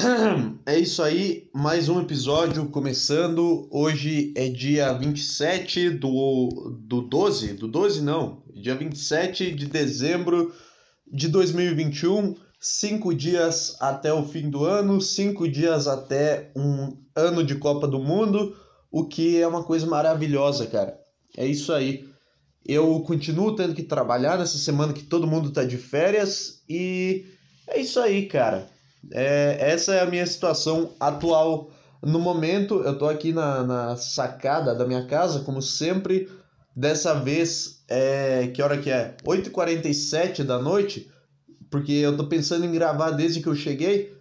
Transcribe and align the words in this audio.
É 0.66 0.78
isso 0.78 1.02
aí, 1.02 1.48
mais 1.52 1.88
um 1.88 2.00
episódio 2.00 2.66
começando. 2.66 3.68
Hoje 3.70 4.32
é 4.36 4.48
dia 4.48 4.92
27 4.92 5.90
do, 5.90 6.78
do 6.80 7.02
12, 7.02 7.54
do 7.54 7.68
12 7.68 8.02
não, 8.02 8.42
dia 8.54 8.74
27 8.74 9.52
de 9.52 9.66
dezembro 9.66 10.54
de 11.10 11.28
2021, 11.28 12.34
cinco 12.58 13.14
dias 13.14 13.76
até 13.80 14.12
o 14.12 14.24
fim 14.24 14.48
do 14.48 14.64
ano, 14.64 15.00
cinco 15.00 15.48
dias 15.48 15.86
até 15.86 16.50
um 16.56 16.96
ano 17.14 17.44
de 17.44 17.56
Copa 17.56 17.86
do 17.86 17.98
Mundo, 17.98 18.56
o 18.90 19.04
que 19.06 19.40
é 19.40 19.46
uma 19.46 19.64
coisa 19.64 19.86
maravilhosa, 19.86 20.66
cara. 20.66 20.98
É 21.36 21.46
isso 21.46 21.72
aí. 21.72 22.08
Eu 22.64 23.00
continuo 23.00 23.56
tendo 23.56 23.74
que 23.74 23.82
trabalhar 23.82 24.38
nessa 24.38 24.58
semana 24.58 24.92
que 24.92 25.02
todo 25.02 25.26
mundo 25.26 25.50
tá 25.50 25.64
de 25.64 25.76
férias 25.76 26.62
e 26.68 27.26
é 27.66 27.80
isso 27.80 27.98
aí, 28.00 28.26
cara. 28.26 28.68
É, 29.12 29.56
essa 29.60 29.94
é 29.94 30.00
a 30.00 30.06
minha 30.06 30.26
situação 30.26 30.94
atual 31.00 31.70
no 32.02 32.18
momento. 32.18 32.82
Eu 32.82 32.98
tô 32.98 33.08
aqui 33.08 33.32
na, 33.32 33.62
na 33.62 33.96
sacada 33.96 34.74
da 34.74 34.86
minha 34.86 35.06
casa, 35.06 35.40
como 35.40 35.62
sempre. 35.62 36.28
Dessa 36.74 37.14
vez, 37.14 37.82
é, 37.88 38.48
que 38.54 38.62
hora 38.62 38.78
que 38.78 38.90
é? 38.90 39.16
8h47 39.24 40.44
da 40.44 40.58
noite, 40.58 41.10
porque 41.68 41.92
eu 41.92 42.16
tô 42.16 42.26
pensando 42.26 42.64
em 42.64 42.72
gravar 42.72 43.10
desde 43.10 43.40
que 43.40 43.48
eu 43.48 43.56
cheguei. 43.56 44.16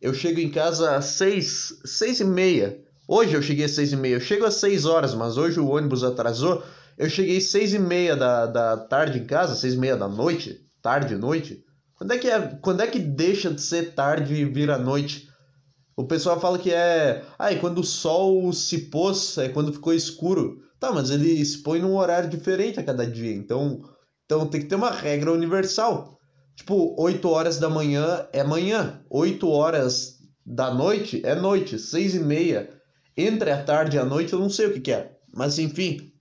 Eu 0.00 0.12
chego 0.12 0.38
em 0.38 0.50
casa 0.50 0.96
às 0.96 1.06
6, 1.06 1.80
6 1.84 2.20
e 2.20 2.24
meia. 2.24 2.78
Hoje 3.08 3.34
eu 3.34 3.42
cheguei 3.42 3.64
às 3.64 3.70
6 3.72 3.92
e 3.92 3.96
meia. 3.96 4.16
Eu 4.16 4.20
chego 4.20 4.44
às 4.44 4.54
6 4.54 4.84
horas, 4.84 5.14
mas 5.14 5.36
hoje 5.36 5.58
o 5.58 5.68
ônibus 5.68 6.04
atrasou. 6.04 6.62
Eu 6.96 7.08
cheguei 7.08 7.38
às 7.38 7.44
6 7.44 7.74
e 7.74 7.78
meia 7.78 8.14
da, 8.14 8.46
da 8.46 8.76
tarde 8.76 9.18
em 9.18 9.24
casa, 9.24 9.56
6 9.56 9.74
e 9.74 9.78
meia 9.78 9.96
da 9.96 10.06
noite, 10.06 10.60
tarde, 10.82 11.16
noite. 11.16 11.64
Quando 11.96 12.12
é 12.12 12.18
que 12.18 12.28
é, 12.28 12.40
quando 12.60 12.80
é 12.80 12.86
que 12.86 12.98
deixa 12.98 13.52
de 13.52 13.60
ser 13.60 13.94
tarde 13.94 14.34
e 14.34 14.44
vira 14.44 14.78
noite? 14.78 15.28
O 15.96 16.04
pessoal 16.04 16.40
fala 16.40 16.58
que 16.58 16.72
é, 16.72 17.24
ah, 17.38 17.52
é 17.52 17.56
quando 17.56 17.78
o 17.78 17.84
sol 17.84 18.52
se 18.52 18.90
pôs, 18.90 19.38
é 19.38 19.48
quando 19.48 19.72
ficou 19.72 19.94
escuro. 19.94 20.60
Tá, 20.80 20.92
mas 20.92 21.10
ele 21.10 21.42
se 21.44 21.62
põe 21.62 21.80
num 21.80 21.96
horário 21.96 22.28
diferente 22.28 22.80
a 22.80 22.84
cada 22.84 23.06
dia. 23.06 23.32
Então, 23.32 23.82
então 24.24 24.46
tem 24.46 24.60
que 24.60 24.66
ter 24.66 24.74
uma 24.74 24.90
regra 24.90 25.32
universal. 25.32 26.18
Tipo, 26.56 26.94
8 27.00 27.28
horas 27.28 27.58
da 27.58 27.70
manhã 27.70 28.26
é 28.32 28.42
manhã, 28.44 29.02
8 29.08 29.48
horas 29.48 30.18
da 30.44 30.72
noite 30.72 31.22
é 31.24 31.34
noite, 31.34 31.78
6 31.78 32.16
e 32.16 32.20
meia. 32.20 32.70
Entre 33.16 33.50
a 33.50 33.62
tarde 33.62 33.96
e 33.96 34.00
a 34.00 34.04
noite 34.04 34.32
eu 34.32 34.40
não 34.40 34.50
sei 34.50 34.66
o 34.66 34.72
que, 34.72 34.80
que 34.80 34.92
é. 34.92 35.12
Mas 35.32 35.58
enfim, 35.58 36.12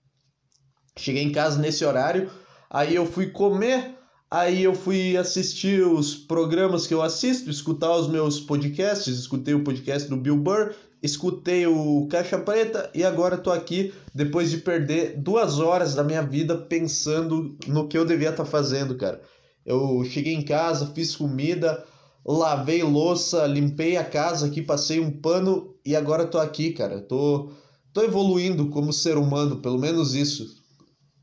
cheguei 0.97 1.23
em 1.23 1.31
casa 1.31 1.59
nesse 1.59 1.83
horário, 1.83 2.31
aí 2.69 2.95
eu 2.95 3.05
fui 3.05 3.31
comer, 3.31 3.95
Aí 4.33 4.63
eu 4.63 4.73
fui 4.73 5.15
assistir 5.15 5.85
os 5.85 6.15
programas 6.15 6.87
que 6.87 6.93
eu 6.95 7.03
assisto, 7.03 7.51
escutar 7.51 7.95
os 7.95 8.07
meus 8.07 8.39
podcasts, 8.39 9.15
escutei 9.15 9.53
o 9.53 9.63
podcast 9.63 10.09
do 10.09 10.17
Bill 10.17 10.35
Burr, 10.35 10.73
escutei 11.03 11.67
o 11.67 12.07
Caixa 12.09 12.39
Preta 12.39 12.89
e 12.95 13.03
agora 13.03 13.37
tô 13.37 13.51
aqui 13.51 13.93
depois 14.11 14.49
de 14.49 14.57
perder 14.57 15.21
duas 15.21 15.59
horas 15.59 15.93
da 15.93 16.03
minha 16.03 16.23
vida 16.23 16.57
pensando 16.57 17.55
no 17.67 17.87
que 17.87 17.95
eu 17.95 18.03
devia 18.03 18.31
estar 18.31 18.43
tá 18.43 18.49
fazendo, 18.49 18.95
cara. 18.95 19.21
Eu 19.63 20.03
cheguei 20.03 20.33
em 20.33 20.41
casa, 20.41 20.91
fiz 20.95 21.15
comida, 21.15 21.85
lavei 22.25 22.81
louça, 22.81 23.45
limpei 23.45 23.97
a 23.97 24.03
casa 24.03 24.47
aqui, 24.47 24.63
passei 24.63 24.99
um 24.99 25.11
pano 25.11 25.75
e 25.85 25.95
agora 25.95 26.25
tô 26.25 26.39
aqui, 26.39 26.71
cara. 26.71 26.99
Tô, 27.01 27.51
tô 27.93 28.01
evoluindo 28.01 28.67
como 28.69 28.91
ser 28.91 29.15
humano, 29.15 29.57
pelo 29.57 29.77
menos 29.77 30.15
isso. 30.15 30.55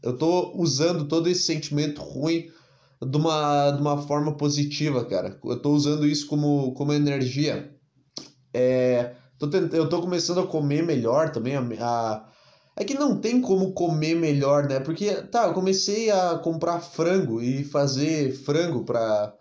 Eu 0.00 0.16
tô 0.16 0.52
usando 0.54 1.08
todo 1.08 1.28
esse 1.28 1.42
sentimento 1.42 2.00
ruim 2.02 2.48
de 3.02 3.16
uma, 3.16 3.70
de 3.70 3.80
uma 3.80 3.98
forma 4.02 4.36
positiva, 4.36 5.04
cara. 5.04 5.38
Eu 5.44 5.60
tô 5.60 5.70
usando 5.70 6.06
isso 6.06 6.26
como, 6.26 6.72
como 6.74 6.92
energia. 6.92 7.74
É, 8.52 9.14
tô. 9.38 9.48
Eu 9.72 9.88
tô 9.88 10.00
começando 10.00 10.40
a 10.40 10.46
comer 10.46 10.82
melhor 10.82 11.30
também. 11.32 11.56
A, 11.56 11.62
a... 11.80 12.28
É 12.76 12.84
que 12.84 12.94
não 12.94 13.18
tem 13.20 13.40
como 13.40 13.72
comer 13.72 14.14
melhor, 14.14 14.68
né? 14.68 14.80
Porque, 14.80 15.12
tá, 15.22 15.46
eu 15.46 15.54
comecei 15.54 16.10
a 16.10 16.38
comprar 16.38 16.80
frango 16.80 17.42
e 17.42 17.64
fazer 17.64 18.32
frango 18.32 18.84
pra, 18.84 19.34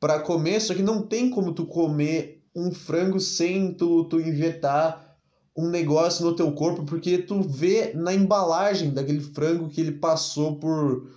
pra 0.00 0.20
comer, 0.20 0.60
só 0.60 0.74
que 0.74 0.82
não 0.82 1.02
tem 1.02 1.30
como 1.30 1.52
tu 1.52 1.66
comer 1.66 2.42
um 2.54 2.72
frango 2.72 3.20
sem 3.20 3.74
tu, 3.74 4.04
tu 4.04 4.20
injetar 4.20 5.16
um 5.56 5.68
negócio 5.68 6.24
no 6.24 6.36
teu 6.36 6.52
corpo, 6.52 6.84
porque 6.84 7.18
tu 7.18 7.42
vê 7.42 7.92
na 7.94 8.14
embalagem 8.14 8.92
daquele 8.92 9.20
frango 9.20 9.68
que 9.68 9.80
ele 9.80 9.92
passou 9.92 10.58
por 10.58 11.08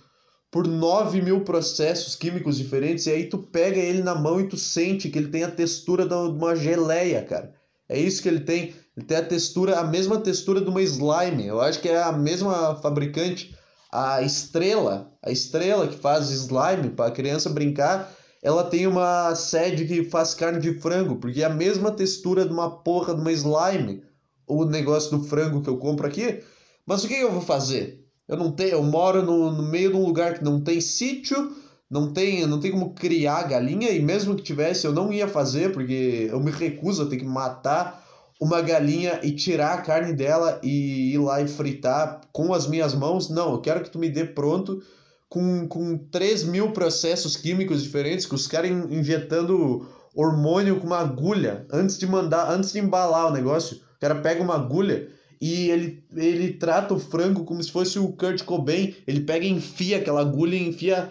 por 0.50 0.66
9 0.66 1.22
mil 1.22 1.42
processos 1.42 2.16
químicos 2.16 2.56
diferentes, 2.56 3.06
e 3.06 3.10
aí 3.10 3.28
tu 3.28 3.38
pega 3.38 3.78
ele 3.78 4.02
na 4.02 4.14
mão 4.14 4.40
e 4.40 4.48
tu 4.48 4.56
sente 4.56 5.08
que 5.08 5.18
ele 5.18 5.28
tem 5.28 5.44
a 5.44 5.50
textura 5.50 6.06
de 6.06 6.14
uma 6.14 6.56
geleia, 6.56 7.22
cara. 7.22 7.54
É 7.88 7.98
isso 7.98 8.22
que 8.22 8.28
ele 8.28 8.40
tem. 8.40 8.74
Ele 8.96 9.06
tem 9.06 9.16
a 9.16 9.24
textura, 9.24 9.78
a 9.78 9.84
mesma 9.84 10.18
textura 10.18 10.60
de 10.60 10.68
uma 10.68 10.82
slime. 10.82 11.46
Eu 11.46 11.60
acho 11.60 11.80
que 11.80 11.88
é 11.88 12.02
a 12.02 12.12
mesma 12.12 12.76
fabricante. 12.76 13.56
A 13.92 14.22
estrela, 14.22 15.12
a 15.22 15.30
estrela 15.30 15.88
que 15.88 15.96
faz 15.96 16.30
slime 16.30 16.90
para 16.90 17.06
a 17.06 17.10
criança 17.10 17.50
brincar, 17.50 18.12
ela 18.42 18.64
tem 18.64 18.86
uma 18.86 19.34
sede 19.34 19.86
que 19.86 20.04
faz 20.04 20.34
carne 20.34 20.60
de 20.60 20.78
frango, 20.80 21.16
porque 21.16 21.42
é 21.42 21.46
a 21.46 21.50
mesma 21.50 21.90
textura 21.90 22.44
de 22.44 22.52
uma 22.52 22.82
porra 22.82 23.14
de 23.14 23.20
uma 23.20 23.32
slime, 23.32 24.04
o 24.46 24.64
negócio 24.64 25.18
do 25.18 25.24
frango 25.24 25.60
que 25.60 25.68
eu 25.68 25.76
compro 25.76 26.06
aqui. 26.06 26.42
Mas 26.86 27.04
o 27.04 27.08
que 27.08 27.14
eu 27.14 27.32
vou 27.32 27.42
fazer? 27.42 27.99
Eu 28.30 28.36
não 28.36 28.52
tenho, 28.52 28.70
eu 28.70 28.82
moro 28.84 29.22
no, 29.22 29.50
no 29.50 29.62
meio 29.64 29.90
de 29.90 29.96
um 29.96 30.04
lugar 30.04 30.34
que 30.34 30.44
não 30.44 30.60
tem 30.60 30.80
sítio, 30.80 31.50
não 31.90 32.12
tem, 32.12 32.46
não 32.46 32.60
tem 32.60 32.70
como 32.70 32.94
criar 32.94 33.42
galinha 33.42 33.90
e 33.90 34.00
mesmo 34.00 34.36
que 34.36 34.42
tivesse 34.44 34.86
eu 34.86 34.92
não 34.92 35.12
ia 35.12 35.26
fazer 35.26 35.72
porque 35.72 36.28
eu 36.30 36.38
me 36.38 36.52
recuso 36.52 37.02
a 37.02 37.06
ter 37.06 37.16
que 37.16 37.24
matar 37.24 38.06
uma 38.40 38.62
galinha 38.62 39.18
e 39.24 39.32
tirar 39.32 39.74
a 39.74 39.82
carne 39.82 40.12
dela 40.12 40.60
e 40.62 41.12
ir 41.12 41.18
lá 41.18 41.42
e 41.42 41.48
fritar 41.48 42.20
com 42.32 42.54
as 42.54 42.68
minhas 42.68 42.94
mãos. 42.94 43.28
Não, 43.28 43.50
eu 43.50 43.60
quero 43.60 43.82
que 43.82 43.90
tu 43.90 43.98
me 43.98 44.08
dê 44.08 44.24
pronto 44.24 44.80
com, 45.28 45.66
com 45.66 45.98
3 45.98 46.44
mil 46.44 46.70
processos 46.70 47.36
químicos 47.36 47.82
diferentes, 47.82 48.26
que 48.26 48.34
os 48.36 48.46
caras 48.46 48.70
injetando 48.70 49.88
hormônio 50.14 50.78
com 50.78 50.86
uma 50.86 51.00
agulha 51.00 51.66
antes 51.72 51.98
de 51.98 52.06
mandar, 52.06 52.48
antes 52.48 52.70
de 52.70 52.78
embalar 52.78 53.26
o 53.26 53.32
negócio. 53.32 53.78
O 53.96 54.00
cara 54.00 54.14
pega 54.14 54.40
uma 54.40 54.54
agulha 54.54 55.08
e 55.40 55.70
ele, 55.70 56.04
ele 56.14 56.52
trata 56.52 56.92
o 56.92 57.00
frango 57.00 57.44
como 57.44 57.62
se 57.62 57.72
fosse 57.72 57.98
o 57.98 58.12
Kurt 58.12 58.44
Cobain. 58.44 58.94
Ele 59.06 59.20
pega 59.20 59.46
e 59.46 59.50
enfia 59.50 59.96
aquela 59.96 60.20
agulha 60.20 60.54
e 60.54 60.68
enfia 60.68 61.10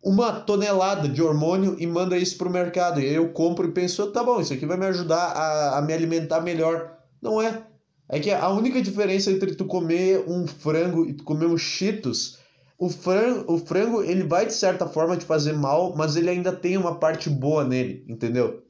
uma 0.00 0.32
tonelada 0.34 1.08
de 1.08 1.20
hormônio 1.20 1.74
e 1.78 1.86
manda 1.86 2.16
isso 2.16 2.38
pro 2.38 2.48
mercado. 2.48 3.00
E 3.00 3.12
eu 3.12 3.30
compro 3.30 3.66
e 3.66 3.72
penso, 3.72 4.06
tá 4.12 4.22
bom, 4.22 4.40
isso 4.40 4.52
aqui 4.52 4.64
vai 4.64 4.76
me 4.76 4.86
ajudar 4.86 5.32
a, 5.32 5.78
a 5.78 5.82
me 5.82 5.92
alimentar 5.92 6.40
melhor. 6.40 6.96
Não 7.20 7.42
é. 7.42 7.66
É 8.08 8.20
que 8.20 8.30
a 8.30 8.48
única 8.50 8.80
diferença 8.80 9.32
entre 9.32 9.56
tu 9.56 9.64
comer 9.64 10.24
um 10.28 10.46
frango 10.46 11.04
e 11.04 11.12
tu 11.12 11.24
comer 11.24 11.46
um 11.46 11.58
Cheetos, 11.58 12.38
o 12.78 12.88
frango, 12.88 13.52
o 13.52 13.58
frango 13.58 14.00
ele 14.00 14.22
vai 14.22 14.46
de 14.46 14.54
certa 14.54 14.86
forma 14.86 15.16
te 15.16 15.24
fazer 15.24 15.54
mal, 15.54 15.96
mas 15.96 16.14
ele 16.14 16.30
ainda 16.30 16.52
tem 16.52 16.76
uma 16.76 17.00
parte 17.00 17.28
boa 17.28 17.64
nele, 17.64 18.04
entendeu? 18.06 18.62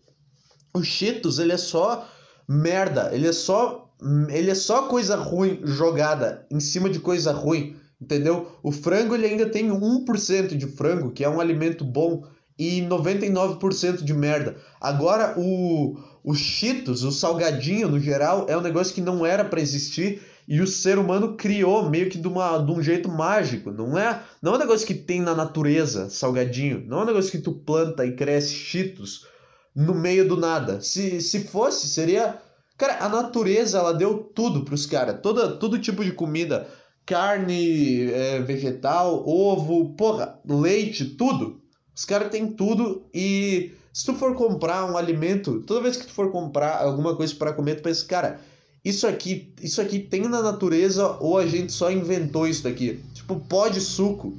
O 0.73 0.83
Cheetos, 0.83 1.39
ele 1.39 1.53
é 1.53 1.59
só 1.59 2.09
merda, 2.49 3.11
ele 3.13 3.29
é 3.29 3.33
só 3.33 3.86
ele 4.29 4.51
é 4.51 4.55
só 4.55 4.89
coisa 4.89 5.17
ruim 5.17 5.61
jogada 5.65 6.47
em 6.51 6.61
cima 6.61 6.91
de 6.91 7.01
coisa 7.01 7.33
ruim, 7.33 7.77
entendeu? 8.01 8.53
O 8.63 8.71
frango 8.71 9.15
ele 9.15 9.27
ainda 9.27 9.47
tem 9.47 9.69
1% 9.69 10.57
de 10.57 10.67
frango, 10.67 11.11
que 11.11 11.25
é 11.25 11.29
um 11.29 11.41
alimento 11.41 11.85
bom, 11.85 12.25
e 12.59 12.81
99% 12.83 14.03
de 14.03 14.15
merda. 14.15 14.57
Agora 14.81 15.35
o 15.37 15.97
os 16.27 16.39
Cheetos, 16.39 17.05
o 17.05 17.13
salgadinho 17.13 17.89
no 17.89 18.01
geral, 18.01 18.47
é 18.49 18.59
um 18.59 18.61
negócio 18.61 18.93
que 18.93 19.01
não 19.01 19.25
era 19.25 19.45
para 19.45 19.61
existir 19.61 20.21
e 20.49 20.61
o 20.61 20.67
ser 20.67 20.99
humano 20.99 21.37
criou 21.37 21.89
meio 21.89 22.11
que 22.11 22.19
de, 22.19 22.27
uma, 22.27 22.59
de 22.59 22.73
um 22.73 22.83
jeito 22.83 23.09
mágico. 23.09 23.71
Não 23.71 23.97
é, 23.97 24.21
não 24.43 24.53
é 24.53 24.57
um 24.57 24.59
negócio 24.59 24.85
que 24.85 24.95
tem 24.95 25.21
na 25.21 25.37
natureza, 25.37 26.11
salgadinho. 26.11 26.85
Não 26.85 26.99
é 26.99 27.03
um 27.03 27.07
negócio 27.07 27.31
que 27.31 27.39
tu 27.39 27.53
planta 27.53 28.05
e 28.05 28.17
cresce 28.17 28.55
Cheetos 28.55 29.25
no 29.75 29.95
meio 29.95 30.27
do 30.27 30.37
nada. 30.37 30.81
Se, 30.81 31.21
se 31.21 31.45
fosse, 31.45 31.87
seria 31.87 32.41
Cara, 32.77 32.99
a 33.05 33.09
natureza, 33.09 33.79
ela 33.79 33.95
deu 33.95 34.19
tudo 34.19 34.65
pros 34.65 34.85
caras. 34.85 35.21
Todo, 35.23 35.79
tipo 35.79 36.05
de 36.05 36.13
comida. 36.13 36.69
Carne, 37.07 38.11
é, 38.11 38.41
vegetal, 38.41 39.27
ovo, 39.27 39.95
porra, 39.95 40.39
leite, 40.45 41.05
tudo. 41.05 41.61
Os 41.95 42.05
caras 42.05 42.31
têm 42.31 42.49
tudo 42.49 43.07
e 43.15 43.73
se 43.93 44.05
tu 44.05 44.15
for 44.15 44.35
comprar 44.35 44.85
um 44.85 44.97
alimento, 44.97 45.63
toda 45.63 45.81
vez 45.81 45.97
que 45.97 46.07
tu 46.07 46.13
for 46.13 46.31
comprar 46.31 46.83
alguma 46.83 47.17
coisa 47.17 47.35
para 47.35 47.53
comer, 47.53 47.77
tu 47.77 47.83
pensa, 47.83 48.05
cara, 48.05 48.41
isso 48.85 49.07
aqui, 49.07 49.55
isso 49.63 49.81
aqui 49.81 49.99
tem 49.99 50.29
na 50.29 50.43
natureza 50.43 51.17
ou 51.19 51.39
a 51.39 51.47
gente 51.47 51.73
só 51.73 51.91
inventou 51.91 52.47
isso 52.47 52.65
daqui? 52.65 53.01
Tipo, 53.15 53.41
pó 53.41 53.69
de 53.69 53.81
suco. 53.81 54.37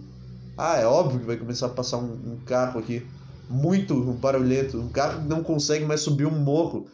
Ah, 0.55 0.77
é 0.77 0.85
óbvio 0.85 1.21
que 1.21 1.25
vai 1.25 1.37
começar 1.37 1.65
a 1.65 1.69
passar 1.69 1.97
um, 1.97 2.11
um 2.13 2.37
carro 2.45 2.79
aqui 2.79 3.03
muito 3.49 3.95
barulhento, 4.13 4.79
um 4.79 4.89
carro 4.89 5.23
que 5.23 5.27
não 5.27 5.41
consegue 5.41 5.85
mais 5.85 6.01
subir 6.01 6.25
um 6.25 6.37
morro 6.37 6.87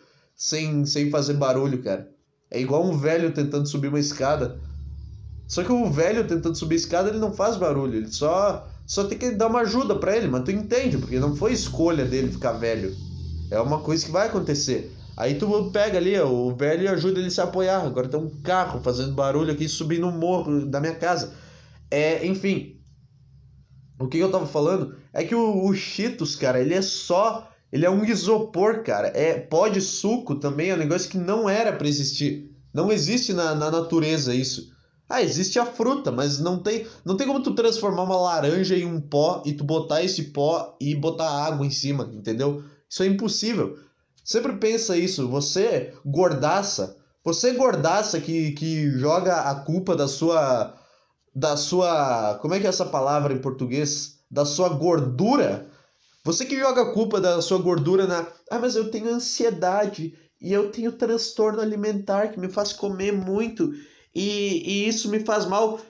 sem, 0.43 0.85
sem 0.85 1.09
fazer 1.09 1.35
barulho, 1.35 1.81
cara. 1.81 2.11
É 2.51 2.59
igual 2.59 2.85
um 2.85 2.97
velho 2.97 3.31
tentando 3.31 3.65
subir 3.65 3.87
uma 3.87 3.99
escada. 3.99 4.59
Só 5.47 5.63
que 5.63 5.71
o 5.71 5.89
velho 5.89 6.27
tentando 6.27 6.53
subir 6.57 6.75
a 6.75 6.79
escada, 6.79 7.09
ele 7.09 7.17
não 7.17 7.31
faz 7.31 7.55
barulho, 7.55 7.95
ele 7.95 8.11
só 8.11 8.67
só 8.85 9.05
tem 9.05 9.17
que 9.17 9.31
dar 9.31 9.47
uma 9.47 9.61
ajuda 9.61 9.95
para 9.95 10.17
ele, 10.17 10.27
mas 10.27 10.43
tu 10.43 10.51
entende, 10.51 10.97
porque 10.97 11.17
não 11.17 11.33
foi 11.33 11.53
escolha 11.53 12.03
dele 12.03 12.29
ficar 12.29 12.51
velho. 12.51 12.93
É 13.49 13.57
uma 13.57 13.79
coisa 13.79 14.05
que 14.05 14.11
vai 14.11 14.27
acontecer. 14.27 14.91
Aí 15.15 15.35
tu 15.35 15.71
pega 15.71 15.97
ali, 15.97 16.19
o 16.19 16.53
velho 16.53 16.91
ajuda 16.91 17.19
ele 17.19 17.29
a 17.29 17.31
se 17.31 17.39
apoiar. 17.39 17.81
Agora 17.81 18.09
tem 18.09 18.19
um 18.19 18.29
carro 18.41 18.81
fazendo 18.81 19.13
barulho 19.13 19.53
aqui 19.53 19.69
subindo 19.69 20.09
o 20.09 20.11
morro 20.11 20.65
da 20.65 20.81
minha 20.81 20.95
casa. 20.95 21.33
É, 21.89 22.25
enfim. 22.27 22.81
O 23.97 24.07
que 24.09 24.17
eu 24.17 24.29
tava 24.29 24.45
falando 24.45 24.97
é 25.13 25.23
que 25.23 25.33
o, 25.35 25.65
o 25.65 25.73
Cheetos, 25.73 26.35
cara, 26.35 26.59
ele 26.59 26.73
é 26.73 26.81
só. 26.81 27.49
Ele 27.73 27.87
é 27.87 27.89
um 27.89 28.05
isopor, 28.05 28.83
cara. 28.83 29.07
É 29.15 29.33
pó 29.33 29.67
de 29.67 29.81
suco 29.81 30.35
também, 30.35 30.69
é 30.69 30.75
um 30.75 30.77
negócio 30.77 31.09
que 31.09 31.17
não 31.17 31.49
era 31.49 31.73
para 31.73 31.87
existir. 31.87 32.55
Não 32.71 32.91
existe 32.91 33.33
na, 33.33 33.55
na 33.55 33.71
natureza 33.71 34.35
isso. 34.35 34.71
Ah, 35.09 35.23
existe 35.23 35.57
a 35.57 35.65
fruta, 35.65 36.11
mas 36.11 36.39
não 36.39 36.59
tem, 36.59 36.85
não 37.03 37.17
tem 37.17 37.25
como 37.25 37.41
tu 37.41 37.55
transformar 37.55 38.03
uma 38.03 38.15
laranja 38.15 38.77
em 38.77 38.85
um 38.85 39.01
pó 39.01 39.41
e 39.43 39.53
tu 39.53 39.63
botar 39.63 40.03
esse 40.03 40.25
pó 40.25 40.77
e 40.79 40.93
botar 40.93 41.27
água 41.27 41.65
em 41.65 41.71
cima, 41.71 42.07
entendeu? 42.13 42.63
Isso 42.87 43.01
é 43.01 43.07
impossível. 43.07 43.75
Sempre 44.23 44.53
pensa 44.53 44.95
isso, 44.95 45.27
você 45.27 45.95
gordaça, 46.05 46.95
você 47.25 47.53
gordaça 47.53 48.21
que, 48.21 48.51
que 48.51 48.91
joga 48.91 49.49
a 49.49 49.55
culpa 49.55 49.95
da 49.95 50.07
sua 50.07 50.79
da 51.35 51.57
sua, 51.57 52.37
como 52.39 52.53
é 52.53 52.59
que 52.59 52.67
é 52.67 52.69
essa 52.69 52.85
palavra 52.85 53.33
em 53.33 53.41
português? 53.41 54.19
Da 54.29 54.45
sua 54.45 54.69
gordura. 54.69 55.72
Você 56.25 56.45
que 56.45 56.57
joga 56.57 56.83
a 56.83 56.93
culpa 56.93 57.19
da 57.19 57.41
sua 57.41 57.57
gordura 57.57 58.07
na, 58.07 58.25
ah, 58.49 58.59
mas 58.59 58.75
eu 58.75 58.89
tenho 58.89 59.13
ansiedade 59.13 60.17
e 60.41 60.53
eu 60.53 60.71
tenho 60.71 60.93
transtorno 60.93 61.59
alimentar 61.59 62.29
que 62.29 62.39
me 62.39 62.49
faz 62.49 62.71
comer 62.71 63.11
muito 63.11 63.73
e, 64.15 64.63
e 64.65 64.87
isso 64.87 65.09
me 65.09 65.19
faz 65.19 65.45
mal. 65.45 65.81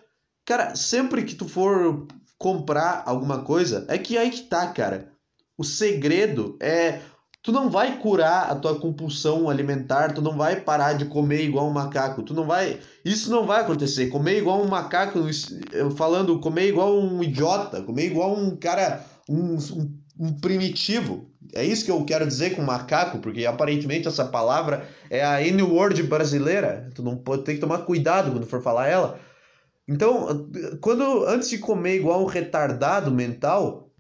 Cara, 0.45 0.75
sempre 0.75 1.23
que 1.23 1.35
tu 1.35 1.47
for 1.47 2.07
comprar 2.37 3.03
alguma 3.05 3.43
coisa, 3.43 3.85
é 3.87 3.97
que 3.97 4.17
aí 4.17 4.31
que 4.31 4.41
tá, 4.41 4.67
cara. 4.67 5.11
O 5.55 5.63
segredo 5.63 6.57
é 6.59 7.01
tu 7.43 7.51
não 7.51 7.69
vai 7.69 7.99
curar 7.99 8.49
a 8.49 8.55
tua 8.55 8.79
compulsão 8.79 9.49
alimentar, 9.49 10.13
tu 10.13 10.21
não 10.21 10.37
vai 10.37 10.61
parar 10.61 10.93
de 10.93 11.05
comer 11.05 11.43
igual 11.43 11.67
um 11.67 11.73
macaco, 11.73 12.23
tu 12.23 12.33
não 12.33 12.47
vai, 12.47 12.79
isso 13.03 13.29
não 13.29 13.45
vai 13.45 13.61
acontecer, 13.61 14.07
comer 14.07 14.37
igual 14.37 14.63
um 14.63 14.67
macaco, 14.67 15.19
falando 15.95 16.39
comer 16.39 16.69
igual 16.69 16.97
um 16.97 17.21
idiota, 17.21 17.83
comer 17.83 18.05
igual 18.05 18.33
um 18.33 18.55
cara, 18.55 19.05
um, 19.29 19.55
um, 19.55 20.02
um 20.17 20.33
primitivo, 20.33 21.29
é 21.53 21.63
isso 21.63 21.85
que 21.85 21.91
eu 21.91 22.03
quero 22.05 22.27
dizer 22.27 22.55
com 22.55 22.61
macaco, 22.61 23.19
porque 23.19 23.45
aparentemente 23.45 24.07
essa 24.07 24.25
palavra 24.25 24.87
é 25.09 25.23
a 25.23 25.41
N-word 25.41 26.03
brasileira, 26.03 26.89
tu 26.93 27.01
não 27.01 27.17
pode 27.17 27.43
ter 27.43 27.55
que 27.55 27.59
tomar 27.59 27.79
cuidado 27.79 28.31
quando 28.31 28.45
for 28.45 28.61
falar 28.61 28.87
ela, 28.87 29.19
então, 29.87 30.49
quando 30.79 31.25
antes 31.25 31.49
de 31.49 31.57
comer 31.57 31.95
igual 31.97 32.23
um 32.23 32.27
retardado 32.27 33.11
mental, 33.11 33.91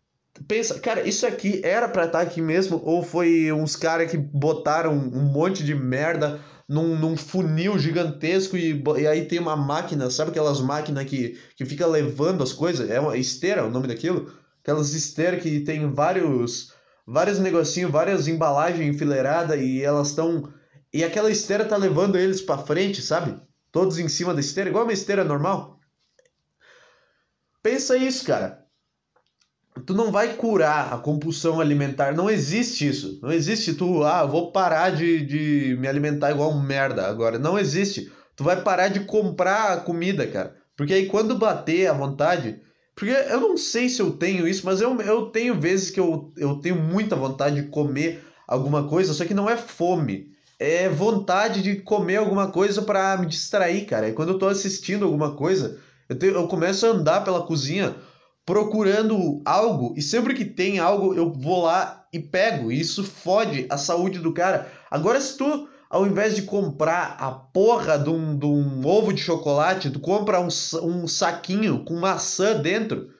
pensa, 0.47 0.79
cara, 0.79 1.07
isso 1.07 1.27
aqui 1.27 1.61
era 1.63 1.89
pra 1.89 2.05
estar 2.05 2.21
aqui 2.21 2.41
mesmo? 2.41 2.81
Ou 2.83 3.03
foi 3.03 3.51
uns 3.51 3.75
caras 3.75 4.09
que 4.09 4.17
botaram 4.17 4.93
um 4.93 5.23
monte 5.23 5.63
de 5.63 5.75
merda 5.75 6.39
num, 6.69 6.97
num 6.97 7.17
funil 7.17 7.77
gigantesco 7.77 8.55
e, 8.55 8.81
e, 8.97 9.07
aí 9.07 9.25
tem 9.25 9.39
uma 9.39 9.57
máquina, 9.57 10.09
sabe 10.09 10.31
aquelas 10.31 10.61
máquinas 10.61 11.03
que, 11.05 11.37
que 11.57 11.65
fica 11.65 11.85
levando 11.85 12.41
as 12.41 12.53
coisas? 12.53 12.89
É 12.89 12.99
uma 12.99 13.17
esteira 13.17 13.65
o 13.65 13.69
nome 13.69 13.87
daquilo? 13.87 14.31
Aquelas 14.63 14.93
esteiras 14.93 15.43
que 15.43 15.59
tem 15.59 15.91
vários 15.93 16.73
vários 17.05 17.37
negocinhos, 17.37 17.91
várias 17.91 18.27
embalagens 18.27 18.95
enfileiradas 18.95 19.59
e 19.59 19.83
elas 19.83 20.09
estão. 20.09 20.51
E 20.91 21.03
aquela 21.03 21.29
esteira 21.29 21.65
tá 21.65 21.77
levando 21.77 22.17
eles 22.17 22.41
para 22.41 22.63
frente, 22.63 23.01
sabe? 23.01 23.39
Todos 23.71 23.99
em 23.99 24.07
cima 24.07 24.33
da 24.33 24.39
esteira, 24.39 24.69
igual 24.69 24.85
uma 24.85 24.93
esteira 24.93 25.23
normal. 25.23 25.79
Pensa 27.61 27.97
isso, 27.97 28.25
cara 28.25 28.63
tu 29.85 29.93
não 29.93 30.11
vai 30.11 30.35
curar 30.35 30.93
a 30.93 30.97
compulsão 30.97 31.59
alimentar. 31.59 32.13
Não 32.13 32.29
existe 32.29 32.87
isso. 32.87 33.19
Não 33.21 33.31
existe 33.31 33.73
tu, 33.73 34.03
ah, 34.03 34.25
vou 34.25 34.51
parar 34.51 34.91
de, 34.91 35.25
de 35.25 35.77
me 35.79 35.87
alimentar 35.87 36.31
igual 36.31 36.51
um 36.51 36.61
merda 36.61 37.07
agora. 37.07 37.39
Não 37.39 37.57
existe. 37.57 38.11
Tu 38.35 38.43
vai 38.43 38.61
parar 38.61 38.87
de 38.89 39.01
comprar 39.01 39.83
comida, 39.83 40.27
cara. 40.27 40.55
Porque 40.75 40.93
aí 40.93 41.07
quando 41.07 41.37
bater 41.37 41.87
a 41.87 41.93
vontade. 41.93 42.61
Porque 42.95 43.11
eu 43.11 43.41
não 43.41 43.57
sei 43.57 43.89
se 43.89 44.01
eu 44.01 44.11
tenho 44.11 44.47
isso, 44.47 44.65
mas 44.65 44.79
eu, 44.79 44.99
eu 45.01 45.27
tenho 45.27 45.59
vezes 45.59 45.89
que 45.89 45.99
eu, 45.99 46.31
eu 46.37 46.55
tenho 46.55 46.75
muita 46.75 47.15
vontade 47.15 47.61
de 47.61 47.67
comer 47.69 48.23
alguma 48.47 48.87
coisa, 48.87 49.13
só 49.13 49.25
que 49.25 49.33
não 49.33 49.49
é 49.49 49.57
fome. 49.57 50.31
É 50.59 50.87
vontade 50.87 51.61
de 51.61 51.77
comer 51.77 52.17
alguma 52.17 52.51
coisa 52.51 52.81
para 52.81 53.17
me 53.17 53.25
distrair, 53.25 53.85
cara. 53.85 54.09
E 54.09 54.13
quando 54.13 54.29
eu 54.29 54.39
tô 54.39 54.47
assistindo 54.47 55.05
alguma 55.05 55.35
coisa, 55.35 55.79
eu, 56.07 56.17
tenho, 56.17 56.35
eu 56.35 56.47
começo 56.47 56.85
a 56.85 56.89
andar 56.89 57.23
pela 57.23 57.45
cozinha 57.45 57.95
procurando 58.45 59.41
algo 59.45 59.93
e 59.97 60.01
sempre 60.01 60.33
que 60.33 60.43
tem 60.43 60.77
algo 60.77 61.13
eu 61.13 61.31
vou 61.31 61.63
lá 61.63 62.05
e 62.13 62.19
pego. 62.19 62.71
E 62.71 62.79
isso 62.79 63.03
fode 63.03 63.65
a 63.69 63.77
saúde 63.77 64.19
do 64.19 64.33
cara. 64.33 64.71
Agora, 64.91 65.19
se 65.19 65.37
tu, 65.37 65.67
ao 65.93 66.07
invés 66.07 66.35
de 66.35 66.41
comprar 66.41 67.17
a 67.19 67.29
porra 67.29 67.99
de 67.99 68.09
um, 68.09 68.35
de 68.35 68.47
um 68.47 68.83
ovo 68.83 69.13
de 69.13 69.21
chocolate, 69.21 69.91
tu 69.91 69.99
compra 69.99 70.41
um, 70.41 70.47
um 70.81 71.07
saquinho 71.07 71.85
com 71.85 71.93
maçã 71.93 72.59
dentro, 72.59 73.11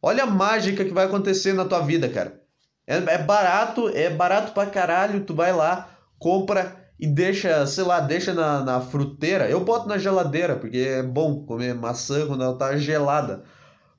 olha 0.00 0.22
a 0.22 0.26
mágica 0.26 0.84
que 0.84 0.94
vai 0.94 1.06
acontecer 1.06 1.52
na 1.52 1.64
tua 1.64 1.80
vida, 1.80 2.08
cara. 2.08 2.40
É, 2.86 2.98
é 2.98 3.18
barato, 3.18 3.88
é 3.88 4.08
barato 4.10 4.52
pra 4.52 4.66
caralho. 4.66 5.24
Tu 5.24 5.34
vai 5.34 5.52
lá, 5.52 5.90
compra 6.16 6.76
e 7.00 7.06
deixa, 7.08 7.66
sei 7.66 7.82
lá, 7.82 7.98
deixa 7.98 8.32
na, 8.32 8.60
na 8.60 8.80
fruteira. 8.80 9.50
Eu 9.50 9.64
boto 9.64 9.88
na 9.88 9.98
geladeira, 9.98 10.54
porque 10.54 10.78
é 10.78 11.02
bom 11.02 11.44
comer 11.44 11.74
maçã 11.74 12.28
quando 12.28 12.44
ela 12.44 12.56
tá 12.56 12.76
gelada. 12.76 13.42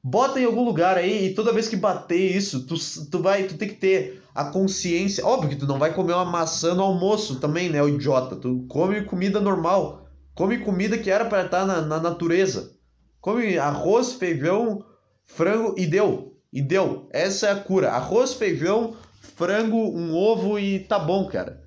Bota 0.01 0.39
em 0.39 0.45
algum 0.45 0.63
lugar 0.63 0.97
aí 0.97 1.25
e 1.25 1.33
toda 1.33 1.51
vez 1.51 1.67
que 1.67 1.75
bater 1.75 2.33
isso, 2.33 2.65
tu, 2.65 2.75
tu 3.11 3.21
vai, 3.21 3.43
tu 3.43 3.57
tem 3.57 3.67
que 3.67 3.75
ter 3.75 4.23
a 4.35 4.43
consciência. 4.43 5.25
Óbvio 5.25 5.49
que 5.49 5.55
tu 5.55 5.65
não 5.65 5.79
vai 5.79 5.93
comer 5.93 6.13
uma 6.13 6.25
maçã 6.25 6.75
no 6.75 6.83
almoço 6.83 7.39
também, 7.39 7.69
né, 7.69 7.81
o 7.81 7.87
idiota. 7.87 8.35
Tu 8.35 8.65
come 8.67 9.05
comida 9.05 9.39
normal. 9.39 10.09
Come 10.35 10.59
comida 10.59 10.97
que 10.97 11.09
era 11.09 11.23
para 11.23 11.45
estar 11.45 11.65
na, 11.65 11.81
na 11.81 11.99
natureza. 12.01 12.73
Come 13.21 13.57
arroz, 13.57 14.13
feijão, 14.13 14.83
frango 15.23 15.73
e 15.77 15.87
deu. 15.87 16.37
E 16.51 16.61
deu. 16.61 17.07
Essa 17.11 17.47
é 17.47 17.51
a 17.51 17.55
cura. 17.55 17.91
Arroz, 17.91 18.33
feijão, 18.33 18.97
frango, 19.21 19.77
um 19.77 20.13
ovo 20.13 20.59
e 20.59 20.79
tá 20.81 20.99
bom, 20.99 21.25
cara. 21.27 21.63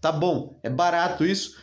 Tá 0.00 0.10
bom. 0.10 0.58
É 0.64 0.68
barato 0.68 1.24
isso. 1.24 1.56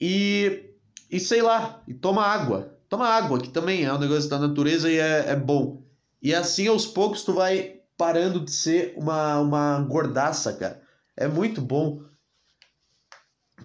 E, 0.00 0.74
e 1.08 1.20
sei 1.20 1.42
lá, 1.42 1.80
e 1.86 1.94
toma 1.94 2.26
água. 2.26 2.76
Toma 2.88 3.06
água, 3.06 3.38
que 3.38 3.48
também 3.48 3.84
é 3.84 3.92
um 3.92 3.98
negócio 3.98 4.28
da 4.28 4.38
natureza 4.38 4.90
e 4.90 4.98
é, 4.98 5.30
é 5.30 5.36
bom. 5.36 5.84
E 6.20 6.34
assim, 6.34 6.66
aos 6.66 6.86
poucos, 6.86 7.22
tu 7.22 7.32
vai 7.32 7.81
parando 8.02 8.40
de 8.40 8.50
ser 8.50 8.94
uma, 8.96 9.38
uma 9.38 9.80
gordaça, 9.82 10.52
cara. 10.54 10.82
É 11.16 11.28
muito 11.28 11.62
bom. 11.62 12.02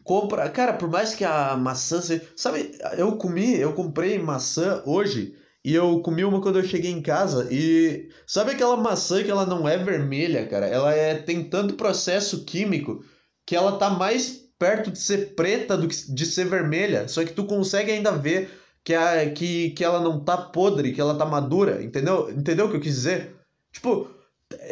Compra, 0.04 0.48
cara, 0.48 0.74
por 0.74 0.88
mais 0.88 1.16
que 1.16 1.26
a 1.26 1.58
maçã 1.58 2.00
seja... 2.00 2.24
Sabe, 2.36 2.78
eu 2.96 3.18
comi, 3.18 3.60
eu 3.60 3.74
comprei 3.74 4.20
maçã 4.20 4.84
hoje 4.86 5.36
e 5.66 5.74
eu 5.74 6.02
comi 6.02 6.24
uma 6.24 6.40
quando 6.40 6.60
eu 6.60 6.64
cheguei 6.64 6.92
em 6.92 7.02
casa 7.02 7.48
e 7.52 8.10
sabe 8.28 8.52
aquela 8.52 8.78
maçã 8.78 9.24
que 9.24 9.32
ela 9.32 9.44
não 9.44 9.68
é 9.68 9.76
vermelha, 9.76 10.46
cara? 10.46 10.68
Ela 10.68 10.94
é 10.94 11.16
tem 11.16 11.44
tanto 11.50 11.74
processo 11.74 12.46
químico 12.46 13.04
que 13.44 13.56
ela 13.56 13.80
tá 13.80 13.90
mais 13.90 14.40
perto 14.60 14.92
de 14.92 15.00
ser 15.00 15.34
preta 15.34 15.76
do 15.76 15.88
que 15.88 16.14
de 16.14 16.26
ser 16.28 16.46
vermelha, 16.46 17.08
só 17.08 17.26
que 17.26 17.34
tu 17.34 17.44
consegue 17.44 17.92
ainda 17.92 18.12
ver 18.12 18.52
que, 18.84 18.94
a, 18.94 19.32
que, 19.32 19.72
que 19.72 19.84
ela 19.84 20.00
não 20.00 20.24
tá 20.24 20.38
podre, 20.38 20.94
que 20.94 21.02
ela 21.02 21.18
tá 21.18 21.26
madura, 21.26 21.82
entendeu? 21.84 22.30
Entendeu 22.30 22.68
o 22.68 22.70
que 22.70 22.76
eu 22.78 22.82
quis 22.82 22.94
dizer? 22.94 23.36
Tipo, 23.72 24.16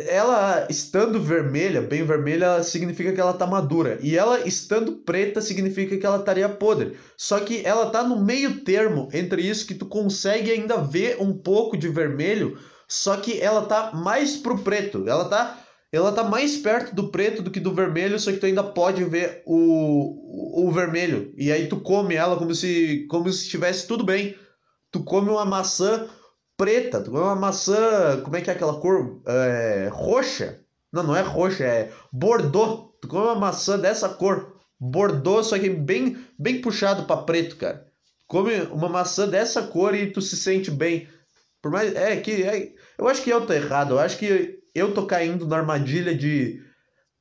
ela 0.08 0.67
estando 0.70 1.20
vermelha, 1.22 1.82
bem 1.82 2.03
vermelha, 2.03 2.63
significa 2.63 3.12
que 3.12 3.20
ela 3.20 3.34
tá 3.34 3.46
madura. 3.46 4.00
E 4.01 4.17
ela 4.17 4.48
estando 4.48 4.94
preta 4.94 5.41
significa 5.41 5.98
que 5.98 6.05
ela 6.05 6.17
estaria 6.17 6.48
podre. 6.48 6.98
Só 7.17 7.39
que 7.39 7.65
ela 7.65 7.89
tá 7.89 8.03
no 8.03 8.24
meio 8.24 8.62
termo 8.62 9.10
entre 9.13 9.41
isso 9.41 9.65
que 9.65 9.75
tu 9.75 9.86
consegue 9.86 10.51
ainda 10.51 10.77
ver 10.77 11.17
um 11.20 11.34
pouco 11.34 11.77
de 11.77 11.89
vermelho, 11.89 12.58
só 12.88 13.17
que 13.17 13.39
ela 13.39 13.65
tá 13.65 13.91
mais 13.94 14.38
pro 14.38 14.60
preto. 14.60 15.08
Ela 15.08 15.25
tá 15.25 15.62
ela 15.91 16.12
tá 16.12 16.25
mais 16.25 16.58
perto 16.58 16.94
do 16.94 17.10
preto 17.10 17.41
do 17.41 17.50
que 17.50 17.60
do 17.60 17.74
vermelho, 17.74 18.20
só 18.20 18.29
que 18.29 18.38
tu 18.38 18.46
ainda 18.46 18.63
pode 18.63 19.01
ver 19.05 19.44
o, 19.46 19.55
o, 19.55 20.67
o 20.67 20.72
vermelho. 20.72 21.34
E 21.38 21.51
aí 21.51 21.67
tu 21.67 21.79
come 21.79 22.15
ela 22.15 22.36
como 22.36 22.53
se 22.53 23.05
como 23.10 23.32
se 23.32 23.44
estivesse 23.44 23.88
tudo 23.88 24.03
bem. 24.03 24.36
Tu 24.91 25.03
come 25.03 25.29
uma 25.29 25.46
maçã 25.46 26.08
preta, 26.57 27.01
tu 27.01 27.12
come 27.12 27.24
uma 27.24 27.35
maçã, 27.35 28.21
como 28.24 28.35
é 28.35 28.41
que 28.41 28.50
é 28.50 28.53
aquela 28.53 28.79
cor? 28.79 29.21
É, 29.25 29.89
roxa. 29.91 30.59
Não, 30.91 31.03
não 31.03 31.15
é 31.15 31.21
roxa, 31.21 31.63
é 31.63 31.91
bordô. 32.12 32.95
Tu 33.01 33.07
come 33.07 33.25
uma 33.25 33.35
maçã 33.35 33.77
dessa 33.77 34.09
cor, 34.09 34.55
bordô, 34.79 35.43
só 35.43 35.59
que 35.59 35.69
bem 35.69 36.17
bem 36.39 36.62
puxado 36.62 37.05
para 37.05 37.24
preto, 37.24 37.57
cara. 37.57 37.85
Come 38.27 38.62
uma 38.71 38.89
maçã 38.89 39.27
dessa 39.27 39.62
cor 39.63 39.93
e 39.93 40.12
tu 40.12 40.21
se 40.21 40.35
sente 40.35 40.71
bem. 40.71 41.07
Por 41.62 41.71
mais 41.71 41.95
é 41.95 42.15
que 42.17 42.43
é, 42.43 42.74
eu 42.97 43.07
acho 43.07 43.24
que 43.24 43.29
eu 43.29 43.45
tô 43.45 43.53
errado. 43.53 43.95
Eu 43.95 44.00
acho 44.00 44.17
que 44.17 44.59
eu 44.74 44.93
tô 44.93 45.05
caindo 45.05 45.47
na 45.47 45.57
armadilha 45.57 46.15
de 46.15 46.62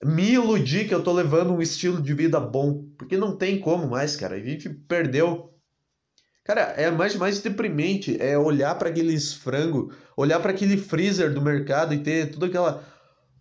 me 0.04 0.32
iludir 0.32 0.86
que 0.86 0.94
eu 0.94 1.02
tô 1.02 1.12
levando 1.12 1.52
um 1.52 1.62
estilo 1.62 2.00
de 2.00 2.12
vida 2.14 2.38
bom. 2.38 2.84
Porque 2.98 3.16
não 3.16 3.36
tem 3.36 3.58
como 3.58 3.88
mais, 3.88 4.16
cara. 4.16 4.36
A 4.36 4.40
gente 4.40 4.68
perdeu. 4.68 5.53
Cara, 6.44 6.74
é 6.76 6.90
mais 6.90 7.16
mais 7.16 7.40
deprimente 7.40 8.20
é 8.20 8.36
olhar 8.38 8.74
para 8.76 8.90
aqueles 8.90 9.32
frango, 9.32 9.92
olhar 10.16 10.40
para 10.40 10.50
aquele 10.52 10.76
freezer 10.76 11.32
do 11.32 11.40
mercado 11.40 11.94
e 11.94 11.98
ter 12.02 12.30
tudo 12.30 12.46
aquela 12.46 12.84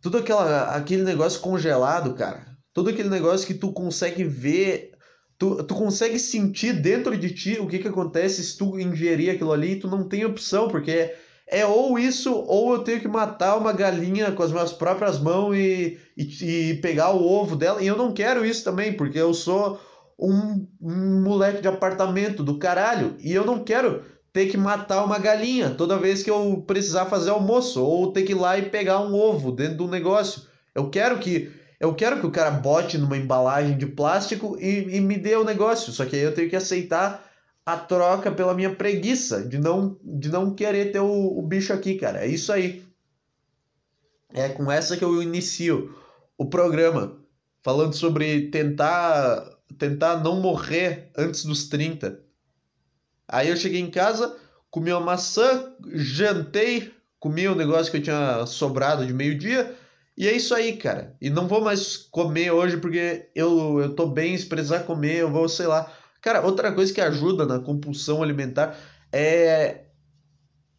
tudo 0.01 0.17
aquela 0.17 0.73
aquele 0.75 1.03
negócio 1.03 1.41
congelado, 1.41 2.13
cara. 2.15 2.45
todo 2.73 2.89
aquele 2.89 3.09
negócio 3.09 3.45
que 3.45 3.53
tu 3.53 3.71
consegue 3.71 4.23
ver, 4.23 4.91
tu, 5.37 5.63
tu 5.63 5.75
consegue 5.75 6.17
sentir 6.19 6.73
dentro 6.73 7.17
de 7.17 7.29
ti 7.31 7.59
o 7.59 7.67
que, 7.67 7.79
que 7.79 7.87
acontece 7.87 8.43
se 8.43 8.57
tu 8.57 8.79
ingerir 8.79 9.31
aquilo 9.31 9.51
ali 9.51 9.73
e 9.73 9.79
tu 9.79 9.87
não 9.87 10.07
tem 10.07 10.25
opção, 10.25 10.67
porque 10.69 10.91
é, 10.91 11.17
é 11.47 11.65
ou 11.65 11.99
isso, 11.99 12.33
ou 12.33 12.73
eu 12.73 12.79
tenho 12.83 13.01
que 13.01 13.07
matar 13.07 13.57
uma 13.57 13.73
galinha 13.73 14.31
com 14.31 14.43
as 14.43 14.51
minhas 14.51 14.73
próprias 14.73 15.19
mãos 15.19 15.55
e, 15.55 15.99
e, 16.17 16.71
e 16.71 16.73
pegar 16.75 17.11
o 17.11 17.23
ovo 17.23 17.55
dela, 17.55 17.81
e 17.81 17.87
eu 17.87 17.97
não 17.97 18.13
quero 18.13 18.45
isso 18.45 18.63
também, 18.63 18.93
porque 18.93 19.19
eu 19.19 19.33
sou 19.33 19.79
um, 20.17 20.67
um 20.81 21.21
moleque 21.21 21.61
de 21.61 21.67
apartamento 21.67 22.43
do 22.43 22.57
caralho, 22.57 23.15
e 23.19 23.33
eu 23.33 23.45
não 23.45 23.63
quero 23.63 24.03
ter 24.31 24.47
que 24.47 24.57
matar 24.57 25.03
uma 25.03 25.19
galinha 25.19 25.69
toda 25.69 25.97
vez 25.97 26.23
que 26.23 26.31
eu 26.31 26.63
precisar 26.65 27.05
fazer 27.05 27.29
almoço, 27.29 27.83
ou 27.83 28.11
ter 28.11 28.23
que 28.23 28.31
ir 28.31 28.35
lá 28.35 28.57
e 28.57 28.69
pegar 28.69 28.99
um 28.99 29.13
ovo 29.13 29.51
dentro 29.51 29.77
do 29.77 29.87
negócio. 29.87 30.43
Eu 30.73 30.89
quero 30.89 31.19
que 31.19 31.51
eu 31.79 31.93
quero 31.93 32.19
que 32.19 32.25
o 32.25 32.31
cara 32.31 32.49
bote 32.49 32.97
numa 32.97 33.17
embalagem 33.17 33.77
de 33.77 33.85
plástico 33.85 34.57
e, 34.57 34.95
e 34.95 35.01
me 35.01 35.17
dê 35.17 35.35
o 35.35 35.43
negócio. 35.43 35.91
Só 35.91 36.05
que 36.05 36.15
aí 36.15 36.21
eu 36.21 36.33
tenho 36.33 36.49
que 36.49 36.55
aceitar 36.55 37.29
a 37.65 37.75
troca 37.75 38.31
pela 38.31 38.53
minha 38.53 38.73
preguiça 38.73 39.43
de 39.43 39.57
não, 39.57 39.97
de 40.01 40.29
não 40.29 40.55
querer 40.55 40.93
ter 40.93 41.01
o, 41.01 41.37
o 41.37 41.41
bicho 41.41 41.73
aqui, 41.73 41.95
cara. 41.95 42.23
É 42.23 42.27
isso 42.27 42.53
aí. 42.53 42.85
É 44.33 44.47
com 44.49 44.71
essa 44.71 44.95
que 44.95 45.03
eu 45.03 45.21
inicio 45.21 45.93
o 46.37 46.45
programa, 46.45 47.17
falando 47.61 47.93
sobre 47.93 48.49
tentar 48.49 49.45
tentar 49.77 50.23
não 50.23 50.39
morrer 50.39 51.11
antes 51.17 51.45
dos 51.45 51.67
30. 51.67 52.19
Aí 53.27 53.49
eu 53.49 53.57
cheguei 53.57 53.79
em 53.79 53.89
casa, 53.89 54.35
comi 54.69 54.91
uma 54.91 54.99
maçã, 54.99 55.73
jantei, 55.93 56.91
comi 57.19 57.47
um 57.47 57.55
negócio 57.55 57.91
que 57.91 57.97
eu 57.97 58.03
tinha 58.03 58.45
sobrado 58.45 59.05
de 59.05 59.13
meio-dia. 59.13 59.75
E 60.15 60.27
é 60.27 60.35
isso 60.35 60.53
aí, 60.53 60.77
cara. 60.77 61.15
E 61.19 61.29
não 61.29 61.47
vou 61.47 61.61
mais 61.61 61.97
comer 61.97 62.51
hoje 62.51 62.77
porque 62.77 63.29
eu, 63.33 63.79
eu 63.81 63.95
tô 63.95 64.07
bem, 64.07 64.37
se 64.37 64.45
precisar 64.45 64.81
comer, 64.81 65.21
eu 65.21 65.31
vou, 65.31 65.49
sei 65.49 65.65
lá. 65.65 65.91
Cara, 66.21 66.41
outra 66.45 66.71
coisa 66.71 66.93
que 66.93 67.01
ajuda 67.01 67.45
na 67.45 67.59
compulsão 67.59 68.21
alimentar 68.21 68.77
é. 69.11 69.81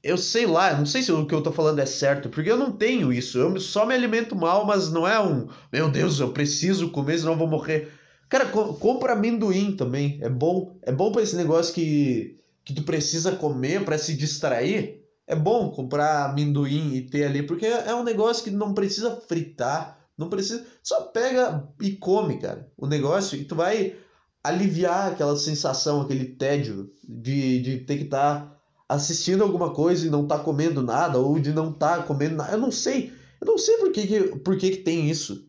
Eu 0.02 0.18
sei 0.18 0.44
lá, 0.44 0.74
não 0.74 0.84
sei 0.84 1.02
se 1.02 1.10
o 1.10 1.26
que 1.26 1.34
eu 1.34 1.42
tô 1.42 1.50
falando 1.50 1.78
é 1.78 1.86
certo, 1.86 2.28
porque 2.28 2.50
eu 2.50 2.58
não 2.58 2.70
tenho 2.70 3.10
isso. 3.10 3.38
Eu 3.38 3.58
só 3.58 3.86
me 3.86 3.94
alimento 3.94 4.36
mal, 4.36 4.66
mas 4.66 4.92
não 4.92 5.08
é 5.08 5.18
um. 5.18 5.48
Meu 5.72 5.90
Deus, 5.90 6.20
eu 6.20 6.30
preciso 6.30 6.90
comer, 6.90 7.18
senão 7.18 7.32
eu 7.32 7.38
vou 7.38 7.48
morrer. 7.48 7.90
Cara, 8.28 8.47
compra 8.47 9.12
amendoim 9.12 9.76
também. 9.76 10.19
É 10.21 10.28
bom. 10.28 10.76
É 10.83 10.93
bom 10.93 11.12
para 11.12 11.23
esse 11.23 11.37
negócio 11.37 11.75
que, 11.75 12.38
que 12.64 12.73
tu 12.73 12.83
precisa 12.83 13.33
comer 13.33 13.85
para 13.85 13.99
se 13.99 14.14
distrair. 14.14 15.02
É 15.26 15.35
bom 15.35 15.71
comprar 15.71 16.31
amendoim 16.31 16.95
e 16.95 17.02
ter 17.02 17.25
ali, 17.25 17.43
porque 17.43 17.64
é 17.64 17.95
um 17.95 18.04
negócio 18.04 18.45
que 18.45 18.50
não 18.50 18.75
precisa 18.75 19.23
fritar, 19.26 19.99
não 20.19 20.28
precisa. 20.28 20.66
Só 20.83 21.02
pega 21.02 21.66
e 21.81 21.93
come, 21.93 22.38
cara, 22.38 22.71
o 22.76 22.87
negócio, 22.87 23.38
e 23.38 23.45
tu 23.45 23.54
vai 23.54 23.97
aliviar 24.43 25.12
aquela 25.12 25.35
sensação, 25.37 26.02
aquele 26.02 26.26
tédio 26.26 26.93
de, 27.02 27.62
de 27.62 27.78
ter 27.78 27.97
que 27.97 28.04
estar 28.04 28.40
tá 28.40 28.57
assistindo 28.87 29.43
alguma 29.43 29.73
coisa 29.73 30.07
e 30.07 30.11
não 30.11 30.25
estar 30.25 30.38
tá 30.38 30.45
comendo 30.45 30.83
nada, 30.83 31.19
ou 31.19 31.38
de 31.38 31.52
não 31.52 31.71
estar 31.71 31.99
tá 31.99 32.02
comendo 32.02 32.37
nada. 32.37 32.52
Eu 32.52 32.59
não 32.59 32.71
sei. 32.71 33.11
Eu 33.40 33.47
não 33.47 33.57
sei 33.57 33.78
por 33.78 33.93
que, 33.93 34.07
que, 34.07 34.21
por 34.38 34.59
que, 34.59 34.71
que 34.71 34.76
tem 34.78 35.09
isso. 35.09 35.47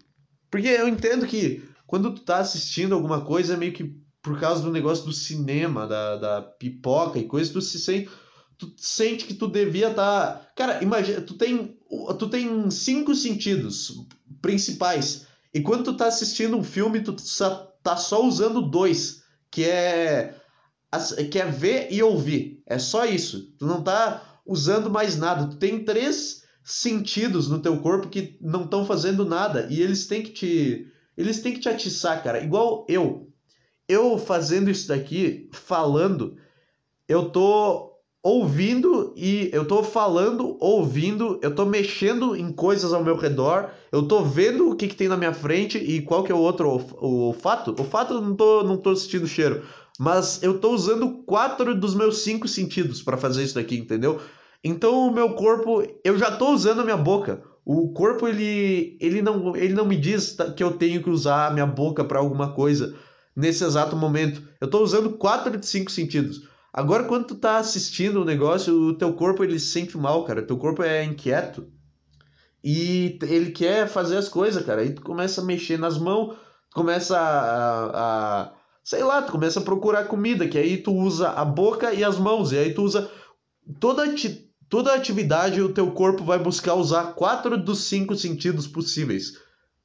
Porque 0.49 0.67
eu 0.67 0.87
entendo 0.87 1.25
que 1.27 1.61
quando 1.87 2.13
tu 2.13 2.21
tá 2.21 2.37
assistindo 2.37 2.95
alguma 2.95 3.21
coisa, 3.21 3.53
é 3.53 3.57
meio 3.57 3.73
que 3.73 3.95
por 4.21 4.39
causa 4.39 4.63
do 4.63 4.71
negócio 4.71 5.05
do 5.05 5.13
cinema, 5.13 5.85
da, 5.85 6.17
da 6.17 6.41
pipoca 6.41 7.19
e 7.19 7.25
coisa, 7.25 7.53
tu 7.53 7.61
se 7.61 7.79
sente. 7.79 8.09
Tu 8.57 8.73
sente 8.77 9.25
que 9.25 9.33
tu 9.33 9.47
devia 9.47 9.89
estar. 9.89 10.33
Tá... 10.33 10.47
Cara, 10.55 10.83
imagina, 10.83 11.21
tu 11.21 11.35
tem, 11.35 11.77
tu 12.17 12.27
tem 12.27 12.71
cinco 12.71 13.13
sentidos 13.13 13.93
principais. 14.41 15.27
E 15.53 15.61
quando 15.61 15.83
tu 15.83 15.93
tá 15.93 16.07
assistindo 16.07 16.57
um 16.57 16.63
filme, 16.63 17.01
tu 17.01 17.15
tá 17.83 17.97
só 17.97 18.25
usando 18.25 18.61
dois, 18.61 19.23
que 19.51 19.63
é 19.65 20.35
que 21.29 21.37
é 21.37 21.45
ver 21.45 21.89
e 21.91 22.01
ouvir. 22.01 22.63
É 22.65 22.79
só 22.79 23.05
isso. 23.05 23.53
Tu 23.59 23.65
não 23.65 23.81
tá 23.81 24.39
usando 24.45 24.89
mais 24.89 25.17
nada. 25.17 25.47
Tu 25.47 25.57
tem 25.57 25.83
três 25.83 26.43
sentidos 26.63 27.47
no 27.47 27.59
teu 27.59 27.77
corpo 27.79 28.09
que 28.09 28.37
não 28.41 28.63
estão 28.63 28.85
fazendo 28.85 29.23
nada 29.23 29.67
e 29.69 29.81
eles 29.81 30.07
têm 30.07 30.23
que 30.23 30.31
te 30.31 30.91
eles 31.17 31.41
têm 31.41 31.53
que 31.53 31.59
te 31.59 31.69
atiçar, 31.69 32.23
cara. 32.23 32.43
Igual 32.43 32.85
eu. 32.89 33.29
Eu 33.87 34.17
fazendo 34.17 34.69
isso 34.69 34.87
daqui, 34.87 35.49
falando, 35.51 36.37
eu 37.07 37.29
tô 37.29 37.95
ouvindo 38.23 39.13
e 39.15 39.51
eu 39.53 39.67
tô 39.67 39.83
falando, 39.83 40.57
ouvindo, 40.59 41.39
eu 41.43 41.53
tô 41.53 41.63
mexendo 41.63 42.35
em 42.35 42.51
coisas 42.51 42.91
ao 42.91 43.03
meu 43.03 43.15
redor, 43.15 43.69
eu 43.91 44.07
tô 44.07 44.23
vendo 44.23 44.71
o 44.71 44.75
que, 44.75 44.87
que 44.87 44.95
tem 44.95 45.07
na 45.07 45.15
minha 45.15 45.31
frente 45.31 45.77
e 45.77 46.01
qual 46.01 46.23
que 46.23 46.31
é 46.31 46.35
o 46.35 46.39
outro 46.39 46.67
o 46.67 47.27
olfato. 47.27 47.75
O 47.77 47.81
olfato 47.81 48.19
não 48.19 48.35
tô, 48.35 48.63
não 48.63 48.77
tô 48.77 48.95
sentindo 48.95 49.27
cheiro, 49.27 49.63
mas 49.99 50.41
eu 50.41 50.59
tô 50.59 50.71
usando 50.71 51.23
quatro 51.23 51.79
dos 51.79 51.93
meus 51.93 52.23
cinco 52.23 52.47
sentidos 52.47 53.03
para 53.03 53.15
fazer 53.15 53.43
isso 53.43 53.53
daqui, 53.53 53.77
entendeu? 53.77 54.19
Então 54.63 55.07
o 55.07 55.13
meu 55.13 55.35
corpo, 55.35 55.83
eu 56.03 56.17
já 56.17 56.35
tô 56.35 56.49
usando 56.49 56.81
a 56.81 56.83
minha 56.83 56.97
boca. 56.97 57.43
O 57.65 57.91
corpo 57.93 58.27
ele, 58.27 58.95
ele, 59.01 59.23
não, 59.23 59.55
ele 59.55 59.73
não 59.73 59.85
me 59.85 59.97
diz 59.97 60.37
que 60.55 60.63
eu 60.63 60.77
tenho 60.77 61.01
que 61.01 61.09
usar 61.09 61.47
a 61.47 61.51
minha 61.51 61.65
boca 61.65 62.03
para 62.03 62.19
alguma 62.19 62.53
coisa 62.53 62.95
nesse 63.35 63.63
exato 63.63 63.95
momento. 63.95 64.41
Eu 64.61 64.65
estou 64.65 64.83
usando 64.83 65.17
quatro 65.17 65.57
de 65.57 65.65
cinco 65.65 65.91
sentidos. 65.91 66.47
Agora, 66.71 67.05
quando 67.05 67.27
tu 67.27 67.35
tá 67.35 67.57
assistindo 67.57 68.21
o 68.21 68.25
negócio, 68.25 68.73
o 68.73 68.93
teu 68.93 69.13
corpo 69.13 69.43
ele 69.43 69.57
se 69.57 69.67
sente 69.67 69.97
mal, 69.97 70.23
cara. 70.25 70.41
O 70.41 70.45
teu 70.45 70.57
corpo 70.57 70.83
é 70.83 71.03
inquieto. 71.03 71.67
E 72.63 73.17
ele 73.23 73.51
quer 73.51 73.87
fazer 73.87 74.17
as 74.17 74.29
coisas, 74.29 74.63
cara. 74.63 74.81
Aí 74.81 74.93
tu 74.93 75.01
começa 75.01 75.41
a 75.41 75.43
mexer 75.43 75.79
nas 75.79 75.97
mãos, 75.97 76.35
começa 76.73 77.17
a, 77.17 78.43
a, 78.43 78.53
sei 78.83 79.03
lá, 79.03 79.21
tu 79.21 79.31
começa 79.31 79.59
a 79.59 79.63
procurar 79.63 80.05
comida, 80.05 80.47
que 80.47 80.57
aí 80.57 80.77
tu 80.77 80.93
usa 80.93 81.29
a 81.29 81.45
boca 81.45 81.93
e 81.93 82.03
as 82.03 82.19
mãos, 82.19 82.51
e 82.51 82.57
aí 82.57 82.73
tu 82.73 82.83
usa 82.83 83.09
toda 83.79 84.13
toda 84.75 84.93
atividade 84.93 85.61
o 85.61 85.71
teu 85.71 85.89
corpo 85.91 86.25
vai 86.25 86.37
buscar 86.37 86.73
usar 86.73 87.13
quatro 87.13 87.57
dos 87.57 87.85
cinco 87.85 88.13
sentidos 88.13 88.67
possíveis 88.67 89.39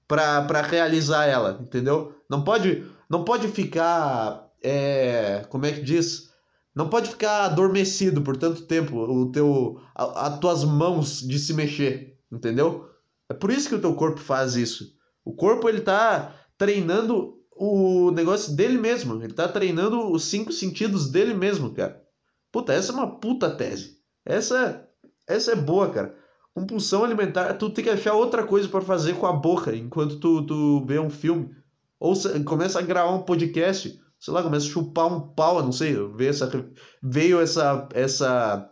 para 0.09 0.63
realizar 0.63 1.27
ela, 1.27 1.61
entendeu? 1.63 2.13
Não 2.29 2.43
pode, 2.43 2.85
não 3.09 3.23
pode 3.23 3.47
ficar, 3.47 4.51
é, 4.61 5.47
como 5.49 5.65
é 5.65 5.71
que 5.71 5.81
diz? 5.81 6.31
Não 6.75 6.89
pode 6.89 7.09
ficar 7.09 7.45
adormecido 7.45 8.21
por 8.23 8.37
tanto 8.37 8.63
tempo 8.63 8.97
o 8.97 9.31
teu, 9.31 9.81
as 9.95 10.41
tuas 10.41 10.65
mãos 10.65 11.21
de 11.21 11.39
se 11.39 11.55
mexer, 11.55 12.19
entendeu? 12.33 12.91
É 13.29 13.33
por 13.33 13.53
isso 13.53 13.69
que 13.69 13.77
o 13.77 13.81
teu 13.81 13.95
corpo 13.95 14.19
faz 14.19 14.57
isso. 14.57 14.89
O 15.25 15.33
corpo 15.33 15.69
ele 15.69 15.83
tá 15.83 16.35
treinando 16.59 17.39
o 17.53 18.11
negócio 18.11 18.57
dele 18.57 18.77
mesmo. 18.77 19.23
Ele 19.23 19.35
tá 19.35 19.47
treinando 19.47 20.11
os 20.11 20.25
cinco 20.25 20.51
sentidos 20.53 21.09
dele 21.09 21.33
mesmo, 21.33 21.73
cara. 21.73 22.03
Puta, 22.51 22.73
essa 22.73 22.91
é 22.91 22.95
uma 22.97 23.21
puta 23.21 23.49
tese. 23.49 24.00
Essa, 24.25 24.89
essa 25.29 25.53
é 25.53 25.57
boa, 25.57 25.91
cara. 25.91 26.17
Compulsão 26.55 27.05
alimentar, 27.05 27.55
tu 27.55 27.71
tem 27.71 27.85
que 27.85 27.91
achar 27.91 28.15
outra 28.15 28.47
coisa 28.47 28.69
para 28.69 28.81
fazer 28.81 29.15
com 29.15 29.27
a 29.27 29.33
boca 29.33 29.75
enquanto 29.75 30.19
tu, 30.19 30.45
tu 30.45 30.85
vê 30.85 30.99
um 30.99 31.11
filme. 31.11 31.55
Ou 31.99 32.15
começa 32.45 32.79
a 32.79 32.83
gravar 32.83 33.13
um 33.13 33.23
podcast, 33.23 34.01
sei 34.19 34.35
lá, 34.35 34.43
começa 34.43 34.67
a 34.67 34.71
chupar 34.71 35.07
um 35.07 35.21
pau, 35.21 35.63
não 35.63 35.73
sei, 35.73 35.95
veio 36.15 36.31
essa, 36.31 36.73
veio 37.03 37.41
essa, 37.41 37.89
essa, 37.95 38.71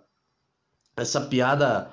essa 0.97 1.21
piada 1.21 1.93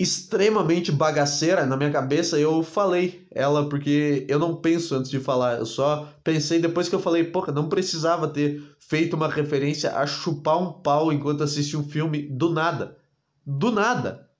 extremamente 0.00 0.90
bagaceira 0.90 1.66
na 1.66 1.76
minha 1.76 1.90
cabeça 1.90 2.38
eu 2.38 2.62
falei 2.62 3.28
ela 3.30 3.68
porque 3.68 4.24
eu 4.30 4.38
não 4.38 4.56
penso 4.56 4.94
antes 4.94 5.10
de 5.10 5.20
falar, 5.20 5.58
eu 5.58 5.66
só 5.66 6.10
pensei 6.24 6.58
depois 6.58 6.88
que 6.88 6.94
eu 6.94 7.00
falei, 7.00 7.24
porra, 7.24 7.52
não 7.52 7.68
precisava 7.68 8.26
ter 8.26 8.62
feito 8.78 9.14
uma 9.14 9.28
referência 9.28 9.94
a 9.94 10.06
chupar 10.06 10.58
um 10.58 10.72
pau 10.72 11.12
enquanto 11.12 11.42
assiste 11.42 11.76
um 11.76 11.86
filme 11.86 12.22
do 12.22 12.50
nada. 12.50 12.96
Do 13.44 13.70
nada. 13.70 14.30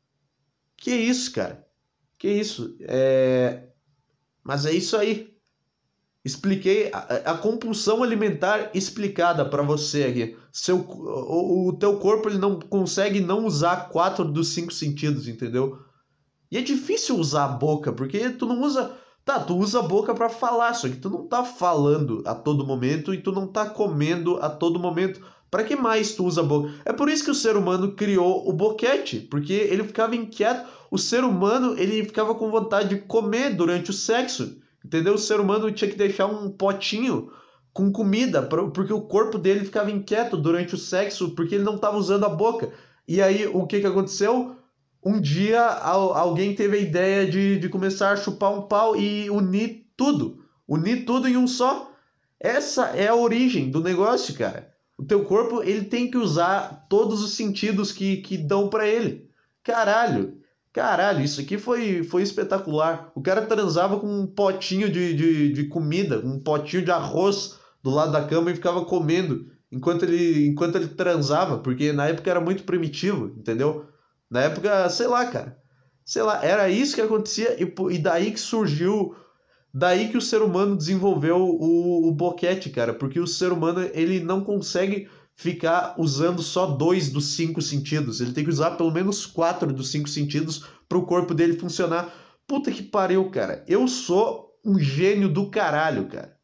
Que 0.78 0.92
isso, 0.92 1.30
cara? 1.30 1.66
Que 2.18 2.28
isso? 2.28 2.74
É... 2.80 3.64
Mas 4.42 4.64
é 4.64 4.72
isso 4.72 4.96
aí. 4.96 5.30
Expliquei 6.22 6.90
a, 6.92 7.32
a 7.32 7.38
compulsão 7.38 8.02
alimentar 8.02 8.70
explicada 8.74 9.44
para 9.44 9.62
você 9.62 10.04
aqui. 10.04 10.36
Seu, 10.52 10.78
o, 10.78 11.68
o 11.68 11.72
teu 11.72 11.96
corpo 11.96 12.28
ele 12.28 12.38
não 12.38 12.58
consegue 12.58 13.20
não 13.20 13.46
usar 13.46 13.88
quatro 13.88 14.24
dos 14.24 14.48
cinco 14.48 14.72
sentidos, 14.72 15.26
entendeu? 15.26 15.78
E 16.50 16.58
é 16.58 16.60
difícil 16.60 17.16
usar 17.16 17.44
a 17.44 17.48
boca, 17.48 17.92
porque 17.92 18.30
tu 18.30 18.44
não 18.44 18.60
usa. 18.60 18.92
Tá, 19.24 19.38
tu 19.38 19.56
usa 19.56 19.78
a 19.78 19.82
boca 19.82 20.14
para 20.14 20.28
falar, 20.28 20.74
só 20.74 20.88
que 20.88 20.96
tu 20.96 21.08
não 21.08 21.26
tá 21.26 21.44
falando 21.44 22.22
a 22.26 22.34
todo 22.34 22.66
momento 22.66 23.14
e 23.14 23.20
tu 23.20 23.30
não 23.30 23.46
tá 23.46 23.68
comendo 23.68 24.36
a 24.42 24.48
todo 24.50 24.80
momento. 24.80 25.20
Para 25.50 25.64
que 25.64 25.76
mais 25.76 26.14
tu 26.14 26.24
usa 26.24 26.40
a 26.40 26.44
boca? 26.44 26.72
É 26.84 26.92
por 26.92 27.08
isso 27.08 27.24
que 27.24 27.30
o 27.30 27.34
ser 27.34 27.56
humano 27.56 27.92
criou 27.92 28.48
o 28.48 28.52
boquete, 28.52 29.20
porque 29.20 29.52
ele 29.52 29.84
ficava 29.84 30.16
inquieto. 30.16 30.68
O 30.90 30.98
ser 30.98 31.24
humano, 31.24 31.78
ele 31.78 32.04
ficava 32.04 32.34
com 32.34 32.50
vontade 32.50 32.90
de 32.90 33.00
comer 33.02 33.54
durante 33.54 33.90
o 33.90 33.94
sexo. 33.94 34.58
Entendeu? 34.84 35.14
O 35.14 35.18
ser 35.18 35.40
humano 35.40 35.70
tinha 35.70 35.90
que 35.90 35.96
deixar 35.96 36.26
um 36.26 36.50
potinho 36.50 37.30
com 37.72 37.92
comida, 37.92 38.42
porque 38.42 38.92
o 38.92 39.02
corpo 39.02 39.38
dele 39.38 39.64
ficava 39.64 39.90
inquieto 39.90 40.36
durante 40.36 40.74
o 40.74 40.78
sexo, 40.78 41.30
porque 41.34 41.54
ele 41.54 41.64
não 41.64 41.76
estava 41.76 41.96
usando 41.96 42.24
a 42.24 42.28
boca. 42.28 42.72
E 43.06 43.22
aí, 43.22 43.46
o 43.46 43.66
que, 43.66 43.80
que 43.80 43.86
aconteceu? 43.86 44.56
Um 45.02 45.20
dia 45.20 45.62
alguém 45.62 46.54
teve 46.54 46.76
a 46.76 46.80
ideia 46.80 47.26
de, 47.26 47.58
de 47.58 47.68
começar 47.68 48.12
a 48.12 48.16
chupar 48.16 48.52
um 48.52 48.62
pau 48.62 48.96
e 48.96 49.30
unir 49.30 49.86
tudo. 49.96 50.44
Unir 50.68 51.04
tudo 51.04 51.28
em 51.28 51.36
um 51.36 51.46
só. 51.46 51.92
Essa 52.38 52.86
é 52.88 53.08
a 53.08 53.14
origem 53.14 53.70
do 53.70 53.82
negócio, 53.82 54.34
cara. 54.34 54.70
O 54.96 55.04
teu 55.04 55.24
corpo, 55.24 55.62
ele 55.62 55.86
tem 55.86 56.10
que 56.10 56.18
usar 56.18 56.86
todos 56.88 57.22
os 57.22 57.34
sentidos 57.34 57.92
que, 57.92 58.18
que 58.18 58.36
dão 58.36 58.68
para 58.68 58.86
ele. 58.86 59.30
Caralho, 59.62 60.39
caralho, 60.72 61.22
isso 61.22 61.40
aqui 61.40 61.58
foi, 61.58 62.02
foi 62.02 62.22
espetacular. 62.22 63.10
O 63.14 63.20
cara 63.20 63.46
transava 63.46 63.98
com 63.98 64.06
um 64.06 64.26
potinho 64.26 64.90
de, 64.90 65.14
de, 65.14 65.52
de 65.52 65.64
comida, 65.64 66.20
um 66.24 66.38
potinho 66.38 66.84
de 66.84 66.90
arroz 66.90 67.58
do 67.82 67.90
lado 67.90 68.12
da 68.12 68.24
cama 68.24 68.50
e 68.50 68.54
ficava 68.54 68.84
comendo 68.84 69.46
enquanto 69.70 70.04
ele, 70.04 70.46
enquanto 70.46 70.76
ele 70.76 70.88
transava, 70.88 71.58
porque 71.58 71.92
na 71.92 72.08
época 72.08 72.30
era 72.30 72.40
muito 72.40 72.64
primitivo, 72.64 73.34
entendeu? 73.36 73.86
Na 74.30 74.42
época, 74.42 74.88
sei 74.90 75.06
lá, 75.06 75.26
cara. 75.26 75.58
Sei 76.04 76.22
lá, 76.22 76.44
era 76.44 76.68
isso 76.68 76.94
que 76.94 77.00
acontecia 77.00 77.56
e, 77.62 77.72
e 77.94 77.98
daí 77.98 78.32
que 78.32 78.40
surgiu 78.40 79.14
Daí 79.72 80.08
que 80.08 80.16
o 80.16 80.20
ser 80.20 80.42
humano 80.42 80.76
desenvolveu 80.76 81.36
o, 81.38 82.08
o 82.08 82.12
boquete, 82.12 82.70
cara, 82.70 82.92
porque 82.92 83.20
o 83.20 83.26
ser 83.26 83.52
humano 83.52 83.88
ele 83.94 84.18
não 84.18 84.42
consegue 84.42 85.08
ficar 85.40 85.94
usando 85.96 86.42
só 86.42 86.66
dois 86.66 87.10
dos 87.10 87.28
cinco 87.28 87.62
sentidos. 87.62 88.20
Ele 88.20 88.32
tem 88.32 88.44
que 88.44 88.50
usar 88.50 88.72
pelo 88.72 88.90
menos 88.90 89.24
quatro 89.24 89.72
dos 89.72 89.90
cinco 89.90 90.06
sentidos 90.06 90.66
para 90.86 90.98
o 90.98 91.06
corpo 91.06 91.32
dele 91.32 91.58
funcionar. 91.58 92.12
Puta 92.46 92.70
que 92.70 92.82
pariu, 92.82 93.30
cara. 93.30 93.64
Eu 93.66 93.88
sou 93.88 94.50
um 94.62 94.78
gênio 94.78 95.30
do 95.30 95.48
caralho, 95.48 96.06
cara. 96.08 96.36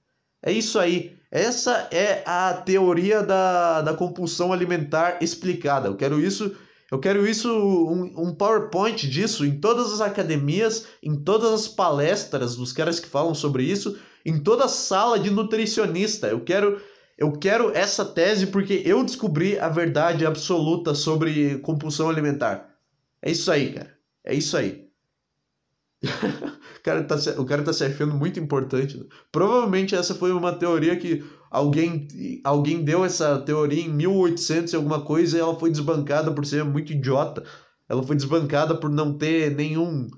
É 0.43 0.51
isso 0.51 0.79
aí. 0.79 1.15
Essa 1.31 1.89
é 1.91 2.23
a 2.25 2.55
teoria 2.55 3.23
da, 3.23 3.83
da 3.83 3.93
compulsão 3.93 4.51
alimentar 4.51 5.19
explicada. 5.21 5.89
Eu 5.89 5.97
quero 5.97 6.19
isso 6.19 6.57
eu 6.91 7.01
quero 7.01 7.27
isso, 7.27 7.53
um, 7.53 8.29
um, 8.29 8.35
PowerPoint 8.35 9.09
disso 9.09 9.45
em 9.45 9.59
todas 9.59 9.93
as 9.93 10.01
academias, 10.01 10.87
em 11.03 11.17
todas 11.17 11.53
as 11.53 11.67
palestras 11.67 12.55
dos 12.55 12.73
caras 12.73 13.01
que 13.01 13.09
falam 13.09 13.35
sobre 13.35 13.65
isso, 13.65 13.99
em 14.25 14.39
toda 14.39 14.69
sala 14.69 15.19
de 15.19 15.29
nutricionista. 15.29 16.29
Eu 16.29 16.41
quero, 16.41 16.81
eu 17.17 17.33
quero 17.33 17.71
essa 17.75 18.05
tese 18.05 18.49
porque 18.49 18.83
eu 18.85 19.03
descobri 19.03 19.59
a 19.59 19.69
verdade 19.69 20.27
absoluta 20.27 20.95
sobre 20.95 21.59
compulsão 21.59 22.11
alimentar. 22.11 22.77
É 23.23 23.31
isso 23.31 23.51
aí, 23.51 23.73
cara. 23.73 23.97
É 24.25 24.35
isso 24.35 24.57
aí. 24.57 24.87
o, 26.05 26.83
cara 26.83 27.05
tá, 27.05 27.17
o 27.39 27.45
cara 27.47 27.63
tá 27.63 27.73
se 27.73 27.85
achando 27.85 28.15
muito 28.15 28.39
importante. 28.39 29.03
Provavelmente 29.33 29.95
essa 29.95 30.15
foi 30.15 30.31
uma 30.31 30.53
teoria 30.53 30.97
que 30.97 31.25
alguém, 31.51 32.07
alguém 32.45 32.85
deu 32.85 33.05
essa 33.05 33.39
teoria 33.41 33.83
em 33.83 33.89
1800 33.89 34.73
e 34.73 34.77
alguma 34.77 35.01
coisa 35.01 35.39
e 35.39 35.41
ela 35.41 35.59
foi 35.59 35.71
desbancada 35.71 36.31
por 36.33 36.45
ser 36.45 36.65
muito 36.65 36.93
idiota. 36.93 37.43
Ela 37.89 38.03
foi 38.03 38.15
desbancada 38.15 38.75
por 38.75 38.91
não 38.91 39.17
ter 39.17 39.55
nenhum 39.55 40.09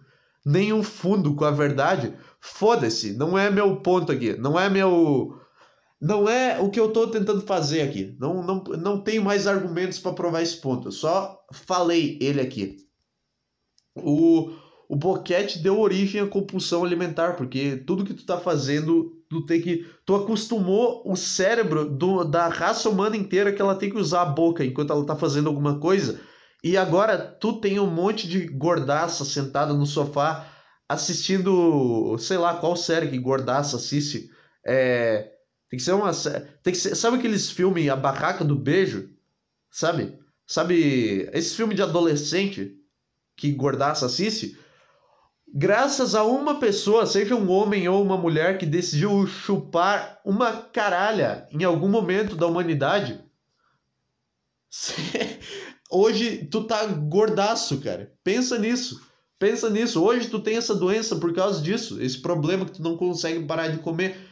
nenhum 0.45 0.83
fundo 0.83 1.35
com 1.35 1.45
a 1.45 1.50
verdade. 1.50 2.14
Foda-se, 2.40 3.12
não 3.12 3.37
é 3.38 3.50
meu 3.50 3.76
ponto 3.76 4.11
aqui, 4.11 4.35
não 4.37 4.59
é 4.59 4.69
meu 4.69 5.38
não 6.00 6.28
é 6.28 6.61
o 6.61 6.71
que 6.71 6.78
eu 6.78 6.87
estou 6.87 7.09
tentando 7.09 7.40
fazer 7.40 7.83
aqui. 7.83 8.17
Não, 8.21 8.43
não, 8.43 8.62
não 8.62 9.00
tenho 9.00 9.23
mais 9.23 9.47
argumentos 9.47 9.99
para 9.99 10.12
provar 10.12 10.43
esse 10.43 10.57
ponto. 10.57 10.88
Eu 10.88 10.93
só 10.93 11.38
falei 11.52 12.19
ele 12.21 12.40
aqui. 12.40 12.76
O, 13.97 14.52
o 14.88 14.97
boquete 14.97 15.59
deu 15.59 15.81
origem 15.81 16.21
à 16.21 16.26
compulsão 16.26 16.85
alimentar, 16.85 17.35
porque 17.37 17.76
tudo 17.78 18.05
que 18.05 18.14
tu 18.14 18.21
está 18.21 18.38
fazendo 18.38 19.19
tu 19.28 19.45
tem 19.45 19.61
que. 19.61 19.87
Tu 20.07 20.14
acostumou 20.14 21.02
o 21.05 21.17
cérebro 21.17 21.88
do, 21.88 22.25
da 22.25 22.49
raça 22.49 22.88
humana 22.88 23.17
inteira 23.17 23.52
que 23.52 23.61
ela 23.61 23.75
tem 23.75 23.90
que 23.90 23.99
usar 23.99 24.23
a 24.23 24.26
boca 24.26 24.64
enquanto 24.64 24.93
ela 24.93 25.05
tá 25.05 25.17
fazendo 25.17 25.49
alguma 25.49 25.78
coisa. 25.78 26.21
E 26.62 26.76
agora 26.76 27.19
tu 27.19 27.61
tem 27.61 27.78
um 27.78 27.90
monte 27.90 28.26
de 28.28 28.47
gordaça 28.47 29.25
sentada 29.25 29.73
no 29.75 29.87
sofá 29.87 30.47
assistindo, 30.88 32.17
sei 32.19 32.38
lá, 32.38 32.57
qual 32.57 32.75
série 32.75 33.09
que 33.09 33.19
gordaça 33.19 33.76
assiste. 33.76 34.31
É, 34.67 35.38
tem 35.68 35.78
que 35.78 35.82
ser 35.82 35.92
uma 35.92 36.12
tem 36.62 36.72
que 36.72 36.78
ser, 36.78 36.94
sabe 36.94 37.18
aqueles 37.18 37.50
filmes 37.50 37.88
A 37.88 37.96
Barraca 37.96 38.44
do 38.44 38.56
Beijo? 38.56 39.11
Sabe? 39.70 40.18
Sabe 40.46 41.28
esse 41.33 41.54
filme 41.54 41.74
de 41.74 41.83
adolescente 41.83 42.76
que 43.37 43.52
gordaça 43.52 44.07
assiste? 44.07 44.59
graças 45.54 46.14
a 46.14 46.24
uma 46.24 46.59
pessoa, 46.59 47.07
seja 47.07 47.35
um 47.35 47.50
homem 47.50 47.88
ou 47.88 48.02
uma 48.02 48.16
mulher, 48.16 48.59
que 48.59 48.66
decidiu 48.66 49.26
chupar 49.26 50.20
uma 50.24 50.52
caralha 50.52 51.46
em 51.50 51.64
algum 51.64 51.88
momento 51.88 52.37
da 52.37 52.46
humanidade. 52.46 53.20
Hoje 55.90 56.46
tu 56.50 56.64
tá 56.64 56.85
gordaço, 56.87 57.81
cara. 57.81 58.12
Pensa 58.22 58.59
nisso. 58.59 59.00
Pensa 59.38 59.70
nisso. 59.70 60.02
Hoje 60.02 60.28
tu 60.28 60.40
tem 60.40 60.57
essa 60.57 60.74
doença 60.74 61.16
por 61.16 61.33
causa 61.33 61.62
disso, 61.62 62.00
esse 62.02 62.20
problema 62.20 62.66
que 62.66 62.72
tu 62.72 62.83
não 62.83 62.96
consegue 62.96 63.46
parar 63.46 63.68
de 63.68 63.78
comer. 63.78 64.28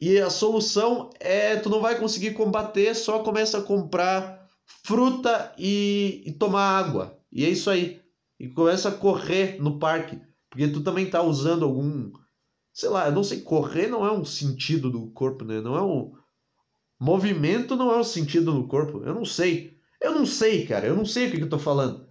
E 0.00 0.18
a 0.18 0.30
solução 0.30 1.10
é 1.18 1.56
tu 1.56 1.68
não 1.68 1.80
vai 1.80 1.98
conseguir 1.98 2.32
combater, 2.32 2.94
só 2.94 3.22
começa 3.22 3.58
a 3.58 3.62
comprar 3.62 4.46
fruta 4.84 5.52
e, 5.58 6.22
e 6.24 6.32
tomar 6.32 6.78
água. 6.78 7.18
E 7.32 7.44
é 7.44 7.48
isso 7.48 7.68
aí. 7.68 8.00
E 8.38 8.48
começa 8.48 8.88
a 8.88 8.94
correr 8.94 9.60
no 9.60 9.78
parque. 9.78 10.20
Porque 10.48 10.68
tu 10.68 10.82
também 10.82 11.10
tá 11.10 11.20
usando 11.22 11.64
algum. 11.64 12.12
Sei 12.72 12.88
lá, 12.88 13.06
eu 13.06 13.12
não 13.12 13.24
sei, 13.24 13.40
correr 13.40 13.88
não 13.88 14.06
é 14.06 14.12
um 14.12 14.24
sentido 14.24 14.88
do 14.88 15.10
corpo, 15.10 15.44
né? 15.44 15.60
Não 15.60 15.76
é 15.76 15.82
um. 15.82 16.12
Movimento 17.00 17.76
não 17.76 17.92
é 17.92 17.98
um 17.98 18.04
sentido 18.04 18.52
do 18.52 18.68
corpo. 18.68 19.02
Eu 19.04 19.14
não 19.14 19.24
sei. 19.24 19.76
Eu 20.00 20.12
não 20.12 20.24
sei, 20.24 20.64
cara. 20.66 20.86
Eu 20.86 20.96
não 20.96 21.04
sei 21.04 21.26
o 21.26 21.30
que, 21.30 21.36
que 21.38 21.42
eu 21.42 21.48
tô 21.48 21.58
falando. 21.58 22.06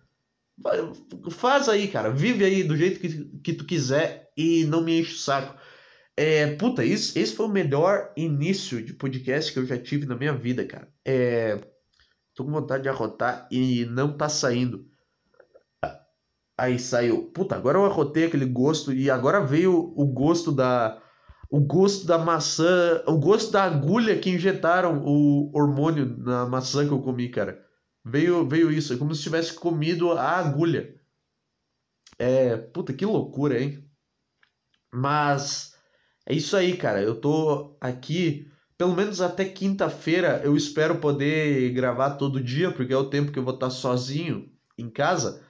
Faz 1.31 1.69
aí, 1.69 1.87
cara. 1.87 2.11
Vive 2.11 2.43
aí 2.43 2.63
do 2.63 2.75
jeito 2.75 2.99
que, 2.99 3.39
que 3.39 3.53
tu 3.53 3.65
quiser 3.65 4.29
e 4.35 4.65
não 4.65 4.83
me 4.83 4.99
enche 4.99 5.13
o 5.13 5.17
saco. 5.17 5.57
É, 6.19 6.55
puta, 6.55 6.83
isso, 6.83 7.17
esse 7.17 7.35
foi 7.35 7.45
o 7.45 7.49
melhor 7.49 8.11
início 8.17 8.83
de 8.83 8.91
podcast 8.91 9.53
que 9.53 9.59
eu 9.59 9.65
já 9.67 9.77
tive 9.77 10.07
na 10.07 10.15
minha 10.15 10.33
vida, 10.33 10.65
cara. 10.65 10.91
É, 11.05 11.57
tô 12.33 12.43
com 12.43 12.51
vontade 12.51 12.83
de 12.83 12.89
arrotar 12.89 13.47
e 13.51 13.85
não 13.85 14.17
tá 14.17 14.27
saindo. 14.27 14.89
Aí 16.57 16.79
saiu, 16.79 17.25
puta, 17.31 17.55
agora 17.55 17.77
eu 17.77 17.85
arrotei 17.85 18.25
aquele 18.25 18.47
gosto 18.47 18.91
e 18.91 19.11
agora 19.11 19.45
veio 19.45 19.93
o 19.95 20.07
gosto 20.07 20.51
da 20.51 20.99
o 21.51 21.59
gosto 21.61 22.07
da 22.07 22.17
maçã, 22.17 23.03
o 23.05 23.17
gosto 23.17 23.51
da 23.51 23.63
agulha 23.63 24.17
que 24.17 24.31
injetaram 24.31 25.03
o 25.05 25.55
hormônio 25.55 26.17
na 26.17 26.47
maçã 26.47 26.85
que 26.85 26.91
eu 26.91 27.01
comi, 27.01 27.29
cara. 27.29 27.63
Veio 28.03 28.47
veio 28.47 28.71
isso, 28.71 28.91
é 28.91 28.97
como 28.97 29.13
se 29.13 29.21
tivesse 29.21 29.53
comido 29.53 30.11
a 30.13 30.31
agulha. 30.31 30.99
É, 32.17 32.57
puta, 32.57 32.91
que 32.91 33.05
loucura, 33.05 33.61
hein? 33.61 33.87
Mas 34.91 35.76
é 36.27 36.35
isso 36.35 36.57
aí, 36.57 36.75
cara. 36.75 37.01
Eu 37.01 37.15
tô 37.15 37.77
aqui, 37.79 38.51
pelo 38.77 38.93
menos 38.93 39.21
até 39.21 39.45
quinta-feira, 39.45 40.41
eu 40.43 40.57
espero 40.57 40.97
poder 40.97 41.71
gravar 41.71 42.11
todo 42.11 42.43
dia, 42.43 42.69
porque 42.69 42.91
é 42.91 42.97
o 42.97 43.09
tempo 43.09 43.31
que 43.31 43.39
eu 43.39 43.45
vou 43.45 43.53
estar 43.53 43.69
sozinho 43.69 44.51
em 44.77 44.89
casa. 44.89 45.41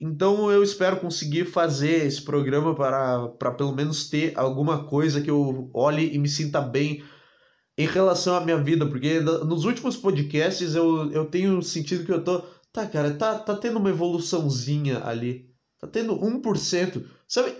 Então 0.00 0.50
eu 0.50 0.62
espero 0.62 0.98
conseguir 0.98 1.44
fazer 1.44 2.06
esse 2.06 2.22
programa 2.22 2.74
para, 2.74 3.28
para 3.28 3.50
pelo 3.52 3.74
menos 3.74 4.08
ter 4.08 4.32
alguma 4.34 4.86
coisa 4.86 5.20
que 5.20 5.30
eu 5.30 5.70
olhe 5.74 6.14
e 6.14 6.18
me 6.18 6.28
sinta 6.28 6.58
bem 6.58 7.04
em 7.76 7.86
relação 7.86 8.34
à 8.34 8.40
minha 8.40 8.56
vida, 8.56 8.86
porque 8.86 9.20
nos 9.20 9.64
últimos 9.66 9.96
podcasts 9.96 10.74
eu, 10.74 11.12
eu 11.12 11.26
tenho 11.26 11.60
sentido 11.62 12.04
que 12.04 12.12
eu 12.12 12.24
tô. 12.24 12.42
Tá, 12.72 12.86
cara, 12.86 13.12
tá, 13.14 13.38
tá 13.38 13.54
tendo 13.56 13.78
uma 13.78 13.90
evoluçãozinha 13.90 15.04
ali. 15.04 15.50
Tá 15.78 15.86
tendo 15.86 16.18
1%. 16.18 17.04
Sabe, 17.28 17.54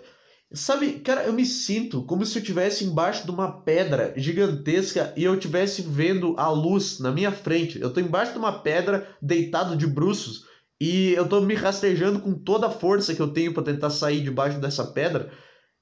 sabe, 0.54 1.00
cara, 1.00 1.24
eu 1.24 1.32
me 1.32 1.44
sinto 1.44 2.02
como 2.02 2.24
se 2.24 2.38
eu 2.38 2.42
estivesse 2.42 2.84
embaixo 2.84 3.24
de 3.24 3.30
uma 3.30 3.60
pedra 3.62 4.12
gigantesca 4.16 5.12
e 5.16 5.24
eu 5.24 5.34
estivesse 5.34 5.82
vendo 5.82 6.34
a 6.38 6.48
luz 6.48 6.98
na 7.00 7.10
minha 7.10 7.32
frente. 7.32 7.80
Eu 7.80 7.92
tô 7.92 8.00
embaixo 8.00 8.32
de 8.32 8.38
uma 8.38 8.60
pedra, 8.60 9.08
deitado 9.20 9.76
de 9.76 9.86
bruços 9.86 10.46
e 10.80 11.12
eu 11.14 11.28
tô 11.28 11.40
me 11.40 11.54
rastejando 11.54 12.20
com 12.20 12.34
toda 12.34 12.66
a 12.66 12.70
força 12.70 13.14
que 13.14 13.20
eu 13.20 13.28
tenho 13.28 13.54
para 13.54 13.62
tentar 13.62 13.90
sair 13.90 14.22
debaixo 14.22 14.58
dessa 14.58 14.84
pedra 14.84 15.30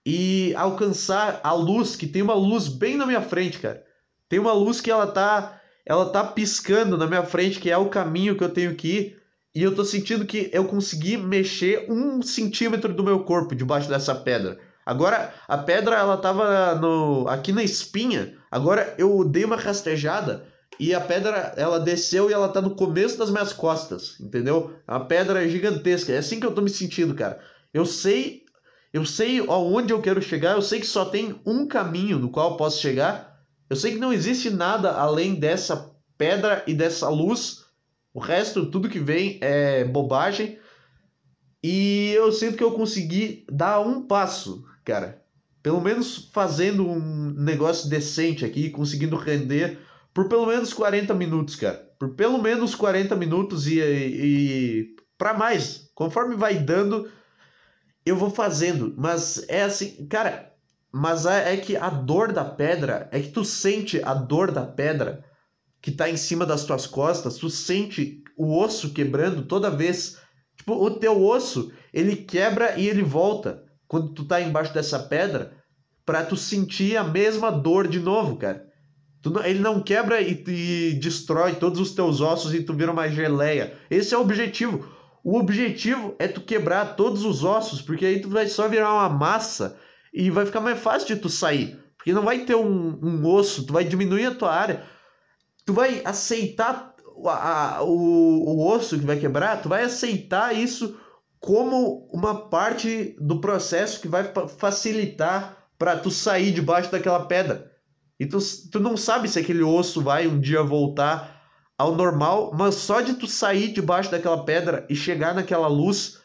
e 0.05 0.55
alcançar 0.57 1.41
a 1.43 1.53
luz, 1.53 1.97
que 1.97 2.07
tem 2.07 2.23
uma 2.23 2.35
luz 2.35 2.69
bem 2.69 2.97
na 2.97 3.07
minha 3.07 3.23
frente, 3.23 3.59
cara. 3.59 3.85
Tem 4.29 4.39
uma 4.39 4.53
luz 4.53 4.81
que 4.81 4.91
ela 4.91 5.07
tá, 5.07 5.61
ela 5.87 6.11
tá 6.11 6.25
piscando 6.25 6.97
na 6.97 7.07
minha 7.07 7.23
frente, 7.23 7.61
que 7.61 7.71
é 7.71 7.77
o 7.77 7.89
caminho 7.89 8.37
que 8.37 8.45
eu 8.45 8.49
tenho 8.49 8.75
que 8.75 8.89
ir. 8.89 9.22
E 9.55 9.63
eu 9.63 9.75
tô 9.75 9.85
sentindo 9.85 10.25
que 10.25 10.51
eu 10.53 10.65
consegui 10.65 11.17
mexer 11.17 11.87
um 11.91 12.23
centímetro 12.23 12.95
do 12.95 13.05
meu 13.05 13.21
corpo 13.25 13.55
debaixo 13.55 13.89
dessa 13.89 14.15
pedra. 14.15 14.59
Agora, 14.85 15.33
a 15.47 15.59
pedra, 15.59 15.97
ela 15.97 16.17
tava 16.17 16.75
no, 16.77 17.29
aqui 17.29 17.53
na 17.53 17.63
espinha. 17.63 18.35
Agora 18.51 18.95
eu 18.99 19.25
dei 19.25 19.45
uma 19.45 19.57
rastejada 19.57 20.47
e 20.79 20.95
a 20.95 21.01
pedra, 21.01 21.55
ela 21.57 21.79
desceu 21.79 22.29
e 22.29 22.33
ela 22.33 22.49
tá 22.49 22.61
no 22.61 22.75
começo 22.75 23.19
das 23.19 23.31
minhas 23.31 23.53
costas, 23.53 24.19
entendeu? 24.21 24.75
A 24.87 24.99
pedra 24.99 25.45
é 25.45 25.49
gigantesca. 25.49 26.13
É 26.13 26.19
assim 26.19 26.41
que 26.41 26.47
eu 26.47 26.55
tô 26.55 26.63
me 26.63 26.71
sentindo, 26.71 27.15
cara. 27.15 27.39
Eu 27.73 27.87
sei, 27.87 28.43
eu 28.93 29.05
sei 29.05 29.39
aonde 29.41 29.93
eu 29.93 30.01
quero 30.01 30.21
chegar, 30.21 30.53
eu 30.53 30.63
sei 30.63 30.81
que 30.81 30.87
só 30.87 31.05
tem 31.05 31.41
um 31.47 31.67
caminho 31.67 32.19
no 32.19 32.31
qual 32.31 32.53
eu 32.53 32.57
posso 32.57 32.81
chegar. 32.81 33.41
Eu 33.69 33.77
sei 33.77 33.93
que 33.93 33.99
não 33.99 34.13
existe 34.13 34.51
nada 34.51 34.93
além 34.93 35.35
dessa 35.35 35.93
pedra 36.19 36.65
e 36.67 36.75
dessa 36.75 37.09
luz. 37.09 37.62
O 38.15 38.21
resto, 38.21 38.67
tudo 38.67 38.89
que 38.89 38.99
vem 38.99 39.39
é 39.41 39.85
bobagem. 39.85 40.59
E 41.63 42.13
eu 42.15 42.33
sinto 42.33 42.57
que 42.57 42.65
eu 42.65 42.73
consegui 42.73 43.47
dar 43.51 43.81
um 43.81 44.07
passo, 44.07 44.65
cara. 44.85 45.23
pelo 45.63 45.81
menos 45.81 46.31
fazendo 46.33 46.89
um 46.89 47.33
negócio 47.37 47.89
decente 47.89 48.45
aqui, 48.45 48.69
conseguindo 48.69 49.17
render 49.17 49.79
por 50.13 50.29
pelo 50.29 50.47
menos 50.47 50.73
40 50.73 51.15
minutos, 51.15 51.57
cara. 51.57 51.89
Por 51.99 52.15
pelo 52.15 52.43
menos 52.43 52.75
40 52.75 53.15
minutos 53.17 53.67
e, 53.67 53.79
e 53.81 54.97
para 55.17 55.35
mais. 55.35 55.91
Conforme 55.95 56.35
vai 56.35 56.59
dando, 56.59 57.09
eu 58.05 58.17
vou 58.17 58.29
fazendo. 58.31 58.93
Mas 58.99 59.45
é 59.49 59.63
assim, 59.63 60.07
cara. 60.07 60.53
Mas 60.91 61.25
é, 61.25 61.55
é 61.55 61.57
que 61.57 61.77
a 61.77 61.89
dor 61.89 62.33
da 62.33 62.45
pedra, 62.45 63.09
é 63.11 63.21
que 63.21 63.31
tu 63.31 63.45
sente 63.45 64.03
a 64.05 64.13
dor 64.13 64.51
da 64.51 64.67
pedra 64.67 65.25
que 65.83 65.91
tá 65.91 66.09
em 66.09 66.17
cima 66.17 66.47
das 66.47 66.65
tuas 66.65 66.87
costas, 66.87 67.37
tu 67.37 67.51
sente 67.51 68.23
o 68.39 68.57
osso 68.57 68.93
quebrando 68.93 69.43
toda 69.43 69.69
vez. 69.69 70.17
Tipo, 70.57 70.75
o 70.75 70.91
teu 70.91 71.21
osso, 71.21 71.73
ele 71.93 72.15
quebra 72.15 72.79
e 72.79 72.89
ele 72.89 73.03
volta 73.03 73.65
quando 73.89 74.15
tu 74.15 74.25
tá 74.25 74.41
embaixo 74.41 74.73
dessa 74.73 75.01
pedra 75.01 75.53
para 76.07 76.25
tu 76.25 76.37
sentir 76.37 76.97
a 76.97 77.03
mesma 77.03 77.51
dor 77.51 77.89
de 77.89 77.99
novo, 77.99 78.37
cara. 78.37 78.65
Tu, 79.21 79.33
ele 79.45 79.59
não 79.59 79.83
quebra 79.83 80.21
e, 80.21 80.45
e 80.47 80.95
destrói 80.95 81.57
todos 81.57 81.81
os 81.81 81.93
teus 81.93 82.21
ossos 82.21 82.55
e 82.55 82.63
tu 82.63 82.75
vira 82.75 82.93
uma 82.93 83.09
geleia. 83.09 83.77
Esse 83.91 84.15
é 84.15 84.19
o 84.19 84.23
objetivo. 84.23 84.89
O 85.25 85.39
objetivo 85.39 86.15
é 86.19 86.27
tu 86.27 86.41
quebrar 86.41 86.97
todos 86.97 87.25
os 87.25 87.45
ossos, 87.45 87.81
porque 87.83 88.07
aí 88.07 88.21
tu 88.21 88.29
vai 88.29 88.47
só 88.47 88.69
virar 88.69 88.93
uma 88.93 89.09
massa 89.09 89.77
e 90.13 90.31
vai 90.31 90.47
ficar 90.47 90.61
mais 90.61 90.79
fácil 90.79 91.15
de 91.15 91.23
tu 91.23 91.29
sair. 91.29 91.79
Porque 91.97 92.13
não 92.13 92.23
vai 92.23 92.41
ter 92.41 92.57
um, 92.57 92.99
um 93.01 93.27
osso, 93.27 93.65
tu 93.65 93.73
vai 93.73 93.85
diminuir 93.85 94.27
a 94.27 94.35
tua 94.35 94.53
área. 94.53 94.85
Tu 95.65 95.73
vai 95.73 96.03
aceitar 96.05 96.95
a, 97.27 97.77
a, 97.77 97.83
o, 97.83 97.89
o 97.91 98.69
osso 98.69 98.99
que 98.99 99.05
vai 99.05 99.19
quebrar, 99.19 99.63
tu 99.63 99.69
vai 99.69 99.85
aceitar 99.85 100.55
isso 100.55 100.99
como 101.39 102.09
uma 102.13 102.49
parte 102.49 103.17
do 103.21 103.41
processo 103.41 104.01
que 104.01 104.09
vai 104.09 104.33
facilitar 104.59 105.57
para 105.79 105.97
tu 105.97 106.11
sair 106.11 106.53
debaixo 106.53 106.91
daquela 106.91 107.27
pedra. 107.27 107.73
E 108.19 108.27
tu, 108.27 108.39
tu 108.71 108.79
não 108.79 108.97
sabe 108.97 109.29
se 109.29 109.39
aquele 109.39 109.63
osso 109.63 110.01
vai 110.01 110.29
um 110.29 110.39
dia 110.39 110.63
voltar 110.63 111.43
ao 111.77 111.97
normal, 111.97 112.53
mas 112.55 112.77
só 112.77 113.01
de 113.01 113.15
tu 113.15 113.27
sair 113.27 113.73
debaixo 113.73 114.11
daquela 114.11 114.45
pedra 114.45 114.87
e 114.89 114.95
chegar 114.95 115.35
naquela 115.35 115.67
luz, 115.67 116.21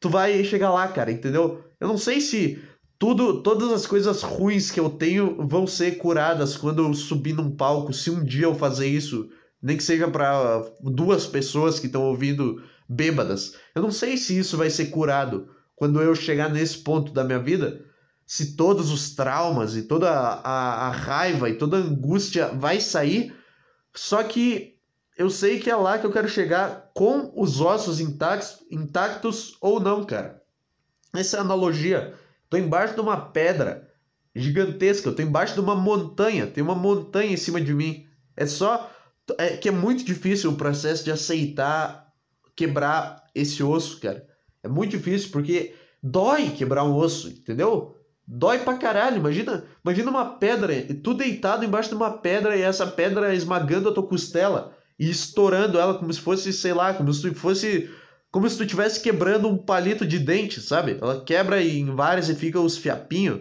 tu 0.00 0.08
vai 0.08 0.42
chegar 0.44 0.70
lá, 0.70 0.88
cara, 0.88 1.12
entendeu? 1.12 1.62
Eu 1.78 1.88
não 1.88 1.98
sei 1.98 2.20
se 2.20 2.62
tudo, 2.98 3.42
todas 3.42 3.70
as 3.70 3.86
coisas 3.86 4.22
ruins 4.22 4.70
que 4.70 4.80
eu 4.80 4.90
tenho 4.90 5.46
vão 5.46 5.66
ser 5.66 5.98
curadas 5.98 6.56
quando 6.56 6.82
eu 6.82 6.92
subir 6.92 7.32
num 7.32 7.50
palco, 7.50 7.92
se 7.92 8.10
um 8.10 8.24
dia 8.24 8.46
eu 8.46 8.54
fazer 8.54 8.88
isso, 8.88 9.28
nem 9.62 9.76
que 9.76 9.82
seja 9.82 10.08
para 10.08 10.64
duas 10.80 11.26
pessoas 11.26 11.78
que 11.78 11.86
estão 11.86 12.02
ouvindo 12.02 12.62
bêbadas. 12.88 13.54
Eu 13.74 13.82
não 13.82 13.92
sei 13.92 14.16
se 14.16 14.36
isso 14.36 14.56
vai 14.56 14.68
ser 14.68 14.86
curado 14.86 15.48
quando 15.76 16.02
eu 16.02 16.14
chegar 16.14 16.50
nesse 16.50 16.78
ponto 16.78 17.12
da 17.12 17.22
minha 17.22 17.38
vida, 17.38 17.84
se 18.26 18.56
todos 18.56 18.90
os 18.90 19.14
traumas 19.14 19.76
e 19.76 19.82
toda 19.82 20.10
a, 20.10 20.88
a 20.88 20.90
raiva 20.90 21.48
e 21.48 21.54
toda 21.54 21.76
a 21.76 21.80
angústia 21.80 22.48
vai 22.48 22.80
sair. 22.80 23.32
Só 23.94 24.24
que 24.24 24.76
eu 25.16 25.30
sei 25.30 25.60
que 25.60 25.70
é 25.70 25.76
lá 25.76 25.98
que 25.98 26.06
eu 26.06 26.12
quero 26.12 26.28
chegar 26.28 26.90
com 26.94 27.32
os 27.36 27.60
ossos 27.60 28.00
intactos, 28.00 28.58
intactos 28.70 29.56
ou 29.60 29.78
não, 29.78 30.04
cara. 30.04 30.42
Essa 31.14 31.38
é 31.38 31.40
analogia. 31.40 32.14
Tô 32.50 32.56
embaixo 32.56 32.94
de 32.94 33.00
uma 33.00 33.16
pedra 33.16 33.88
gigantesca, 34.34 35.12
tô 35.12 35.22
embaixo 35.22 35.54
de 35.54 35.60
uma 35.60 35.74
montanha, 35.74 36.46
tem 36.46 36.62
uma 36.62 36.74
montanha 36.74 37.32
em 37.32 37.36
cima 37.36 37.60
de 37.60 37.74
mim. 37.74 38.06
É 38.36 38.46
só 38.46 38.90
é 39.36 39.56
que 39.56 39.68
é 39.68 39.72
muito 39.72 40.04
difícil 40.04 40.50
o 40.50 40.56
processo 40.56 41.04
de 41.04 41.10
aceitar 41.10 42.08
quebrar 42.56 43.24
esse 43.34 43.62
osso, 43.62 44.00
cara. 44.00 44.26
É 44.62 44.68
muito 44.68 44.92
difícil 44.92 45.30
porque 45.30 45.74
dói 46.02 46.50
quebrar 46.50 46.84
um 46.84 46.94
osso, 46.94 47.28
entendeu? 47.28 47.96
Dói 48.26 48.58
pra 48.58 48.76
caralho. 48.76 49.16
Imagina, 49.16 49.64
imagina 49.84 50.10
uma 50.10 50.38
pedra, 50.38 50.74
tu 51.02 51.14
deitado 51.14 51.64
embaixo 51.64 51.90
de 51.90 51.94
uma 51.94 52.18
pedra 52.18 52.56
e 52.56 52.62
essa 52.62 52.86
pedra 52.86 53.34
esmagando 53.34 53.88
a 53.88 53.92
tua 53.92 54.06
costela 54.06 54.76
e 54.98 55.08
estourando 55.08 55.78
ela 55.78 55.94
como 55.94 56.12
se 56.12 56.20
fosse, 56.20 56.52
sei 56.52 56.72
lá, 56.72 56.92
como 56.94 57.12
se 57.12 57.32
fosse. 57.34 57.90
Como 58.30 58.48
se 58.48 58.56
tu 58.56 58.62
estivesse 58.62 59.00
quebrando 59.00 59.48
um 59.48 59.56
palito 59.56 60.06
de 60.06 60.18
dente, 60.18 60.60
sabe? 60.60 60.98
Ela 61.00 61.24
quebra 61.24 61.62
em 61.62 61.86
várias 61.94 62.28
e 62.28 62.34
fica 62.34 62.60
os 62.60 62.76
fiapinhos. 62.76 63.40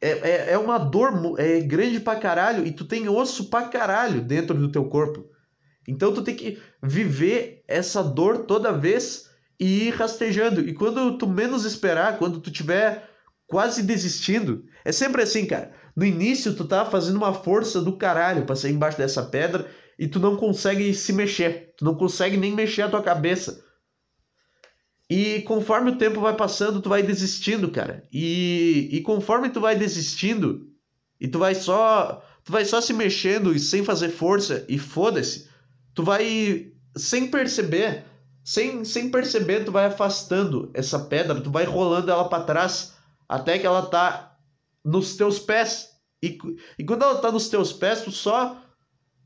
É, 0.00 0.10
é, 0.10 0.52
é 0.52 0.58
uma 0.58 0.78
dor 0.78 1.34
é 1.38 1.60
grande 1.60 2.00
pra 2.00 2.16
caralho 2.16 2.66
e 2.66 2.72
tu 2.72 2.84
tem 2.84 3.08
osso 3.08 3.48
pra 3.48 3.68
caralho 3.68 4.20
dentro 4.20 4.54
do 4.54 4.70
teu 4.70 4.84
corpo. 4.84 5.26
Então 5.88 6.12
tu 6.12 6.22
tem 6.22 6.34
que 6.34 6.60
viver 6.82 7.64
essa 7.66 8.02
dor 8.02 8.44
toda 8.44 8.72
vez 8.72 9.30
e 9.58 9.88
ir 9.88 9.90
rastejando. 9.94 10.60
E 10.60 10.74
quando 10.74 11.16
tu 11.16 11.26
menos 11.26 11.64
esperar, 11.64 12.18
quando 12.18 12.40
tu 12.40 12.50
tiver 12.50 13.08
quase 13.46 13.82
desistindo. 13.82 14.64
É 14.84 14.92
sempre 14.92 15.22
assim, 15.22 15.44
cara. 15.44 15.72
No 15.96 16.04
início, 16.04 16.54
tu 16.54 16.64
tá 16.64 16.84
fazendo 16.84 17.16
uma 17.16 17.34
força 17.34 17.82
do 17.82 17.96
caralho 17.96 18.46
pra 18.46 18.54
sair 18.54 18.72
embaixo 18.72 18.96
dessa 18.96 19.22
pedra 19.24 19.66
e 19.98 20.06
tu 20.06 20.20
não 20.20 20.36
consegue 20.36 20.94
se 20.94 21.12
mexer. 21.12 21.74
Tu 21.76 21.84
não 21.84 21.94
consegue 21.94 22.36
nem 22.36 22.52
mexer 22.52 22.82
a 22.82 22.88
tua 22.88 23.02
cabeça. 23.02 23.62
E 25.10 25.42
conforme 25.42 25.90
o 25.90 25.96
tempo 25.96 26.20
vai 26.20 26.36
passando, 26.36 26.80
tu 26.80 26.88
vai 26.88 27.02
desistindo, 27.02 27.68
cara. 27.68 28.06
E, 28.12 28.88
e 28.92 29.00
conforme 29.00 29.50
tu 29.50 29.60
vai 29.60 29.76
desistindo, 29.76 30.68
e 31.20 31.26
tu 31.26 31.40
vai 31.40 31.56
só. 31.56 32.24
Tu 32.44 32.52
vai 32.52 32.64
só 32.64 32.80
se 32.80 32.92
mexendo 32.92 33.52
e 33.52 33.58
sem 33.58 33.84
fazer 33.84 34.10
força, 34.10 34.64
e 34.68 34.78
foda-se, 34.78 35.48
tu 35.94 36.04
vai 36.04 36.72
sem 36.96 37.26
perceber. 37.26 38.04
Sem, 38.42 38.84
sem 38.84 39.10
perceber, 39.10 39.64
tu 39.64 39.72
vai 39.72 39.86
afastando 39.86 40.70
essa 40.72 40.98
pedra, 40.98 41.40
tu 41.40 41.50
vai 41.50 41.64
rolando 41.64 42.10
ela 42.10 42.28
para 42.28 42.44
trás 42.44 42.94
até 43.28 43.58
que 43.58 43.66
ela 43.66 43.82
tá 43.82 44.38
nos 44.84 45.16
teus 45.16 45.38
pés. 45.38 45.88
E, 46.22 46.38
e 46.78 46.84
quando 46.84 47.02
ela 47.02 47.18
tá 47.18 47.30
nos 47.30 47.48
teus 47.48 47.72
pés, 47.72 48.02
tu 48.02 48.12
só 48.12 48.62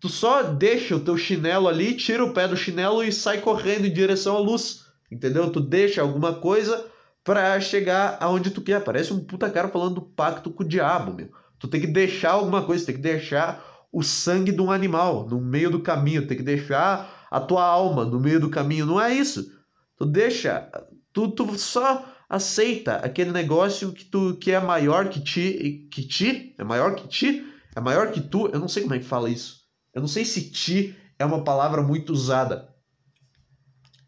tu 0.01 0.09
só 0.09 0.43
deixa 0.43 0.97
o 0.97 1.01
teu 1.01 1.17
chinelo 1.17 1.69
ali, 1.69 1.95
tira 1.95 2.25
o 2.25 2.33
pé 2.33 2.49
do 2.49 2.57
chinelo 2.57 3.03
e 3.05 3.13
sai 3.13 3.41
correndo 3.41 3.87
em 3.87 3.93
direção 3.93 4.37
à 4.37 4.41
luz. 4.41 4.84
Entendeu? 5.15 5.49
Tu 5.51 5.61
deixa 5.61 6.03
alguma 6.03 6.35
coisa 6.35 6.87
para 7.23 7.61
chegar 7.61 8.19
aonde 8.21 8.51
tu 8.51 8.61
quer. 8.61 8.83
Parece 8.83 9.13
um 9.13 9.25
puta 9.25 9.49
cara 9.49 9.69
falando 9.69 9.95
do 9.95 10.03
pacto 10.03 10.51
com 10.51 10.65
o 10.65 10.69
diabo, 10.69 11.15
meu. 11.15 11.31
Tu 11.59 11.69
tem 11.69 11.81
que 11.81 11.87
deixar 11.87 12.33
alguma 12.33 12.65
coisa, 12.65 12.85
tem 12.85 12.97
que 12.97 13.01
deixar 13.01 13.65
o 13.93 14.03
sangue 14.03 14.51
de 14.51 14.61
um 14.61 14.73
animal 14.73 15.27
no 15.29 15.41
meio 15.41 15.71
do 15.71 15.81
caminho, 15.81 16.27
tem 16.27 16.37
que 16.37 16.43
deixar 16.43 17.27
a 17.31 17.41
tua 17.41 17.65
alma 17.65 18.05
no 18.05 18.19
meio 18.19 18.41
do 18.41 18.51
caminho. 18.51 18.87
Não 18.87 19.01
é 19.01 19.15
isso. 19.15 19.53
Tu 19.97 20.05
deixa, 20.05 20.69
tu, 21.13 21.29
tu 21.29 21.57
só 21.57 22.05
aceita 22.29 22.97
aquele 22.97 23.31
negócio 23.31 23.93
que 23.93 24.05
tu 24.05 24.37
que 24.37 24.51
é 24.51 24.59
maior 24.59 25.09
que 25.09 25.21
ti, 25.21 25.89
que 25.93 26.03
ti, 26.03 26.57
é 26.59 26.65
maior 26.65 26.97
que 26.97 27.07
ti, 27.07 27.47
é 27.77 27.81
maior 27.81 28.11
que 28.11 28.21
tu, 28.21 28.49
eu 28.49 28.59
não 28.59 28.67
sei 28.67 28.83
como 28.83 28.97
é 28.97 28.99
que 28.99 29.05
fala 29.05 29.31
isso. 29.31 29.61
Eu 29.95 30.01
não 30.01 30.09
sei 30.09 30.25
se 30.25 30.51
ti 30.51 30.97
é 31.17 31.25
uma 31.25 31.45
palavra 31.45 31.81
muito 31.83 32.13
usada. 32.13 32.74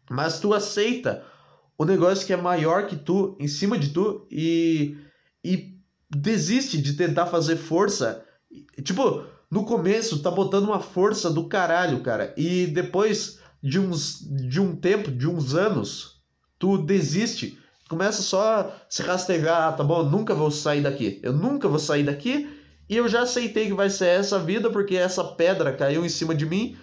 Mas 0.09 0.39
tu 0.39 0.53
aceita 0.53 1.23
o 1.77 1.85
negócio 1.85 2.25
que 2.25 2.33
é 2.33 2.37
maior 2.37 2.87
que 2.87 2.95
tu, 2.95 3.35
em 3.39 3.47
cima 3.47 3.77
de 3.77 3.89
tu 3.89 4.27
e 4.31 4.97
e 5.43 5.77
desiste 6.09 6.81
de 6.81 6.93
tentar 6.93 7.27
fazer 7.27 7.55
força. 7.55 8.25
Tipo, 8.83 9.23
no 9.49 9.63
começo 9.63 10.21
tá 10.21 10.31
botando 10.31 10.65
uma 10.65 10.79
força 10.79 11.29
do 11.29 11.47
caralho, 11.47 12.01
cara, 12.01 12.33
e 12.35 12.67
depois 12.67 13.39
de 13.61 13.79
uns 13.79 14.19
de 14.19 14.59
um 14.59 14.75
tempo, 14.75 15.11
de 15.11 15.27
uns 15.27 15.55
anos, 15.55 16.21
tu 16.59 16.77
desiste 16.77 17.57
começa 17.87 18.21
só 18.21 18.59
a 18.59 18.71
se 18.89 19.01
rastejar, 19.01 19.69
ah, 19.69 19.71
tá 19.71 19.83
bom, 19.83 20.03
nunca 20.03 20.33
vou 20.33 20.51
sair 20.51 20.81
daqui. 20.81 21.19
Eu 21.23 21.33
nunca 21.33 21.67
vou 21.67 21.79
sair 21.79 22.03
daqui 22.03 22.49
e 22.89 22.95
eu 22.95 23.07
já 23.07 23.21
aceitei 23.21 23.67
que 23.67 23.73
vai 23.73 23.89
ser 23.89 24.07
essa 24.07 24.39
vida 24.39 24.69
porque 24.69 24.95
essa 24.95 25.23
pedra 25.23 25.73
caiu 25.73 26.05
em 26.05 26.09
cima 26.09 26.35
de 26.35 26.45
mim 26.45 26.77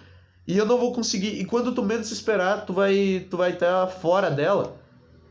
e 0.47 0.57
eu 0.57 0.65
não 0.65 0.77
vou 0.77 0.93
conseguir. 0.93 1.39
E 1.39 1.45
quando 1.45 1.73
tu 1.73 1.83
menos 1.83 2.11
esperar, 2.11 2.65
tu 2.65 2.73
vai 2.73 3.25
tu 3.29 3.37
vai 3.37 3.51
estar 3.51 3.87
fora 3.87 4.29
dela. 4.29 4.77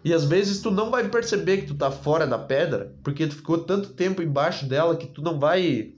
E 0.05 0.13
às 0.13 0.25
vezes 0.25 0.61
tu 0.61 0.71
não 0.71 0.91
vai 0.91 1.09
perceber 1.09 1.59
que 1.59 1.69
tu 1.69 1.75
tá 1.75 1.91
fora 1.91 2.27
da 2.27 2.39
pedra, 2.39 2.95
porque 3.03 3.27
tu 3.27 3.37
ficou 3.37 3.59
tanto 3.59 3.91
tempo 3.91 4.23
embaixo 4.23 4.67
dela 4.67 4.97
que 4.97 5.07
tu 5.07 5.23
não 5.23 5.39
vai 5.39 5.95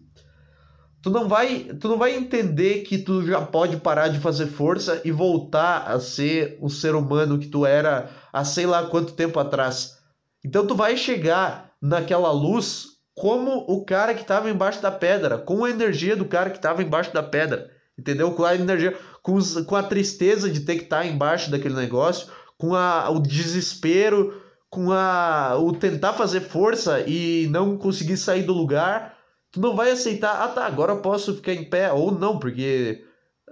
tu 1.02 1.10
não 1.10 1.28
vai 1.28 1.64
tu 1.80 1.88
não 1.88 1.98
vai 1.98 2.14
entender 2.14 2.82
que 2.82 2.98
tu 2.98 3.26
já 3.26 3.40
pode 3.40 3.78
parar 3.78 4.08
de 4.08 4.20
fazer 4.20 4.46
força 4.46 5.00
e 5.04 5.10
voltar 5.10 5.88
a 5.88 5.98
ser 5.98 6.56
o 6.60 6.68
ser 6.68 6.94
humano 6.94 7.38
que 7.38 7.48
tu 7.48 7.66
era 7.66 8.10
há 8.32 8.44
sei 8.44 8.66
lá 8.66 8.86
quanto 8.86 9.14
tempo 9.14 9.40
atrás. 9.40 9.98
Então 10.44 10.66
tu 10.66 10.74
vai 10.76 10.96
chegar 10.96 11.72
naquela 11.82 12.30
luz 12.30 12.96
como 13.14 13.64
o 13.66 13.84
cara 13.84 14.14
que 14.14 14.22
estava 14.22 14.50
embaixo 14.50 14.80
da 14.82 14.92
pedra, 14.92 15.38
com 15.38 15.64
a 15.64 15.70
energia 15.70 16.14
do 16.14 16.26
cara 16.26 16.50
que 16.50 16.58
estava 16.58 16.82
embaixo 16.82 17.12
da 17.12 17.22
pedra, 17.22 17.70
entendeu? 17.98 18.32
Com 18.32 18.44
a 18.44 18.54
energia, 18.54 18.96
com, 19.22 19.34
os, 19.34 19.60
com 19.62 19.76
a 19.76 19.82
tristeza 19.82 20.50
de 20.50 20.60
ter 20.60 20.76
que 20.76 20.84
estar 20.84 21.00
tá 21.00 21.06
embaixo 21.06 21.50
daquele 21.50 21.74
negócio, 21.74 22.28
com 22.56 22.74
a, 22.74 23.10
o 23.10 23.20
desespero, 23.20 24.42
com 24.70 24.92
a, 24.92 25.56
o 25.58 25.72
tentar 25.72 26.12
fazer 26.14 26.40
força 26.40 27.00
e 27.00 27.46
não 27.50 27.76
conseguir 27.76 28.16
sair 28.16 28.42
do 28.42 28.52
lugar 28.52 29.16
tu 29.56 29.60
não 29.60 29.74
vai 29.74 29.90
aceitar, 29.90 30.42
ah 30.42 30.48
tá, 30.48 30.66
agora 30.66 30.92
eu 30.92 31.00
posso 31.00 31.34
ficar 31.34 31.54
em 31.54 31.64
pé, 31.64 31.90
ou 31.90 32.12
não, 32.12 32.38
porque 32.38 33.02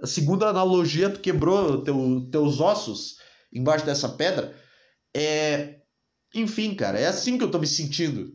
segundo 0.03 0.45
a 0.45 0.49
analogia, 0.49 1.09
tu 1.09 1.19
quebrou 1.19 1.81
teu, 1.81 2.27
teus 2.31 2.61
ossos 2.61 3.17
embaixo 3.51 3.87
dessa 3.87 4.09
pedra. 4.09 4.53
É... 5.15 5.79
Enfim, 6.35 6.75
cara, 6.75 6.99
é 6.99 7.07
assim 7.07 7.39
que 7.39 7.43
eu 7.43 7.49
tô 7.49 7.57
me 7.57 7.65
sentindo. 7.65 8.33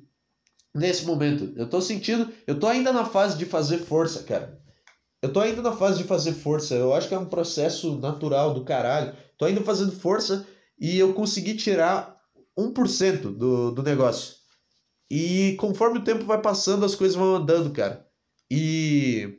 nesse 0.74 1.04
momento. 1.06 1.52
Eu 1.56 1.68
tô 1.68 1.80
sentindo, 1.80 2.32
eu 2.44 2.58
tô 2.58 2.66
ainda 2.66 2.92
na 2.92 3.04
fase 3.04 3.38
de 3.38 3.44
fazer 3.44 3.78
força, 3.78 4.24
cara. 4.24 4.60
Eu 5.22 5.32
tô 5.32 5.40
ainda 5.40 5.60
na 5.60 5.72
fase 5.72 5.98
de 5.98 6.08
fazer 6.08 6.32
força. 6.32 6.74
Eu 6.74 6.94
acho 6.94 7.08
que 7.08 7.14
é 7.14 7.18
um 7.18 7.26
processo 7.26 7.96
natural 7.98 8.54
do 8.54 8.64
caralho. 8.64 9.14
Tô 9.36 9.44
ainda 9.44 9.60
fazendo 9.62 9.92
força 9.92 10.46
e 10.78 10.98
eu 10.98 11.12
consegui 11.12 11.54
tirar 11.54 12.16
1% 12.58 13.36
do, 13.36 13.70
do 13.70 13.82
negócio. 13.82 14.34
E 15.10 15.56
conforme 15.58 15.98
o 15.98 16.04
tempo 16.04 16.24
vai 16.24 16.40
passando, 16.40 16.84
as 16.86 16.94
coisas 16.94 17.16
vão 17.16 17.34
andando, 17.34 17.70
cara. 17.70 18.06
E, 18.50 19.38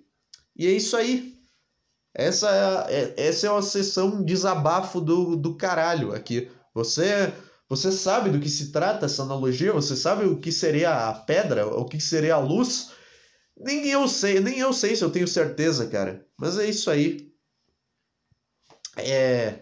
e 0.55 0.67
é 0.67 0.71
isso 0.71 0.95
aí. 0.95 1.33
Essa 2.13 2.87
é, 2.89 3.13
essa 3.17 3.47
é 3.47 3.51
uma 3.51 3.61
sessão 3.61 4.23
desabafo 4.23 4.99
do, 4.99 5.35
do 5.35 5.55
caralho 5.55 6.13
aqui. 6.13 6.49
Você 6.73 7.33
você 7.71 7.89
sabe 7.89 8.29
do 8.29 8.39
que 8.41 8.49
se 8.49 8.69
trata 8.69 9.05
essa 9.05 9.23
analogia? 9.23 9.71
Você 9.71 9.95
sabe 9.95 10.25
o 10.25 10.35
que 10.35 10.51
seria 10.51 11.07
a 11.07 11.13
pedra? 11.13 11.65
O 11.67 11.85
que 11.85 12.01
seria 12.01 12.35
a 12.35 12.37
luz? 12.37 12.91
Nem 13.57 13.87
eu 13.87 14.07
sei, 14.07 14.39
nem 14.39 14.59
eu 14.59 14.73
sei 14.73 14.95
se 14.95 15.03
eu 15.03 15.11
tenho 15.11 15.27
certeza, 15.27 15.87
cara. 15.87 16.25
Mas 16.37 16.57
é 16.57 16.69
isso 16.69 16.89
aí. 16.89 17.31
É. 18.97 19.59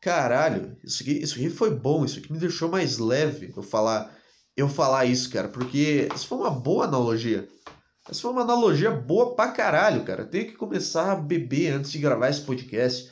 Caralho, 0.00 0.76
isso 0.82 1.02
aqui, 1.02 1.22
isso 1.22 1.34
aqui 1.34 1.50
foi 1.50 1.70
bom, 1.74 2.04
isso 2.04 2.18
aqui 2.18 2.32
me 2.32 2.38
deixou 2.38 2.70
mais 2.70 2.96
leve 2.96 3.52
eu 3.54 3.62
falar, 3.62 4.10
eu 4.56 4.66
falar 4.66 5.04
isso, 5.04 5.28
cara, 5.28 5.46
porque 5.48 6.08
isso 6.14 6.26
foi 6.26 6.38
uma 6.38 6.50
boa 6.50 6.86
analogia. 6.86 7.46
Essa 8.08 8.22
foi 8.22 8.30
uma 8.30 8.40
analogia 8.40 8.90
boa 8.90 9.34
pra 9.36 9.52
caralho, 9.52 10.02
cara. 10.04 10.24
Tenho 10.24 10.46
que 10.46 10.56
começar 10.56 11.12
a 11.12 11.16
beber 11.16 11.74
antes 11.74 11.92
de 11.92 11.98
gravar 11.98 12.30
esse 12.30 12.40
podcast. 12.40 13.10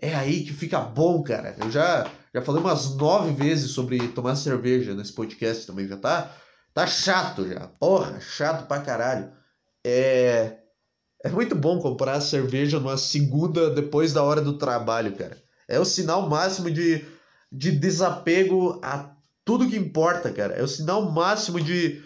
É 0.00 0.14
aí 0.14 0.44
que 0.44 0.52
fica 0.52 0.80
bom, 0.80 1.22
cara. 1.24 1.56
Eu 1.60 1.70
já 1.70 2.08
já 2.32 2.42
falei 2.42 2.60
umas 2.60 2.94
nove 2.94 3.32
vezes 3.32 3.72
sobre 3.72 4.08
tomar 4.08 4.36
cerveja 4.36 4.94
nesse 4.94 5.12
podcast 5.12 5.66
também. 5.66 5.88
Já 5.88 5.96
tá, 5.96 6.34
tá 6.72 6.86
chato 6.86 7.48
já. 7.48 7.66
Porra, 7.66 8.20
chato 8.20 8.66
pra 8.66 8.80
caralho. 8.80 9.32
É, 9.88 10.58
é 11.24 11.28
muito 11.30 11.54
bom 11.54 11.78
comprar 11.78 12.20
cerveja 12.20 12.78
numa 12.78 12.96
segunda 12.96 13.70
depois 13.70 14.12
da 14.12 14.22
hora 14.22 14.40
do 14.40 14.58
trabalho, 14.58 15.16
cara. 15.16 15.36
É 15.66 15.78
o 15.78 15.84
sinal 15.84 16.28
máximo 16.28 16.70
de, 16.70 17.04
de 17.50 17.72
desapego 17.72 18.78
a 18.82 19.14
tudo 19.44 19.68
que 19.68 19.76
importa, 19.76 20.30
cara. 20.30 20.54
É 20.54 20.62
o 20.62 20.68
sinal 20.68 21.10
máximo 21.10 21.60
de. 21.60 22.02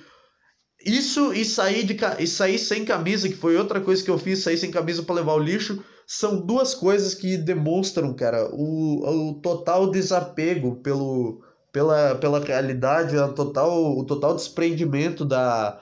Isso 0.85 1.33
e 1.33 1.45
sair, 1.45 1.85
de, 1.85 1.97
e 2.19 2.27
sair 2.27 2.59
sem 2.59 2.85
camisa, 2.85 3.29
que 3.29 3.37
foi 3.37 3.57
outra 3.57 3.81
coisa 3.81 4.03
que 4.03 4.11
eu 4.11 4.19
fiz, 4.19 4.41
sair 4.41 4.59
sem 4.59 4.71
camisa 4.71 5.03
para 5.03 5.15
levar 5.17 5.35
o 5.35 5.39
lixo 5.39 5.83
são 6.07 6.45
duas 6.45 6.75
coisas 6.75 7.15
que 7.15 7.37
demonstram, 7.37 8.13
cara, 8.15 8.49
o, 8.53 9.31
o 9.31 9.35
total 9.41 9.91
desapego 9.91 10.77
pelo, 10.77 11.43
pela, 11.73 12.15
pela 12.17 12.39
realidade, 12.39 13.17
a 13.17 13.29
total, 13.29 13.97
o 13.97 14.05
total 14.05 14.35
desprendimento 14.35 15.25
da, 15.25 15.81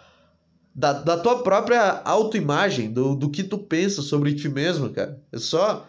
da, 0.75 0.93
da 0.93 1.19
tua 1.19 1.43
própria 1.43 2.01
autoimagem, 2.05 2.93
do, 2.93 3.15
do 3.15 3.31
que 3.31 3.43
tu 3.43 3.59
pensa 3.59 4.03
sobre 4.03 4.35
ti 4.35 4.49
mesmo, 4.49 4.91
cara. 4.91 5.21
É 5.33 5.39
só. 5.39 5.87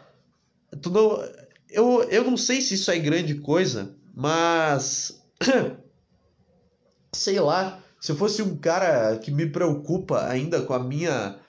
Tu 0.82 0.90
não, 0.90 1.24
eu, 1.70 2.04
eu 2.04 2.24
não 2.24 2.38
sei 2.38 2.62
se 2.62 2.76
isso 2.76 2.92
é 2.92 3.00
grande 3.00 3.36
coisa, 3.36 3.94
mas. 4.14 5.22
sei 7.14 7.40
lá. 7.40 7.80
Se 8.00 8.12
eu 8.12 8.16
fosse 8.16 8.42
um 8.42 8.58
cara 8.58 9.16
que 9.18 9.30
me 9.30 9.46
preocupa 9.46 10.26
ainda 10.26 10.62
com 10.62 10.74
a 10.74 10.80
minha 10.80 11.40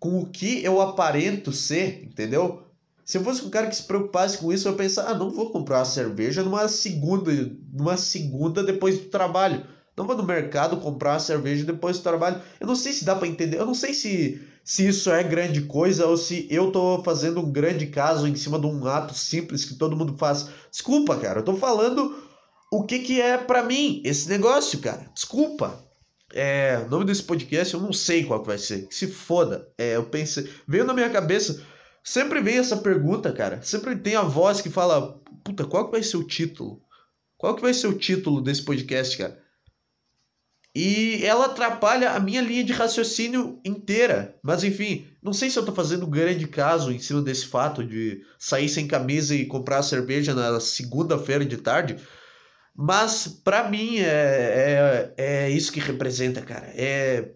com 0.00 0.18
o 0.18 0.26
que 0.26 0.64
eu 0.64 0.80
aparento 0.80 1.52
ser, 1.52 2.02
entendeu? 2.02 2.64
Se 3.04 3.18
eu 3.18 3.22
fosse 3.22 3.44
um 3.44 3.50
cara 3.50 3.68
que 3.68 3.76
se 3.76 3.84
preocupasse 3.84 4.38
com 4.38 4.52
isso, 4.52 4.66
eu 4.66 4.72
ia 4.72 4.78
pensar, 4.78 5.08
ah, 5.08 5.14
não 5.14 5.30
vou 5.30 5.50
comprar 5.50 5.78
uma 5.78 5.84
cerveja 5.84 6.42
numa 6.42 6.66
segunda, 6.66 7.30
numa 7.72 7.96
segunda 7.96 8.64
depois 8.64 8.98
do 8.98 9.04
trabalho. 9.04 9.64
Não 9.96 10.06
vou 10.06 10.16
no 10.16 10.22
mercado 10.22 10.78
comprar 10.78 11.18
cerveja 11.18 11.64
depois 11.64 11.98
do 11.98 12.02
trabalho. 12.02 12.40
Eu 12.58 12.66
não 12.66 12.74
sei 12.74 12.92
se 12.92 13.04
dá 13.04 13.14
para 13.14 13.28
entender. 13.28 13.58
Eu 13.58 13.66
não 13.66 13.74
sei 13.74 13.92
se, 13.92 14.40
se 14.64 14.86
isso 14.86 15.10
é 15.10 15.22
grande 15.22 15.62
coisa 15.62 16.06
ou 16.06 16.16
se 16.16 16.46
eu 16.50 16.72
tô 16.72 17.02
fazendo 17.02 17.40
um 17.40 17.52
grande 17.52 17.86
caso 17.86 18.26
em 18.26 18.34
cima 18.34 18.58
de 18.58 18.66
um 18.66 18.86
ato 18.86 19.14
simples 19.14 19.64
que 19.64 19.74
todo 19.74 19.96
mundo 19.96 20.16
faz. 20.16 20.48
Desculpa, 20.70 21.16
cara. 21.18 21.40
Eu 21.40 21.44
tô 21.44 21.56
falando 21.56 22.16
o 22.72 22.84
que 22.84 23.00
que 23.00 23.20
é 23.20 23.36
para 23.36 23.62
mim 23.62 24.00
esse 24.04 24.28
negócio, 24.30 24.78
cara. 24.78 25.10
Desculpa. 25.14 25.78
É, 26.34 26.82
o 26.86 26.88
nome 26.88 27.04
desse 27.04 27.22
podcast 27.22 27.74
eu 27.74 27.80
não 27.80 27.92
sei 27.92 28.24
qual 28.24 28.40
que 28.40 28.46
vai 28.46 28.58
ser. 28.58 28.88
Que 28.88 28.94
se 28.94 29.06
foda. 29.06 29.68
É, 29.76 29.96
eu 29.96 30.04
pensei. 30.04 30.48
Veio 30.66 30.84
na 30.84 30.94
minha 30.94 31.10
cabeça. 31.10 31.62
Sempre 32.02 32.40
vem 32.40 32.56
essa 32.56 32.78
pergunta, 32.78 33.30
cara. 33.30 33.60
Sempre 33.60 33.94
tem 33.96 34.16
a 34.16 34.22
voz 34.22 34.62
que 34.62 34.70
fala: 34.70 35.20
Puta, 35.44 35.66
qual 35.66 35.84
que 35.84 35.92
vai 35.92 36.02
ser 36.02 36.16
o 36.16 36.26
título? 36.26 36.80
Qual 37.36 37.54
que 37.54 37.60
vai 37.60 37.74
ser 37.74 37.88
o 37.88 37.98
título 37.98 38.40
desse 38.40 38.62
podcast, 38.62 39.18
cara? 39.18 39.41
E 40.74 41.22
ela 41.24 41.46
atrapalha 41.46 42.12
a 42.12 42.20
minha 42.20 42.40
linha 42.40 42.64
de 42.64 42.72
raciocínio 42.72 43.60
inteira. 43.64 44.34
Mas 44.42 44.64
enfim, 44.64 45.06
não 45.22 45.32
sei 45.32 45.50
se 45.50 45.58
eu 45.58 45.64
tô 45.64 45.72
fazendo 45.72 46.06
grande 46.06 46.46
caso 46.46 46.90
em 46.90 46.98
cima 46.98 47.20
desse 47.20 47.46
fato 47.46 47.84
de 47.84 48.22
sair 48.38 48.68
sem 48.68 48.86
camisa 48.86 49.34
e 49.34 49.46
comprar 49.46 49.82
cerveja 49.82 50.34
na 50.34 50.58
segunda-feira 50.60 51.44
de 51.44 51.58
tarde. 51.58 51.96
Mas 52.74 53.28
para 53.28 53.68
mim 53.68 53.98
é, 53.98 55.12
é, 55.16 55.24
é 55.24 55.50
isso 55.50 55.70
que 55.70 55.80
representa, 55.80 56.40
cara. 56.40 56.72
É 56.74 57.32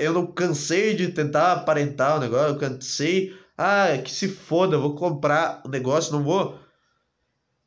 eu 0.00 0.12
não 0.12 0.26
cansei 0.26 0.94
de 0.94 1.08
tentar 1.08 1.52
aparentar 1.52 2.16
o 2.16 2.20
negócio, 2.20 2.54
eu 2.54 2.58
cansei, 2.58 3.34
ah, 3.56 3.96
que 4.02 4.10
se 4.10 4.28
foda, 4.28 4.78
vou 4.78 4.94
comprar 4.94 5.62
o 5.64 5.68
negócio, 5.68 6.12
não 6.12 6.22
vou. 6.22 6.58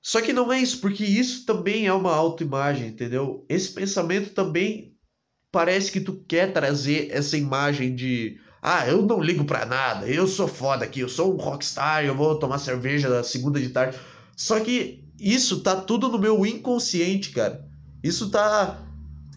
Só 0.02 0.22
que 0.22 0.34
não 0.34 0.52
é 0.52 0.60
isso, 0.60 0.80
porque 0.80 1.04
isso 1.04 1.46
também 1.46 1.88
é 1.88 1.94
uma 1.94 2.14
autoimagem, 2.14 2.88
entendeu? 2.88 3.46
Esse 3.50 3.72
pensamento 3.72 4.32
também 4.32 4.96
parece 5.52 5.92
que 5.92 6.00
tu 6.00 6.24
quer 6.28 6.54
trazer 6.54 7.10
essa 7.12 7.36
imagem 7.36 7.96
de 7.96 8.40
ah, 8.62 8.88
eu 8.88 9.02
não 9.02 9.22
ligo 9.22 9.46
para 9.46 9.66
nada, 9.66 10.08
eu 10.08 10.28
sou 10.28 10.48
foda 10.48 10.84
aqui, 10.84 11.00
eu 11.00 11.10
sou 11.10 11.34
um 11.34 11.38
rockstar, 11.38 12.04
eu 12.04 12.16
vou 12.16 12.38
tomar 12.38 12.60
cerveja 12.60 13.08
na 13.08 13.24
segunda 13.24 13.60
de 13.60 13.70
tarde. 13.70 13.98
Só 14.36 14.60
que 14.60 15.06
isso 15.20 15.62
tá 15.62 15.76
tudo 15.76 16.10
no 16.10 16.20
meu 16.20 16.46
inconsciente, 16.46 17.32
cara. 17.32 17.66
Isso 18.04 18.30
tá. 18.30 18.86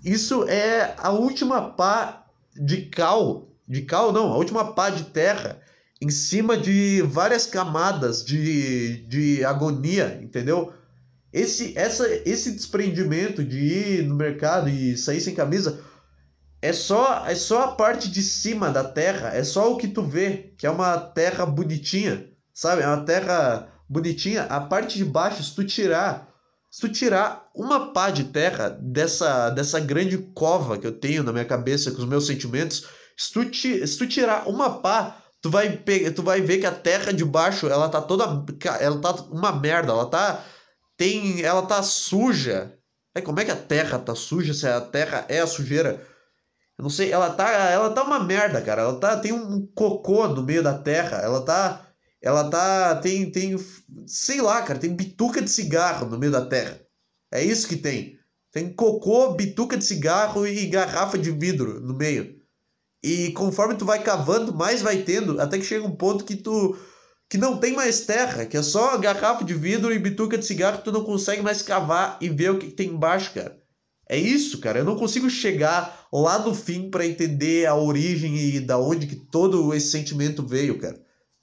Isso 0.04 0.44
é 0.48 0.94
a 0.98 1.10
última 1.10 1.70
pá 1.70 2.26
de 2.54 2.86
cal. 2.86 3.48
De 3.66 3.82
cal, 3.82 4.12
não, 4.12 4.32
a 4.32 4.36
última 4.36 4.72
pá 4.72 4.90
de 4.90 5.04
terra 5.04 5.61
em 6.02 6.10
cima 6.10 6.58
de 6.58 7.00
várias 7.02 7.46
camadas 7.46 8.24
de, 8.24 9.06
de 9.06 9.44
agonia, 9.44 10.18
entendeu? 10.20 10.72
Esse, 11.32 11.78
essa, 11.78 12.08
esse 12.28 12.50
desprendimento 12.50 13.44
de 13.44 13.56
ir 13.56 14.02
no 14.02 14.16
mercado 14.16 14.68
e 14.68 14.96
sair 14.98 15.20
sem 15.20 15.32
camisa 15.32 15.80
é 16.60 16.72
só, 16.72 17.24
é 17.24 17.36
só 17.36 17.62
a 17.62 17.68
parte 17.76 18.10
de 18.10 18.20
cima 18.20 18.68
da 18.68 18.82
terra, 18.82 19.28
é 19.28 19.44
só 19.44 19.72
o 19.72 19.76
que 19.76 19.86
tu 19.86 20.02
vê, 20.02 20.52
que 20.58 20.66
é 20.66 20.70
uma 20.70 20.98
terra 20.98 21.46
bonitinha, 21.46 22.28
sabe? 22.52 22.82
É 22.82 22.86
uma 22.88 23.04
terra 23.04 23.68
bonitinha, 23.88 24.42
a 24.42 24.60
parte 24.60 24.98
de 24.98 25.04
baixo, 25.04 25.40
se 25.40 25.54
tu 25.54 25.64
tirar, 25.64 26.34
se 26.68 26.80
tu 26.80 26.88
tirar 26.88 27.48
uma 27.54 27.92
pá 27.92 28.10
de 28.10 28.24
terra 28.24 28.70
dessa, 28.70 29.50
dessa 29.50 29.78
grande 29.78 30.18
cova 30.18 30.76
que 30.76 30.86
eu 30.86 30.92
tenho 30.92 31.22
na 31.22 31.32
minha 31.32 31.44
cabeça 31.44 31.92
com 31.92 31.98
os 31.98 32.08
meus 32.08 32.26
sentimentos, 32.26 32.88
se 33.16 33.32
tu, 33.32 33.44
ti, 33.44 33.86
se 33.86 33.96
tu 33.96 34.06
tirar 34.08 34.48
uma 34.48 34.80
pá, 34.80 35.21
tu 35.42 35.50
vai, 35.50 35.76
pegar, 35.76 36.12
tu 36.12 36.22
vai 36.22 36.40
ver 36.40 36.58
que 36.58 36.66
a 36.66 36.72
terra 36.72 37.12
de 37.12 37.24
baixo, 37.24 37.66
ela 37.66 37.88
tá 37.88 38.00
toda, 38.00 38.24
ela 38.80 39.00
tá 39.00 39.12
uma 39.30 39.52
merda, 39.52 39.92
ela 39.92 40.08
tá, 40.08 40.44
tem, 40.96 41.42
ela 41.42 41.66
tá 41.66 41.82
suja. 41.82 42.78
É, 43.14 43.20
como 43.20 43.40
é 43.40 43.44
que 43.44 43.50
a 43.50 43.56
terra 43.56 43.98
tá 43.98 44.14
suja 44.14 44.54
se 44.54 44.66
a 44.66 44.80
terra 44.80 45.26
é 45.28 45.40
a 45.40 45.46
sujeira? 45.46 46.06
Eu 46.78 46.84
não 46.84 46.90
sei, 46.90 47.12
ela 47.12 47.28
tá, 47.30 47.50
ela 47.50 47.90
tá 47.90 48.02
uma 48.02 48.24
merda, 48.24 48.62
cara. 48.62 48.82
Ela 48.82 48.98
tá, 48.98 49.16
tem 49.18 49.32
um 49.32 49.66
cocô 49.74 50.26
no 50.28 50.42
meio 50.42 50.62
da 50.62 50.78
terra. 50.78 51.18
Ela 51.18 51.44
tá, 51.44 51.86
ela 52.22 52.48
tá. 52.48 52.96
Tem, 52.96 53.30
tem. 53.30 53.56
Sei 54.06 54.40
lá, 54.40 54.62
cara, 54.62 54.78
tem 54.78 54.94
bituca 54.94 55.42
de 55.42 55.50
cigarro 55.50 56.08
no 56.08 56.18
meio 56.18 56.32
da 56.32 56.46
terra. 56.46 56.80
É 57.30 57.44
isso 57.44 57.68
que 57.68 57.76
tem. 57.76 58.18
Tem 58.50 58.74
cocô, 58.74 59.34
bituca 59.34 59.76
de 59.76 59.84
cigarro 59.84 60.46
e 60.46 60.66
garrafa 60.66 61.18
de 61.18 61.30
vidro 61.30 61.80
no 61.80 61.94
meio. 61.94 62.41
E 63.02 63.32
conforme 63.32 63.74
tu 63.74 63.84
vai 63.84 64.00
cavando, 64.02 64.54
mais 64.54 64.80
vai 64.80 64.98
tendo, 64.98 65.40
até 65.40 65.58
que 65.58 65.64
chega 65.64 65.84
um 65.84 65.96
ponto 65.96 66.24
que 66.24 66.36
tu. 66.36 66.76
que 67.28 67.36
não 67.36 67.56
tem 67.58 67.72
mais 67.72 68.02
terra, 68.02 68.46
que 68.46 68.56
é 68.56 68.62
só 68.62 68.96
garrafa 68.96 69.44
de 69.44 69.54
vidro 69.54 69.92
e 69.92 69.98
bituca 69.98 70.38
de 70.38 70.46
cigarro 70.46 70.78
que 70.78 70.84
tu 70.84 70.92
não 70.92 71.02
consegue 71.02 71.42
mais 71.42 71.62
cavar 71.62 72.16
e 72.20 72.28
ver 72.28 72.52
o 72.52 72.58
que, 72.58 72.66
que 72.68 72.74
tem 72.74 72.90
embaixo, 72.90 73.32
cara. 73.34 73.60
É 74.08 74.16
isso, 74.16 74.58
cara. 74.58 74.80
Eu 74.80 74.84
não 74.84 74.96
consigo 74.96 75.28
chegar 75.28 76.06
lá 76.12 76.38
no 76.38 76.54
fim 76.54 76.90
para 76.90 77.06
entender 77.06 77.66
a 77.66 77.74
origem 77.74 78.36
e 78.36 78.60
da 78.60 78.78
onde 78.78 79.06
que 79.06 79.16
todo 79.16 79.74
esse 79.74 79.90
sentimento 79.90 80.46
veio, 80.46 80.78
cara. 80.78 81.00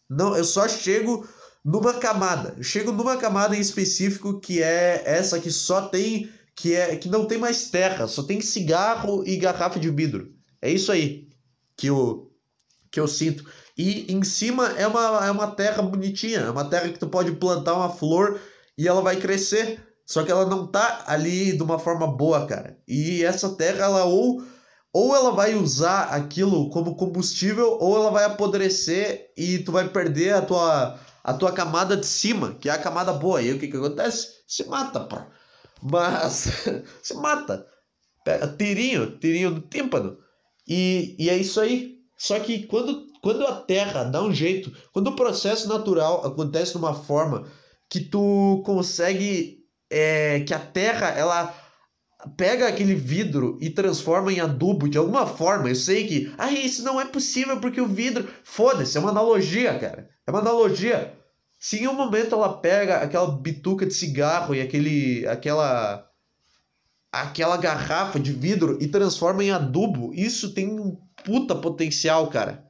Não, 0.09 0.37
eu 0.37 0.45
só 0.45 0.67
chego 0.67 1.27
numa 1.65 1.95
camada. 1.95 2.53
Eu 2.57 2.63
chego 2.63 2.91
numa 2.91 3.17
camada 3.17 3.55
em 3.55 3.59
específico 3.59 4.39
que 4.39 4.61
é 4.61 5.01
essa 5.05 5.39
que 5.39 5.51
só 5.51 5.87
tem 5.89 6.29
que 6.55 6.75
é 6.75 6.95
que 6.97 7.07
não 7.07 7.25
tem 7.25 7.37
mais 7.37 7.69
terra, 7.69 8.05
só 8.05 8.21
tem 8.21 8.41
cigarro 8.41 9.23
e 9.25 9.37
garrafa 9.37 9.79
de 9.79 9.89
vidro. 9.89 10.33
É 10.61 10.69
isso 10.69 10.91
aí 10.91 11.28
que 11.79 11.87
eu 11.87 12.29
que 12.91 12.99
eu 12.99 13.07
sinto. 13.07 13.45
E 13.77 14.11
em 14.11 14.23
cima 14.23 14.67
é 14.77 14.85
uma, 14.85 15.25
é 15.25 15.31
uma 15.31 15.51
terra 15.51 15.81
bonitinha, 15.81 16.39
é 16.39 16.49
uma 16.49 16.65
terra 16.65 16.89
que 16.89 16.99
tu 16.99 17.07
pode 17.07 17.31
plantar 17.33 17.75
uma 17.75 17.89
flor 17.89 18.39
e 18.77 18.87
ela 18.87 19.01
vai 19.01 19.15
crescer. 19.15 19.85
Só 20.05 20.23
que 20.23 20.31
ela 20.31 20.45
não 20.45 20.67
tá 20.67 21.03
ali 21.05 21.55
de 21.55 21.61
uma 21.61 21.77
forma 21.77 22.07
boa, 22.07 22.47
cara. 22.47 22.77
E 22.87 23.23
essa 23.23 23.55
terra, 23.55 23.85
ela 23.85 24.05
ou 24.05 24.43
ou 24.91 25.15
ela 25.15 25.31
vai 25.31 25.53
usar 25.53 26.05
aquilo 26.05 26.69
como 26.71 26.95
combustível, 26.95 27.77
ou 27.79 27.95
ela 27.95 28.09
vai 28.09 28.25
apodrecer 28.25 29.31
e 29.37 29.59
tu 29.59 29.71
vai 29.71 29.87
perder 29.87 30.33
a 30.33 30.41
tua, 30.41 30.99
a 31.23 31.33
tua 31.33 31.51
camada 31.51 31.95
de 31.95 32.07
cima, 32.07 32.55
que 32.55 32.67
é 32.67 32.71
a 32.71 32.81
camada 32.81 33.13
boa. 33.13 33.39
E 33.39 33.53
o 33.53 33.59
que, 33.59 33.67
que 33.67 33.77
acontece? 33.77 34.29
Se 34.47 34.65
mata, 34.67 35.01
pô. 35.01 35.17
Mas 35.83 36.47
se 37.03 37.13
mata. 37.13 37.65
Tirinho, 38.57 39.17
tirinho 39.19 39.51
no 39.51 39.61
tímpano. 39.61 40.17
E, 40.69 41.15
e 41.17 41.29
é 41.29 41.35
isso 41.35 41.59
aí. 41.59 41.97
Só 42.15 42.39
que 42.39 42.67
quando, 42.67 43.07
quando 43.21 43.45
a 43.45 43.55
Terra 43.55 44.03
dá 44.03 44.21
um 44.21 44.33
jeito, 44.33 44.71
quando 44.93 45.07
o 45.07 45.15
processo 45.15 45.67
natural 45.67 46.25
acontece 46.25 46.73
de 46.73 46.77
uma 46.77 46.93
forma 46.93 47.47
que 47.89 47.99
tu 47.99 48.61
consegue 48.65 49.59
é, 49.89 50.41
que 50.41 50.53
a 50.53 50.59
Terra 50.59 51.07
ela 51.09 51.55
pega 52.35 52.67
aquele 52.67 52.93
vidro 52.93 53.57
e 53.61 53.69
transforma 53.69 54.31
em 54.31 54.39
adubo 54.39 54.89
de 54.89 54.97
alguma 54.97 55.25
forma. 55.25 55.69
Eu 55.69 55.75
sei 55.75 56.05
que, 56.05 56.33
ah, 56.37 56.51
isso 56.51 56.83
não 56.83 56.99
é 56.99 57.05
possível 57.05 57.59
porque 57.59 57.79
o 57.79 57.87
vidro. 57.87 58.27
Foda-se, 58.43 58.97
é 58.97 58.99
uma 58.99 59.09
analogia, 59.09 59.77
cara. 59.79 60.09
É 60.27 60.31
uma 60.31 60.41
analogia. 60.41 61.13
Se 61.59 61.81
em 61.83 61.87
um 61.87 61.93
momento 61.93 62.35
ela 62.35 62.57
pega 62.57 62.97
aquela 62.97 63.31
bituca 63.31 63.85
de 63.85 63.93
cigarro 63.93 64.53
e 64.53 64.61
aquele, 64.61 65.25
aquela, 65.27 66.08
aquela 67.11 67.57
garrafa 67.57 68.19
de 68.19 68.31
vidro 68.31 68.77
e 68.81 68.87
transforma 68.87 69.43
em 69.43 69.51
adubo, 69.51 70.13
isso 70.13 70.53
tem 70.53 70.67
um 70.67 70.97
puta 71.23 71.55
potencial, 71.55 72.27
cara. 72.27 72.65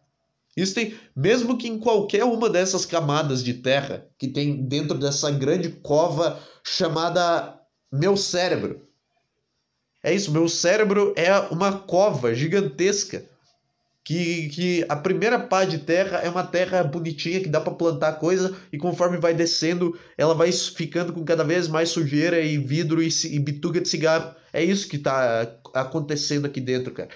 Isso 0.56 0.74
tem, 0.74 0.96
mesmo 1.16 1.58
que 1.58 1.68
em 1.68 1.80
qualquer 1.80 2.24
uma 2.24 2.50
dessas 2.50 2.86
camadas 2.86 3.44
de 3.44 3.54
terra 3.54 4.06
que 4.18 4.28
tem 4.28 4.68
dentro 4.68 4.98
dessa 4.98 5.30
grande 5.32 5.70
cova 5.70 6.42
chamada 6.64 7.60
meu 7.92 8.18
cérebro. 8.18 8.88
É 10.04 10.14
isso, 10.14 10.32
meu 10.32 10.48
cérebro 10.48 11.14
é 11.16 11.32
uma 11.52 11.78
cova 11.78 12.34
gigantesca. 12.34 13.29
Que, 14.04 14.50
que 14.50 14.86
a 14.90 14.96
primeira 14.96 15.38
pá 15.38 15.66
de 15.66 15.78
terra 15.80 16.20
é 16.20 16.30
uma 16.30 16.44
terra 16.44 16.84
bonitinha 16.84 17.42
que 17.42 17.50
dá 17.50 17.62
para 17.62 17.74
plantar 17.74 18.14
coisa 18.14 18.58
e 18.74 18.78
conforme 18.78 19.18
vai 19.18 19.36
descendo 19.36 20.00
ela 20.18 20.34
vai 20.34 20.52
ficando 20.52 21.14
com 21.14 21.24
cada 21.24 21.44
vez 21.44 21.68
mais 21.68 21.90
sujeira 21.90 22.40
e 22.40 22.58
vidro 22.58 23.04
e, 23.04 23.10
e 23.26 23.40
bituca 23.40 23.80
de 23.80 23.88
cigarro. 23.88 24.34
É 24.52 24.64
isso 24.64 24.88
que 24.88 24.98
tá 24.98 25.60
acontecendo 25.76 26.46
aqui 26.46 26.60
dentro, 26.60 26.92
cara. 26.92 27.10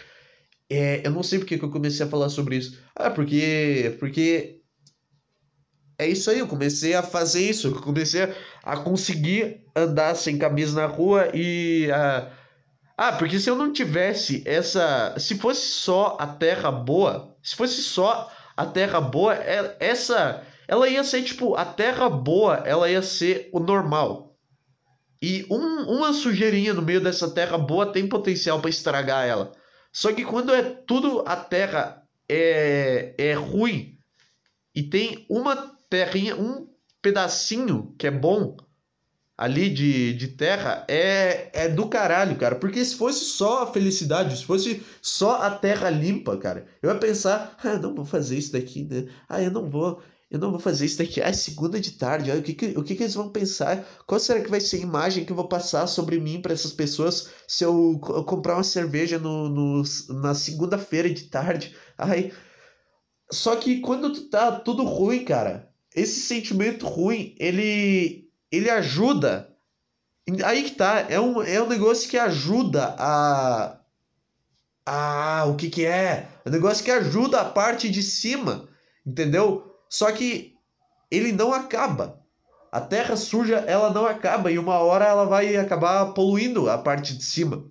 É, 0.70 1.06
eu 1.06 1.12
não 1.12 1.22
sei 1.24 1.40
porque 1.40 1.58
que 1.58 1.64
eu 1.64 1.70
comecei 1.70 2.06
a 2.06 2.10
falar 2.10 2.30
sobre 2.30 2.58
isso. 2.58 2.80
Ah, 2.96 3.12
porque. 3.12 3.96
Porque. 4.00 4.60
É 6.00 6.08
isso 6.08 6.32
aí, 6.32 6.40
eu 6.40 6.48
comecei 6.48 6.96
a 6.96 7.04
fazer 7.04 7.48
isso. 7.48 7.68
Eu 7.68 7.82
comecei 7.82 8.28
a 8.64 8.78
conseguir 8.78 9.62
andar 9.76 10.16
sem 10.16 10.38
camisa 10.38 10.76
na 10.82 10.88
rua 10.88 11.30
e 11.34 11.90
a 11.92 12.32
ah, 12.98 13.12
porque 13.14 13.40
se 13.40 13.50
eu 13.50 13.56
não 13.56 13.74
tivesse 13.74 14.44
essa. 14.46 15.16
Se 15.18 15.38
fosse 15.38 15.62
só 15.62 16.18
a 16.20 16.28
terra 16.28 16.72
boa. 16.72 17.36
Se 17.42 17.56
fosse 17.56 17.82
só 17.82 18.32
a 18.56 18.66
terra 18.66 19.02
boa, 19.02 19.34
é, 19.36 19.76
essa. 19.80 20.46
Ela 20.68 20.88
ia 20.88 21.04
ser 21.04 21.24
tipo. 21.24 21.56
A 21.56 21.66
terra 21.66 22.10
boa, 22.10 22.58
ela 22.66 22.90
ia 22.90 23.02
ser 23.02 23.50
o 23.52 23.60
normal. 23.60 24.38
E 25.22 25.46
um, 25.50 25.90
uma 25.90 26.14
sujeirinha 26.14 26.74
no 26.74 26.82
meio 26.82 27.02
dessa 27.02 27.30
terra 27.30 27.58
boa 27.58 27.92
tem 27.92 28.08
potencial 28.08 28.60
para 28.60 28.70
estragar 28.70 29.26
ela. 29.26 29.54
Só 29.92 30.12
que 30.12 30.26
quando 30.26 30.54
é 30.54 30.62
tudo 30.62 31.24
a 31.26 31.36
terra 31.36 32.04
é, 32.28 33.16
é 33.18 33.34
ruim 33.34 33.98
e 34.76 34.84
tem 34.84 35.26
uma 35.30 35.56
terrinha, 35.90 36.36
um 36.36 36.68
pedacinho 37.02 37.96
que 37.98 38.08
é 38.08 38.12
bom, 38.12 38.58
ali 39.38 39.70
de, 39.70 40.14
de 40.14 40.28
terra 40.30 40.86
é, 40.88 41.50
é 41.54 41.70
do 41.70 41.88
caralho, 41.88 42.36
cara. 42.38 42.56
Porque 42.56 42.84
se 42.84 42.96
fosse 42.96 43.26
só 43.26 43.64
a 43.64 43.74
felicidade, 43.74 44.38
se 44.38 44.46
fosse 44.46 44.84
só 45.02 45.42
a 45.42 45.52
terra 45.52 45.90
limpa, 45.90 46.38
cara, 46.38 46.68
eu 46.82 46.90
ia 46.92 47.00
pensar, 47.00 47.58
ah, 47.64 47.78
não 47.78 47.96
vou 47.96 48.06
fazer 48.06 48.38
isso 48.38 48.52
daqui, 48.54 48.84
né? 48.84 49.08
Ah, 49.28 49.42
eu 49.42 49.52
não 49.52 49.70
vou. 49.70 50.02
Eu 50.30 50.40
não 50.40 50.50
vou 50.50 50.60
fazer 50.60 50.86
isso 50.86 50.98
daqui. 50.98 51.22
Ah, 51.22 51.28
é 51.28 51.34
segunda 51.34 51.80
de 51.80 51.92
tarde. 51.92 52.32
Ah, 52.32 52.36
o 52.36 52.42
que, 52.42 52.54
que, 52.54 52.66
o 52.78 52.84
que, 52.84 52.96
que 52.96 53.04
eles 53.04 53.14
vão 53.14 53.30
pensar? 53.30 53.86
Qual 54.08 54.20
será 54.20 54.42
que 54.42 54.50
vai 54.50 54.60
ser 54.60 54.78
a 54.78 54.82
imagem 54.82 55.26
que 55.26 55.32
eu 55.32 55.36
vou 55.36 55.48
passar 55.48 55.86
sobre 55.86 56.20
mim 56.20 56.42
para 56.42 56.54
essas 56.54 56.74
pessoas 56.74 57.30
se 57.48 57.64
eu, 57.64 58.02
eu 58.10 58.24
comprar 58.24 58.56
uma 58.56 58.64
cerveja 58.64 59.20
no, 59.20 59.48
no 59.50 59.84
na 60.10 60.34
segunda-feira 60.34 61.10
de 61.10 61.26
tarde? 61.26 61.76
Ai. 61.98 62.32
Só 63.32 63.56
que 63.56 63.80
quando 63.82 64.12
tu 64.12 64.30
tá 64.30 64.52
tudo 64.52 64.84
ruim, 64.84 65.24
cara, 65.24 65.72
esse 65.96 66.22
sentimento 66.22 66.88
ruim, 66.88 67.36
ele 67.40 68.23
ele 68.54 68.70
ajuda. 68.70 69.50
Aí 70.46 70.64
que 70.64 70.72
tá, 70.72 71.08
é 71.10 71.20
um, 71.20 71.42
é 71.42 71.62
um 71.62 71.68
negócio 71.68 72.08
que 72.08 72.18
ajuda 72.18 72.96
a. 73.00 73.80
Ah, 74.86 75.46
o 75.48 75.56
que 75.56 75.70
que 75.70 75.86
é? 75.86 76.28
É 76.46 76.50
um 76.50 76.52
negócio 76.52 76.84
que 76.84 76.92
ajuda 76.92 77.42
a 77.42 77.46
parte 77.46 77.90
de 77.90 78.04
cima, 78.04 78.70
entendeu? 79.06 79.76
Só 79.90 80.12
que 80.12 80.56
ele 81.10 81.32
não 81.32 81.52
acaba. 81.52 82.22
A 82.72 82.80
terra 82.80 83.16
suja, 83.16 83.58
ela 83.68 83.92
não 83.92 84.06
acaba 84.06 84.52
e 84.52 84.60
uma 84.60 84.78
hora 84.80 85.06
ela 85.06 85.26
vai 85.26 85.56
acabar 85.56 86.14
poluindo 86.14 86.70
a 86.70 86.78
parte 86.78 87.16
de 87.18 87.24
cima. 87.24 87.66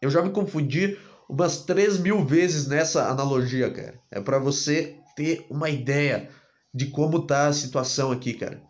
Eu 0.00 0.10
já 0.10 0.22
me 0.22 0.30
confundi 0.30 0.98
umas 1.28 1.58
3 1.64 1.98
mil 1.98 2.24
vezes 2.24 2.66
nessa 2.66 3.08
analogia, 3.08 3.70
cara. 3.70 4.00
É 4.10 4.20
para 4.20 4.38
você 4.38 4.98
ter 5.16 5.46
uma 5.50 5.68
ideia 5.70 6.30
de 6.72 6.86
como 6.86 7.26
tá 7.26 7.46
a 7.46 7.52
situação 7.52 8.10
aqui, 8.10 8.34
cara. 8.34 8.62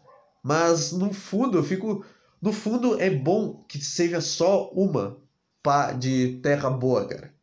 Mas 0.44 0.92
no 0.92 1.10
fundo, 1.14 1.56
eu 1.56 1.64
fico. 1.64 2.04
No 2.40 2.52
fundo, 2.52 3.00
é 3.00 3.08
bom 3.08 3.64
que 3.66 3.82
seja 3.82 4.20
só 4.20 4.70
uma 4.72 5.18
pá 5.62 5.92
de 5.92 6.38
terra 6.42 6.68
boa, 6.68 7.08
cara. 7.08 7.34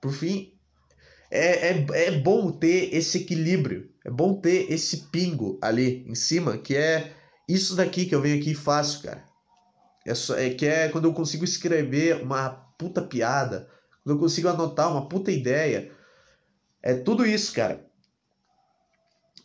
Por 0.00 0.10
fim, 0.10 0.54
é, 1.30 1.68
é, 1.68 1.86
é 2.06 2.10
bom 2.18 2.50
ter 2.50 2.94
esse 2.94 3.18
equilíbrio. 3.18 3.90
É 4.02 4.10
bom 4.10 4.40
ter 4.40 4.72
esse 4.72 5.08
pingo 5.08 5.58
ali 5.60 6.02
em 6.08 6.14
cima, 6.14 6.56
que 6.56 6.74
é 6.74 7.12
isso 7.46 7.76
daqui 7.76 8.06
que 8.06 8.14
eu 8.14 8.22
venho 8.22 8.40
aqui 8.40 8.52
e 8.52 8.54
faço, 8.54 9.02
cara. 9.02 9.22
É, 10.06 10.14
só, 10.14 10.34
é 10.34 10.48
que 10.48 10.64
é 10.64 10.88
quando 10.88 11.04
eu 11.04 11.12
consigo 11.12 11.44
escrever 11.44 12.22
uma 12.22 12.48
puta 12.78 13.02
piada, 13.02 13.68
quando 14.02 14.16
eu 14.16 14.18
consigo 14.18 14.48
anotar 14.48 14.90
uma 14.90 15.06
puta 15.06 15.30
ideia. 15.30 15.92
É 16.82 16.94
tudo 16.94 17.26
isso, 17.26 17.52
cara. 17.52 17.86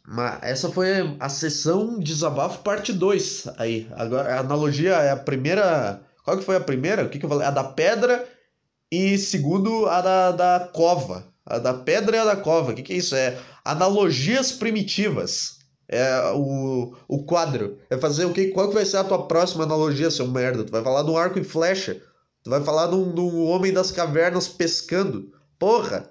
Mas 0.05 0.39
essa 0.43 0.69
foi 0.69 1.15
a 1.19 1.29
sessão 1.29 1.97
desabafo 1.97 2.59
parte 2.59 2.91
2. 2.91 3.47
Aí, 3.57 3.87
agora 3.93 4.35
a 4.35 4.39
analogia 4.39 4.93
é 4.95 5.11
a 5.11 5.17
primeira. 5.17 6.01
Qual 6.23 6.37
que 6.37 6.43
foi 6.43 6.55
a 6.55 6.61
primeira? 6.61 7.05
O 7.05 7.09
que, 7.09 7.19
que 7.19 7.25
eu 7.25 7.29
falei? 7.29 7.47
A 7.47 7.51
da 7.51 7.63
pedra 7.63 8.27
e 8.91 9.17
segundo 9.17 9.85
a 9.87 10.01
da, 10.01 10.31
da 10.31 10.69
cova. 10.73 11.25
A 11.45 11.57
da 11.57 11.73
pedra 11.73 12.17
e 12.17 12.19
a 12.19 12.25
da 12.25 12.35
cova. 12.35 12.71
O 12.71 12.75
que, 12.75 12.83
que 12.83 12.93
é 12.93 12.97
isso? 12.97 13.15
É 13.15 13.37
analogias 13.63 14.51
primitivas. 14.51 15.59
É 15.87 16.31
o, 16.33 16.95
o 17.07 17.23
quadro. 17.23 17.77
É 17.89 17.97
fazer 17.97 18.25
o 18.25 18.33
que? 18.33 18.47
Qual 18.47 18.67
que 18.67 18.73
vai 18.73 18.85
ser 18.85 18.97
a 18.97 19.03
tua 19.03 19.27
próxima 19.27 19.63
analogia, 19.63 20.11
seu 20.11 20.27
merda? 20.27 20.63
Tu 20.63 20.71
vai 20.71 20.83
falar 20.83 21.03
de 21.03 21.11
um 21.11 21.17
arco 21.17 21.39
e 21.39 21.43
flecha. 21.43 22.01
Tu 22.43 22.49
vai 22.49 22.61
falar 22.61 22.87
de 22.87 22.95
um, 22.95 23.13
de 23.13 23.21
um 23.21 23.45
homem 23.45 23.71
das 23.71 23.91
cavernas 23.91 24.47
pescando. 24.47 25.31
Porra! 25.57 26.09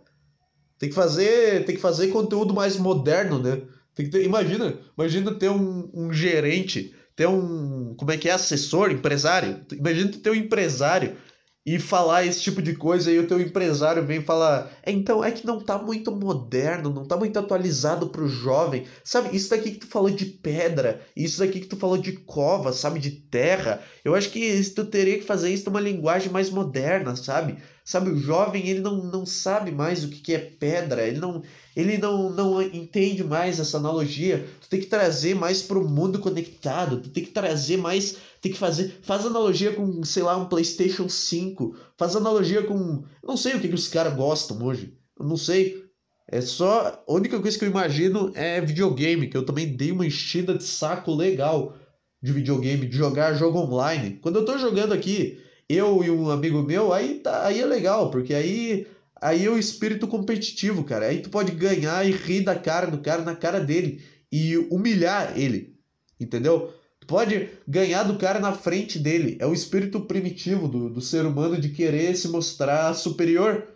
Tem 0.79 0.89
que 0.89 0.95
fazer, 0.95 1.65
tem 1.65 1.77
que 1.77 1.81
fazer 1.81 2.09
conteúdo 2.09 2.53
mais 2.53 2.77
moderno, 2.77 3.39
né? 3.39 3.63
Tem 3.95 4.07
que 4.07 4.13
ter, 4.13 4.25
imagina, 4.25 4.79
imagina 4.97 5.35
ter 5.35 5.51
um, 5.51 5.91
um 5.93 6.13
gerente, 6.13 6.95
ter 7.15 7.27
um, 7.27 7.95
como 7.97 8.11
é 8.11 8.17
que 8.17 8.29
é, 8.29 8.33
assessor, 8.33 8.91
empresário. 8.91 9.61
Imagina 9.73 10.11
ter 10.13 10.31
um 10.31 10.35
empresário 10.35 11.17
e 11.65 11.79
falar 11.79 12.27
esse 12.27 12.41
tipo 12.41 12.61
de 12.61 12.75
coisa 12.75 13.11
e 13.13 13.19
o 13.21 13.27
teu 13.27 13.41
empresário 13.41 14.05
vem 14.05 14.21
falar, 14.21 14.73
é, 14.83 14.91
então 14.91 15.23
é 15.23 15.31
que 15.31 15.47
não 15.47 15.61
tá 15.61 15.79
muito 15.79 16.11
moderno, 16.11 16.91
não 16.93 17.07
tá 17.07 17.17
muito 17.17 17.39
atualizado 17.39 18.09
pro 18.09 18.29
jovem. 18.29 18.85
Sabe, 19.05 19.35
isso 19.37 19.51
daqui 19.51 19.71
que 19.73 19.79
tu 19.79 19.87
falou 19.87 20.11
de 20.11 20.25
pedra, 20.27 21.01
isso 21.17 21.39
daqui 21.39 21.61
que 21.61 21.69
tu 21.69 21.77
falou 21.77 21.97
de 21.97 22.13
cova, 22.13 22.73
sabe, 22.73 22.99
de 22.99 23.13
terra. 23.13 23.81
Eu 24.05 24.15
acho 24.15 24.31
que 24.31 24.63
tu 24.75 24.85
teria 24.87 25.19
que 25.19 25.25
fazer 25.25 25.53
isso 25.53 25.67
numa 25.67 25.81
linguagem 25.81 26.33
mais 26.33 26.51
moderna, 26.51 27.15
sabe? 27.15 27.57
Sabe, 27.85 28.11
o 28.11 28.19
jovem, 28.19 28.69
ele 28.69 28.81
não, 28.81 29.05
não 29.05 29.27
sabe 29.27 29.71
mais 29.71 30.05
o 30.05 30.09
que, 30.09 30.21
que 30.21 30.35
é 30.35 30.39
pedra, 30.39 31.07
ele 31.07 31.19
não 31.21 31.43
ele 31.75 31.99
não, 31.99 32.31
não 32.31 32.63
entende 32.63 33.25
mais 33.25 33.59
essa 33.59 33.79
analogia. 33.79 34.47
Tu 34.61 34.69
tem 34.69 34.81
que 34.81 34.87
trazer 34.87 35.35
mais 35.35 35.63
para 35.63 35.79
o 35.79 35.89
mundo 35.89 36.19
conectado, 36.19 37.01
tu 37.01 37.09
tem 37.09 37.25
que 37.25 37.31
trazer 37.31 37.77
mais 37.77 38.17
tem 38.43 38.51
que 38.51 38.59
fazer. 38.59 38.99
Faz 39.03 39.25
analogia 39.25 39.73
com, 39.73 40.05
sei 40.05 40.25
lá, 40.25 40.37
um 40.37 40.47
PlayStation 40.47 41.09
5. 41.09 41.77
Faz 41.97 42.17
analogia 42.17 42.65
com. 42.65 43.05
não 43.23 43.37
sei 43.37 43.55
o 43.55 43.61
que, 43.61 43.69
que 43.69 43.75
os 43.75 43.87
caras 43.87 44.15
gostam 44.15 44.61
hoje. 44.65 44.93
Eu 45.19 45.25
não 45.25 45.37
sei. 45.37 45.85
É 46.29 46.41
só. 46.41 47.01
A 47.07 47.13
única 47.13 47.39
coisa 47.39 47.57
que 47.57 47.65
eu 47.65 47.71
imagino 47.71 48.33
é 48.35 48.61
videogame, 48.61 49.29
que 49.29 49.37
eu 49.37 49.47
também 49.47 49.77
dei 49.77 49.93
uma 49.93 50.05
enchida 50.05 50.59
de 50.59 50.65
saco 50.65 51.15
legal 51.15 51.77
de 52.21 52.33
videogame, 52.33 52.87
de 52.87 52.97
jogar 52.97 53.35
jogo 53.35 53.61
online. 53.61 54.19
Quando 54.21 54.41
eu 54.41 54.45
tô 54.45 54.59
jogando 54.59 54.93
aqui, 54.93 55.41
eu 55.69 56.03
e 56.03 56.11
um 56.11 56.29
amigo 56.29 56.63
meu, 56.63 56.93
aí, 56.93 57.21
tá, 57.21 57.47
aí 57.47 57.61
é 57.61 57.65
legal, 57.67 58.11
porque 58.11 58.35
aí. 58.35 58.89
Aí 59.23 59.47
é 59.47 59.51
o 59.51 59.59
espírito 59.59 60.09
competitivo, 60.09 60.83
cara. 60.83 61.07
Aí 61.07 61.23
tu 61.23 61.31
pode 61.31 61.53
ganhar 61.53 62.05
e 62.05 62.11
rir 62.11 62.43
da 62.43 62.57
cara 62.57 62.89
do 62.89 62.99
cara 62.99 63.23
na 63.23 63.37
cara 63.37 63.61
dele. 63.61 64.03
E 64.31 64.57
humilhar 64.57 65.39
ele. 65.39 65.77
Entendeu? 66.19 66.75
pode 67.07 67.51
ganhar 67.69 68.05
do 68.05 68.17
cara 68.17 68.41
na 68.41 68.53
frente 68.53 68.99
dele. 68.99 69.37
É 69.39 69.47
o 69.47 69.53
espírito 69.53 70.01
primitivo 70.01 70.67
do, 70.67 70.89
do 70.89 71.01
ser 71.01 71.27
humano 71.27 71.61
de 71.61 71.69
querer 71.69 72.17
se 72.17 72.29
mostrar 72.29 72.95
superior. 72.95 73.69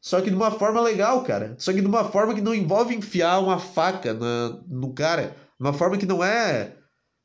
Só 0.00 0.20
que 0.20 0.30
de 0.30 0.36
uma 0.36 0.50
forma 0.50 0.80
legal, 0.80 1.22
cara. 1.22 1.54
Só 1.58 1.72
que 1.72 1.80
de 1.80 1.86
uma 1.86 2.04
forma 2.10 2.34
que 2.34 2.40
não 2.40 2.54
envolve 2.54 2.94
enfiar 2.94 3.38
uma 3.38 3.58
faca 3.58 4.12
na, 4.12 4.60
no 4.66 4.92
cara. 4.92 5.36
Uma 5.60 5.72
forma 5.72 5.96
que 5.96 6.06
não 6.06 6.24
é. 6.24 6.76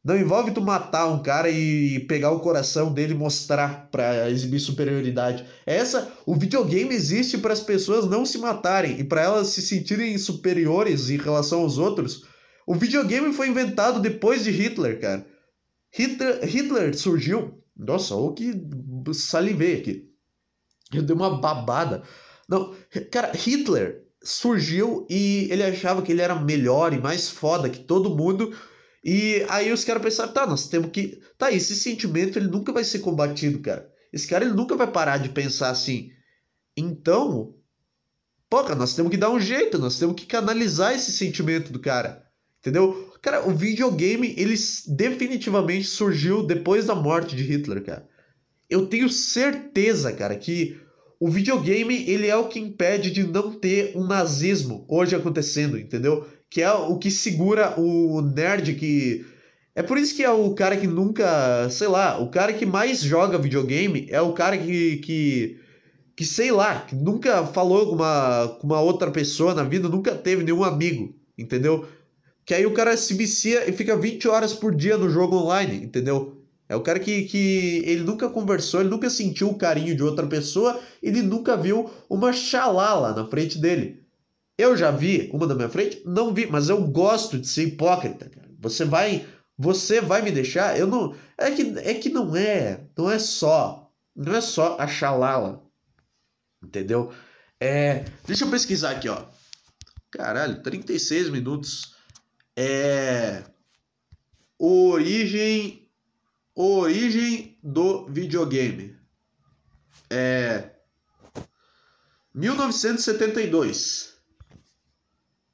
Não 0.07 0.17
envolve 0.17 0.51
tu 0.51 0.61
matar 0.61 1.07
um 1.07 1.21
cara 1.21 1.49
e 1.49 1.99
pegar 2.07 2.31
o 2.31 2.39
coração 2.39 2.93
dele 2.93 3.13
e 3.13 3.17
mostrar 3.17 3.89
para 3.91 4.29
exibir 4.31 4.57
superioridade. 4.57 5.45
Essa, 5.65 6.09
o 6.25 6.33
videogame 6.33 6.95
existe 6.95 7.37
para 7.37 7.51
as 7.51 7.59
pessoas 7.59 8.05
não 8.05 8.25
se 8.25 8.37
matarem 8.37 9.01
e 9.01 9.03
para 9.03 9.21
elas 9.21 9.47
se 9.47 9.61
sentirem 9.61 10.17
superiores 10.17 11.09
em 11.09 11.17
relação 11.17 11.59
aos 11.59 11.77
outros. 11.77 12.23
O 12.65 12.73
videogame 12.73 13.33
foi 13.33 13.49
inventado 13.49 13.99
depois 13.99 14.45
de 14.45 14.49
Hitler, 14.49 15.01
cara. 15.01 15.27
Hitler, 15.91 16.39
Hitler 16.45 16.97
surgiu. 16.97 17.61
Nossa, 17.75 18.15
o 18.15 18.31
que 18.31 18.53
salivei 19.13 19.75
aqui. 19.75 20.09
Eu 20.93 21.03
dei 21.03 21.13
uma 21.13 21.37
babada. 21.37 22.01
Não, 22.47 22.73
cara, 23.11 23.33
Hitler 23.33 24.03
surgiu 24.23 25.05
e 25.09 25.49
ele 25.51 25.63
achava 25.63 26.01
que 26.01 26.13
ele 26.13 26.21
era 26.21 26.35
melhor 26.35 26.93
e 26.93 26.97
mais 26.97 27.29
foda 27.29 27.69
que 27.69 27.79
todo 27.79 28.15
mundo. 28.15 28.55
E 29.03 29.45
aí 29.49 29.71
os 29.71 29.83
caras 29.83 30.01
pensaram, 30.01 30.33
tá, 30.33 30.45
nós 30.45 30.67
temos 30.67 30.91
que. 30.91 31.21
Tá, 31.37 31.51
esse 31.51 31.75
sentimento 31.75 32.37
ele 32.37 32.47
nunca 32.47 32.73
vai 32.73 32.83
ser 32.83 32.99
combatido, 32.99 33.59
cara. 33.59 33.89
Esse 34.11 34.27
cara 34.27 34.45
ele 34.45 34.53
nunca 34.53 34.75
vai 34.75 34.87
parar 34.87 35.17
de 35.17 35.29
pensar 35.29 35.69
assim. 35.69 36.11
Então, 36.75 37.55
porra, 38.49 38.75
nós 38.75 38.95
temos 38.95 39.11
que 39.11 39.17
dar 39.17 39.29
um 39.29 39.39
jeito, 39.39 39.77
nós 39.79 39.97
temos 39.97 40.15
que 40.15 40.25
canalizar 40.25 40.93
esse 40.93 41.11
sentimento 41.11 41.71
do 41.71 41.79
cara. 41.79 42.25
Entendeu? 42.59 43.13
Cara, 43.21 43.47
o 43.47 43.55
videogame, 43.55 44.33
ele 44.37 44.55
definitivamente 44.87 45.87
surgiu 45.87 46.43
depois 46.43 46.85
da 46.85 46.95
morte 46.95 47.35
de 47.35 47.43
Hitler, 47.43 47.83
cara. 47.83 48.07
Eu 48.69 48.87
tenho 48.87 49.09
certeza, 49.09 50.11
cara, 50.11 50.35
que 50.35 50.79
o 51.19 51.29
videogame 51.29 52.09
ele 52.09 52.27
é 52.27 52.35
o 52.35 52.47
que 52.47 52.59
impede 52.59 53.09
de 53.11 53.23
não 53.23 53.53
ter 53.53 53.93
um 53.95 54.05
nazismo 54.05 54.85
hoje 54.87 55.15
acontecendo, 55.15 55.79
entendeu? 55.79 56.27
Que 56.49 56.61
é 56.61 56.71
o 56.71 56.97
que 56.97 57.11
segura 57.11 57.79
o 57.79 58.21
nerd 58.21 58.73
que. 58.75 59.25
É 59.75 59.83
por 59.83 59.97
isso 59.97 60.15
que 60.15 60.23
é 60.23 60.31
o 60.31 60.53
cara 60.55 60.77
que 60.77 60.87
nunca. 60.87 61.69
Sei 61.69 61.87
lá, 61.87 62.19
o 62.19 62.29
cara 62.29 62.53
que 62.53 62.65
mais 62.65 63.01
joga 63.01 63.37
videogame 63.37 64.07
é 64.09 64.21
o 64.21 64.33
cara 64.33 64.57
que. 64.57 64.97
que, 64.97 65.59
que 66.15 66.25
sei 66.25 66.51
lá, 66.51 66.81
que 66.81 66.95
nunca 66.95 67.45
falou 67.45 67.87
com 67.87 67.95
uma, 67.95 68.57
com 68.59 68.67
uma 68.67 68.81
outra 68.81 69.11
pessoa 69.11 69.53
na 69.53 69.63
vida, 69.63 69.87
nunca 69.89 70.15
teve 70.15 70.43
nenhum 70.43 70.63
amigo, 70.63 71.13
entendeu? 71.37 71.85
Que 72.45 72.53
aí 72.53 72.65
o 72.65 72.73
cara 72.73 72.95
se 72.95 73.13
vicia 73.13 73.69
e 73.69 73.73
fica 73.73 73.95
20 73.95 74.27
horas 74.29 74.53
por 74.53 74.73
dia 74.73 74.97
no 74.97 75.09
jogo 75.09 75.35
online, 75.35 75.83
entendeu? 75.83 76.37
É 76.69 76.75
o 76.75 76.81
cara 76.81 76.99
que, 76.99 77.23
que 77.23 77.81
ele 77.85 78.03
nunca 78.03 78.29
conversou, 78.29 78.81
ele 78.81 78.89
nunca 78.89 79.09
sentiu 79.09 79.49
o 79.49 79.57
carinho 79.57 79.95
de 79.95 80.03
outra 80.03 80.27
pessoa, 80.27 80.79
ele 81.01 81.21
nunca 81.21 81.55
viu 81.55 81.89
uma 82.09 82.33
xalala 82.33 83.13
na 83.13 83.25
frente 83.27 83.57
dele. 83.57 84.06
Eu 84.57 84.75
já 84.75 84.91
vi 84.91 85.29
uma 85.33 85.45
na 85.45 85.55
minha 85.55 85.69
frente? 85.69 86.01
Não 86.05 86.33
vi, 86.33 86.47
mas 86.47 86.69
eu 86.69 86.81
gosto 86.87 87.37
de 87.37 87.47
ser 87.47 87.67
hipócrita, 87.67 88.29
cara. 88.29 88.49
Você 88.59 88.85
vai, 88.85 89.27
você 89.57 90.01
vai 90.01 90.21
me 90.21 90.31
deixar? 90.31 90.77
Eu 90.77 90.87
não, 90.87 91.15
é 91.37 91.51
que 91.51 91.61
é 91.79 91.93
que 91.93 92.09
não 92.09 92.35
é, 92.35 92.81
não 92.97 93.09
é 93.09 93.19
só, 93.19 93.91
não 94.15 94.35
é 94.35 94.41
só 94.41 94.77
a 94.79 94.87
xalala. 94.87 95.63
Entendeu? 96.63 97.13
É, 97.59 98.05
deixa 98.25 98.45
eu 98.45 98.49
pesquisar 98.49 98.91
aqui, 98.91 99.07
ó. 99.09 99.25
Caralho, 100.09 100.63
36 100.63 101.29
minutos. 101.29 101.95
É 102.55 103.43
origem 104.57 105.87
Origem 106.59 107.55
do 107.61 108.07
videogame. 108.07 108.97
É 110.09 110.71
1972. 112.33 114.16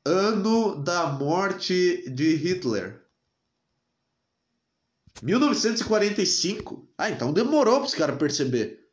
Ano 0.05 0.83
da 0.83 1.07
morte 1.07 2.09
de 2.09 2.35
Hitler. 2.35 3.01
1945? 5.21 6.89
Ah, 6.97 7.09
então 7.09 7.31
demorou 7.31 7.77
para 7.77 7.85
os 7.85 7.95
caras 7.95 8.17
perceber. 8.17 8.89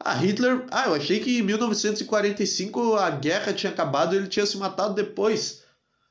Ah, 0.00 0.14
Hitler. 0.14 0.66
Ah, 0.72 0.86
eu 0.86 0.94
achei 0.94 1.20
que 1.20 1.38
em 1.38 1.42
1945 1.42 2.96
a 2.96 3.10
guerra 3.10 3.52
tinha 3.52 3.70
acabado 3.70 4.14
e 4.14 4.18
ele 4.18 4.26
tinha 4.26 4.44
se 4.44 4.56
matado 4.56 4.94
depois. 4.94 5.62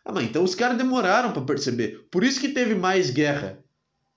Ah, 0.06 0.14
mas 0.14 0.24
então 0.24 0.42
os 0.46 0.56
caras 0.56 0.78
demoraram 0.78 1.34
para 1.34 1.42
perceber. 1.42 2.08
Por 2.10 2.24
isso 2.24 2.40
que 2.40 2.48
teve 2.48 2.74
mais 2.76 3.10
guerra. 3.10 3.62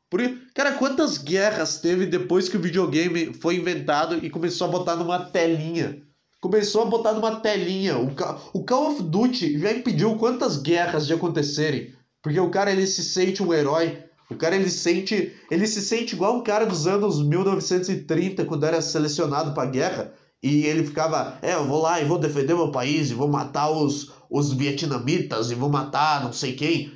Por, 0.09 0.21
cara, 0.55 0.75
quantas 0.75 1.19
guerras 1.19 1.81
teve 1.81 2.07
depois 2.07 2.49
que 2.49 2.57
o 2.57 2.61
videogame 2.61 3.35
foi 3.35 3.57
inventado 3.57 4.25
e 4.25 4.31
começou 4.31 4.69
a 4.69 4.71
botar 4.71 4.95
numa 4.95 5.19
telinha? 5.19 6.01
Começou 6.45 6.83
a 6.83 6.85
botar 6.85 7.15
numa 7.15 7.37
telinha. 7.37 7.97
O, 7.97 8.13
o 8.53 8.67
Call 8.67 8.91
of 8.91 9.03
Duty 9.03 9.59
já 9.59 9.73
impediu 9.73 10.15
quantas 10.17 10.59
guerras 10.59 11.07
de 11.07 11.15
acontecerem. 11.15 11.95
Porque 12.23 12.39
o 12.39 12.51
cara 12.51 12.71
ele 12.71 12.87
se 12.87 13.03
sente 13.03 13.43
um 13.43 13.51
herói. 13.51 14.05
O 14.31 14.35
cara 14.35 14.55
ele 14.55 14.69
sente, 14.69 15.35
ele 15.51 15.67
se 15.67 15.81
sente 15.81 16.15
igual 16.15 16.37
um 16.37 16.43
cara 16.43 16.67
dos 16.67 16.87
anos 16.87 17.27
1930 17.27 18.45
quando 18.45 18.67
era 18.67 18.83
selecionado 18.83 19.55
para 19.55 19.71
guerra 19.71 20.13
e 20.43 20.67
ele 20.67 20.87
ficava, 20.87 21.39
é, 21.41 21.55
eu 21.55 21.67
vou 21.67 21.81
lá 21.81 21.99
e 21.99 22.05
vou 22.05 22.19
defender 22.19 22.55
meu 22.55 22.71
país 22.71 23.11
e 23.11 23.15
vou 23.15 23.27
matar 23.27 23.71
os 23.71 24.13
os 24.29 24.53
vietnamitas 24.53 25.51
e 25.51 25.55
vou 25.55 25.71
matar 25.71 26.23
não 26.23 26.33
sei 26.33 26.53
quem. 26.53 26.93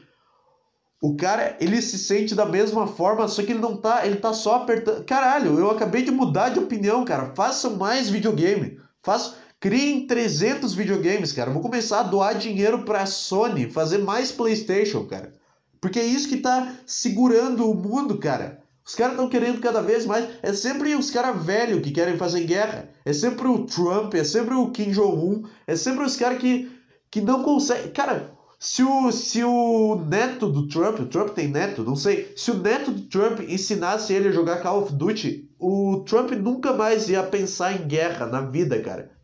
O 1.00 1.16
cara, 1.16 1.56
ele 1.58 1.80
se 1.80 1.98
sente 1.98 2.34
da 2.34 2.44
mesma 2.44 2.86
forma, 2.86 3.26
só 3.28 3.42
que 3.42 3.52
ele 3.52 3.60
não 3.60 3.78
tá, 3.78 4.04
ele 4.04 4.16
tá 4.16 4.34
só 4.34 4.56
apertando. 4.56 5.04
Caralho, 5.04 5.58
eu 5.58 5.70
acabei 5.70 6.02
de 6.02 6.10
mudar 6.10 6.50
de 6.50 6.58
opinião, 6.58 7.02
cara. 7.02 7.32
Façam 7.34 7.76
mais 7.76 8.10
videogame. 8.10 8.78
Façam, 9.02 9.34
criem 9.60 10.06
300 10.06 10.74
videogames, 10.74 11.32
cara. 11.32 11.50
Vou 11.50 11.62
começar 11.62 12.00
a 12.00 12.04
doar 12.04 12.36
dinheiro 12.36 12.84
pra 12.84 13.06
Sony, 13.06 13.70
fazer 13.70 13.98
mais 13.98 14.30
PlayStation, 14.30 15.04
cara. 15.06 15.32
Porque 15.80 15.98
é 15.98 16.04
isso 16.04 16.28
que 16.28 16.38
tá 16.38 16.74
segurando 16.86 17.70
o 17.70 17.74
mundo, 17.74 18.18
cara. 18.18 18.62
Os 18.84 18.94
caras 18.94 19.12
estão 19.12 19.28
querendo 19.28 19.60
cada 19.60 19.82
vez 19.82 20.06
mais. 20.06 20.28
É 20.42 20.52
sempre 20.52 20.94
os 20.94 21.10
caras 21.10 21.44
velhos 21.44 21.82
que 21.82 21.90
querem 21.90 22.16
fazer 22.16 22.44
guerra. 22.44 22.88
É 23.04 23.12
sempre 23.12 23.46
o 23.46 23.66
Trump, 23.66 24.14
é 24.14 24.24
sempre 24.24 24.54
o 24.54 24.70
Kim 24.70 24.90
Jong-un. 24.90 25.44
É 25.66 25.76
sempre 25.76 26.04
os 26.04 26.16
caras 26.16 26.38
que, 26.38 26.70
que 27.10 27.20
não 27.20 27.42
conseguem. 27.42 27.92
Cara, 27.92 28.32
se 28.58 28.82
o, 28.82 29.12
se 29.12 29.44
o 29.44 30.04
neto 30.08 30.48
do 30.48 30.66
Trump, 30.66 31.00
o 31.00 31.06
Trump 31.06 31.30
tem 31.30 31.48
neto, 31.48 31.84
não 31.84 31.94
sei. 31.94 32.32
Se 32.34 32.50
o 32.50 32.58
neto 32.58 32.90
do 32.90 33.02
Trump 33.02 33.40
ensinasse 33.40 34.12
ele 34.12 34.28
a 34.28 34.32
jogar 34.32 34.62
Call 34.62 34.82
of 34.82 34.92
Duty, 34.94 35.48
o 35.58 36.02
Trump 36.06 36.30
nunca 36.32 36.72
mais 36.72 37.08
ia 37.08 37.22
pensar 37.22 37.74
em 37.74 37.86
guerra 37.86 38.26
na 38.26 38.40
vida, 38.40 38.80
cara. 38.80 39.17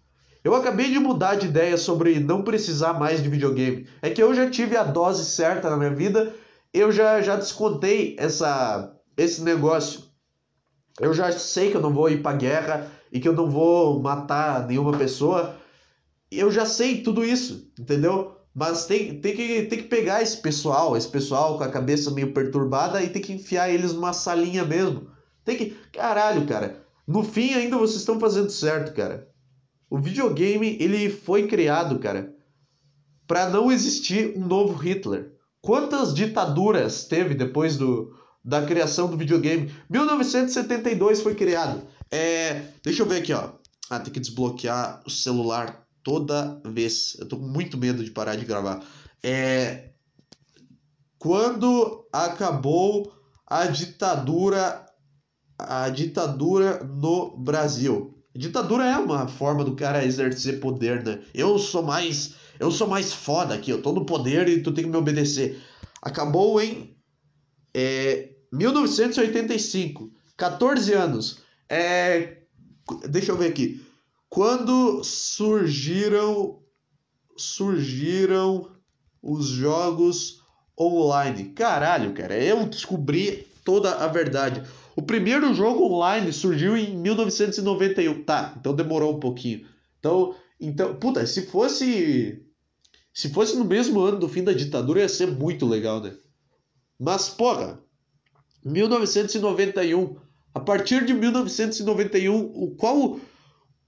Eu 0.45 0.55
acabei 0.55 0.93
de 0.93 0.99
mudar 0.99 1.37
de 1.37 1.47
ideia 1.47 1.79
sobre 1.79 2.21
não 2.21 2.43
precisar 2.43 2.93
mais 2.93 3.23
de 3.23 3.31
videogame. 3.31 3.89
É 4.03 4.11
que 4.11 4.23
eu 4.23 4.35
já 4.35 4.51
tive 4.51 4.77
a 4.77 4.85
dose 4.85 5.25
certa 5.25 5.71
na 5.71 5.77
minha 5.79 5.95
vida, 5.95 6.35
eu 6.71 6.93
já, 6.93 7.23
já 7.23 7.35
descontei 7.35 8.15
essa, 8.19 8.95
esse 9.17 9.43
negócio. 9.43 10.03
Eu 11.01 11.15
já 11.15 11.33
sei 11.33 11.71
que 11.71 11.77
eu 11.79 11.81
não 11.81 11.95
vou 11.95 12.11
ir 12.11 12.21
pra 12.23 12.35
guerra 12.35 12.91
e 13.11 13.19
que 13.19 13.27
eu 13.27 13.33
não 13.33 13.49
vou 13.49 14.01
matar 14.03 14.67
nenhuma 14.67 14.99
pessoa. 14.99 15.57
Eu 16.31 16.51
já 16.51 16.67
sei 16.67 17.03
tudo 17.03 17.25
isso, 17.25 17.73
entendeu? 17.81 18.37
Mas 18.55 18.85
tem, 18.85 19.19
tem, 19.21 19.35
que, 19.35 19.63
tem 19.63 19.79
que 19.79 19.89
pegar 19.89 20.23
esse 20.23 20.37
pessoal, 20.37 20.95
esse 20.95 21.09
pessoal 21.09 21.57
com 21.57 21.65
a 21.65 21.71
cabeça 21.71 22.11
meio 22.11 22.35
perturbada 22.35 23.03
e 23.03 23.09
tem 23.09 23.23
que 23.23 23.33
enfiar 23.33 23.71
eles 23.71 23.95
numa 23.95 24.13
salinha 24.13 24.65
mesmo. 24.65 25.09
Tem 25.43 25.57
que. 25.57 25.71
Caralho, 25.91 26.47
cara. 26.47 26.85
No 27.07 27.25
fim 27.25 27.55
ainda 27.55 27.79
vocês 27.79 28.01
estão 28.01 28.21
fazendo 28.21 28.51
certo, 28.51 28.95
cara. 28.95 29.34
O 29.95 29.99
videogame, 30.01 30.77
ele 30.81 31.09
foi 31.09 31.47
criado, 31.47 32.01
cara, 32.01 32.35
para 33.29 33.49
não 33.49 33.71
existir 33.71 34.37
um 34.37 34.45
novo 34.45 34.75
Hitler. 34.75 35.33
Quantas 35.61 36.13
ditaduras 36.13 37.05
teve 37.05 37.33
depois 37.33 37.77
do, 37.77 38.13
da 38.45 38.67
criação 38.67 39.09
do 39.09 39.17
videogame? 39.17 39.73
1972 39.89 41.21
foi 41.21 41.37
criado. 41.37 41.81
É, 42.11 42.73
deixa 42.83 43.03
eu 43.03 43.07
ver 43.07 43.19
aqui, 43.19 43.33
ó. 43.33 43.53
Ah, 43.89 44.01
tem 44.01 44.13
que 44.13 44.19
desbloquear 44.19 45.01
o 45.07 45.11
celular 45.11 45.87
toda 46.03 46.61
vez. 46.67 47.17
Eu 47.21 47.29
tô 47.29 47.37
com 47.37 47.47
muito 47.47 47.79
medo 47.79 48.03
de 48.03 48.11
parar 48.11 48.35
de 48.35 48.45
gravar. 48.45 48.85
É 49.23 49.91
quando 51.21 52.05
acabou 52.13 53.15
a 53.47 53.67
ditadura 53.67 54.85
a 55.57 55.89
ditadura 55.89 56.83
no 56.83 57.37
Brasil. 57.37 58.14
Ditadura 58.35 58.85
é 58.85 58.97
uma 58.97 59.29
forma 59.29 59.65
do 59.65 59.77
cara 59.77 60.05
exercer 60.05 60.59
poder, 60.61 61.05
né? 61.05 61.21
Eu 61.33 61.59
sou 61.59 61.83
mais 61.83 62.35
eu 62.59 62.71
sou 62.71 62.87
mais 62.87 63.13
foda 63.13 63.55
aqui, 63.55 63.71
eu 63.71 63.83
tô 63.83 63.93
no 63.93 64.05
poder 64.05 64.49
e 64.49 64.63
tu 64.63 64.73
tem 64.73 64.85
que 64.85 64.91
me 64.91 64.97
obedecer. 64.97 65.61
Acabou 66.01 66.61
em 66.61 66.97
é, 67.73 68.31
1985, 68.53 70.13
14 70.37 70.93
anos. 70.93 71.39
É, 71.69 72.39
deixa 73.09 73.33
eu 73.33 73.37
ver 73.37 73.49
aqui. 73.49 73.85
Quando 74.29 75.03
surgiram 75.03 76.61
surgiram 77.37 78.71
os 79.23 79.47
jogos 79.47 80.43
online. 80.79 81.51
Caralho, 81.51 82.13
cara, 82.13 82.37
eu 82.37 82.67
descobri 82.67 83.49
toda 83.65 83.97
a 83.97 84.07
verdade. 84.07 84.63
O 84.97 85.03
primeiro 85.03 85.53
jogo 85.55 85.85
online 85.85 86.33
surgiu 86.33 86.77
em 86.77 86.97
1991. 86.97 88.23
Tá, 88.25 88.55
então 88.59 88.75
demorou 88.75 89.17
um 89.17 89.21
pouquinho. 89.21 89.67
Então, 89.99 90.35
então, 90.61 90.95
puta, 90.97 91.27
se 91.27 91.47
fosse 91.47 92.43
se 93.13 93.31
fosse 93.31 93.57
no 93.57 93.65
mesmo 93.65 94.01
ano 94.01 94.19
do 94.19 94.29
fim 94.29 94.43
da 94.43 94.53
ditadura 94.53 95.01
ia 95.01 95.09
ser 95.09 95.31
muito 95.31 95.67
legal, 95.67 96.01
né? 96.01 96.15
Mas, 96.99 97.29
porra, 97.29 97.81
1991, 98.65 100.17
a 100.53 100.61
partir 100.61 101.05
de 101.05 101.15
1991, 101.15 102.35
o 102.35 102.75
qual 102.77 103.21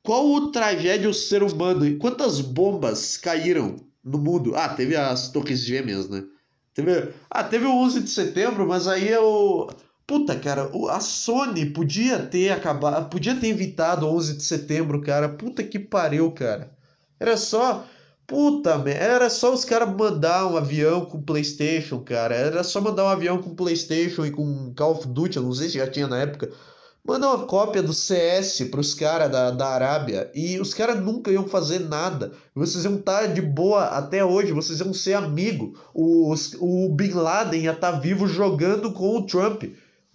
qual 0.06 0.30
o 0.30 0.52
tragédia 0.52 1.10
o 1.10 1.14
ser 1.14 1.42
humano? 1.42 1.98
Quantas 1.98 2.40
bombas 2.40 3.16
caíram 3.16 3.76
no 4.04 4.18
mundo? 4.18 4.54
Ah, 4.54 4.68
teve 4.68 4.94
as 4.94 5.32
Torres 5.32 5.64
Gêmeas, 5.64 6.08
né? 6.08 6.24
Teve, 6.72 7.12
ah, 7.28 7.42
teve 7.42 7.64
o 7.64 7.74
11 7.74 8.02
de 8.02 8.10
setembro, 8.10 8.68
mas 8.68 8.86
aí 8.86 9.08
eu. 9.08 9.68
Puta, 10.06 10.38
cara, 10.38 10.70
a 10.90 11.00
Sony 11.00 11.66
podia 11.66 12.18
ter 12.20 12.50
acabado. 12.52 13.10
Podia 13.10 13.34
ter 13.34 13.48
evitado 13.48 14.06
o 14.06 14.14
11 14.14 14.36
de 14.36 14.42
setembro, 14.44 15.00
cara. 15.02 15.28
Puta 15.28 15.64
que 15.64 15.78
pariu, 15.78 16.30
cara. 16.30 16.70
Era 17.18 17.36
só. 17.36 17.84
Puta, 18.26 18.82
era 18.88 19.30
só 19.30 19.52
os 19.54 19.64
caras 19.64 19.88
mandar 19.96 20.46
um 20.46 20.56
avião 20.56 21.04
com 21.06 21.22
PlayStation, 21.22 22.00
cara. 22.00 22.34
Era 22.34 22.64
só 22.64 22.80
mandar 22.80 23.04
um 23.04 23.08
avião 23.08 23.40
com 23.40 23.54
PlayStation 23.54 24.24
e 24.26 24.30
com 24.30 24.72
Call 24.74 24.92
of 24.92 25.06
Duty, 25.08 25.36
eu 25.36 25.44
não 25.44 25.52
sei 25.52 25.68
se 25.68 25.78
já 25.78 25.88
tinha 25.88 26.08
na 26.08 26.20
época. 26.20 26.50
Manda 27.04 27.28
uma 27.28 27.46
cópia 27.46 27.80
do 27.82 27.92
CS 27.92 28.62
pros 28.68 28.92
caras 28.92 29.30
da, 29.30 29.52
da 29.52 29.68
Arábia 29.68 30.28
e 30.34 30.58
os 30.58 30.74
caras 30.74 31.00
nunca 31.00 31.30
iam 31.30 31.46
fazer 31.46 31.78
nada. 31.78 32.32
Vocês 32.52 32.84
iam 32.84 32.96
estar 32.96 33.20
tá 33.20 33.26
de 33.26 33.40
boa 33.40 33.84
até 33.84 34.24
hoje, 34.24 34.52
vocês 34.52 34.80
iam 34.80 34.92
ser 34.92 35.14
amigo. 35.14 35.78
O, 35.94 36.34
o 36.58 36.88
Bin 36.92 37.12
Laden 37.12 37.62
ia 37.62 37.72
estar 37.72 37.92
tá 37.92 37.98
vivo 37.98 38.26
jogando 38.26 38.92
com 38.92 39.18
o 39.18 39.22
Trump. 39.24 39.64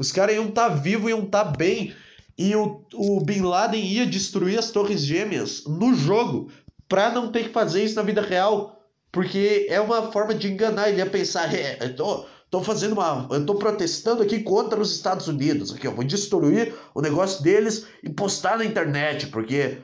Os 0.02 0.12
caras 0.12 0.36
iam 0.36 0.50
estar 0.50 0.70
tá 0.70 0.76
vivos, 0.76 1.10
iam 1.10 1.24
estar 1.24 1.46
tá 1.46 1.52
bem. 1.52 1.96
E 2.38 2.56
o, 2.56 2.84
o 2.94 3.24
Bin 3.24 3.42
Laden 3.42 3.84
ia 3.84 4.06
destruir 4.06 4.58
as 4.58 4.72
Torres 4.72 5.02
Gêmeas 5.02 5.64
no 5.66 5.94
jogo 5.94 6.52
pra 6.90 7.12
não 7.12 7.32
ter 7.32 7.44
que 7.44 7.54
fazer 7.54 7.84
isso 7.84 7.96
na 7.96 8.02
vida 8.02 8.22
real. 8.22 8.78
Porque 9.12 9.68
é 9.70 9.80
uma 9.80 10.12
forma 10.12 10.34
de 10.34 10.52
enganar. 10.52 10.90
Ele 10.90 10.98
ia 10.98 11.06
pensar, 11.06 11.54
é, 11.54 11.78
eu 11.82 11.96
tô, 11.96 12.26
Estou 12.52 12.62
fazendo 12.66 12.92
uma. 12.92 13.30
Eu 13.32 13.40
estou 13.40 13.56
protestando 13.56 14.22
aqui 14.22 14.44
contra 14.44 14.78
os 14.78 14.94
Estados 14.94 15.30
Unidos. 15.30 15.74
Aqui, 15.74 15.88
eu 15.88 15.96
vou 15.96 16.04
destruir 16.04 16.76
o 16.94 17.02
negócio 17.02 17.42
deles 17.42 17.88
e 18.04 18.10
postar 18.10 18.58
na 18.58 18.66
internet, 18.66 19.28
porque. 19.28 19.78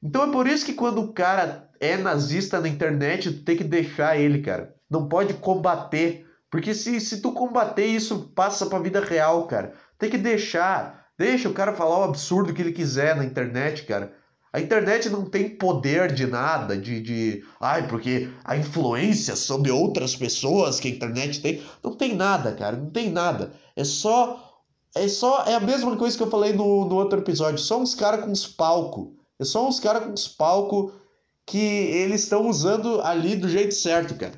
Então 0.00 0.28
é 0.28 0.30
por 0.30 0.46
isso 0.46 0.64
que 0.64 0.72
quando 0.72 1.00
o 1.00 1.12
cara 1.12 1.68
é 1.80 1.96
nazista 1.96 2.60
na 2.60 2.68
internet, 2.68 3.32
tu 3.32 3.44
tem 3.44 3.56
que 3.56 3.64
deixar 3.64 4.16
ele, 4.16 4.40
cara. 4.40 4.72
Não 4.88 5.08
pode 5.08 5.34
combater. 5.34 6.24
Porque 6.52 6.74
se, 6.74 7.00
se 7.00 7.22
tu 7.22 7.32
combater 7.32 7.86
isso, 7.86 8.30
passa 8.34 8.66
pra 8.66 8.78
vida 8.78 9.00
real, 9.00 9.46
cara. 9.46 9.72
Tem 9.98 10.10
que 10.10 10.18
deixar. 10.18 11.06
Deixa 11.16 11.48
o 11.48 11.54
cara 11.54 11.72
falar 11.72 12.00
o 12.00 12.04
absurdo 12.04 12.52
que 12.52 12.60
ele 12.60 12.72
quiser 12.72 13.16
na 13.16 13.24
internet, 13.24 13.86
cara. 13.86 14.12
A 14.52 14.60
internet 14.60 15.08
não 15.08 15.24
tem 15.24 15.48
poder 15.48 16.12
de 16.12 16.26
nada, 16.26 16.76
de, 16.76 17.00
de. 17.00 17.42
Ai, 17.58 17.88
porque 17.88 18.28
a 18.44 18.54
influência 18.54 19.34
sobre 19.34 19.70
outras 19.70 20.14
pessoas 20.14 20.78
que 20.78 20.88
a 20.88 20.90
internet 20.90 21.40
tem. 21.40 21.62
Não 21.82 21.94
tem 21.94 22.14
nada, 22.14 22.52
cara. 22.52 22.76
Não 22.76 22.90
tem 22.90 23.10
nada. 23.10 23.54
É 23.74 23.82
só. 23.82 24.60
É 24.94 25.08
só. 25.08 25.44
É 25.46 25.54
a 25.54 25.60
mesma 25.60 25.96
coisa 25.96 26.14
que 26.14 26.22
eu 26.22 26.30
falei 26.30 26.52
no, 26.52 26.84
no 26.84 26.96
outro 26.96 27.20
episódio. 27.20 27.58
Só 27.58 27.80
uns 27.80 27.94
caras 27.94 28.26
com 28.26 28.30
os 28.30 28.46
palcos. 28.46 29.08
É 29.38 29.44
só 29.44 29.66
uns 29.66 29.80
caras 29.80 30.04
com 30.04 30.12
os 30.12 30.28
palcos 30.28 30.92
que 31.46 31.56
eles 31.56 32.24
estão 32.24 32.46
usando 32.46 33.00
ali 33.00 33.36
do 33.36 33.48
jeito 33.48 33.74
certo, 33.74 34.14
cara. 34.16 34.34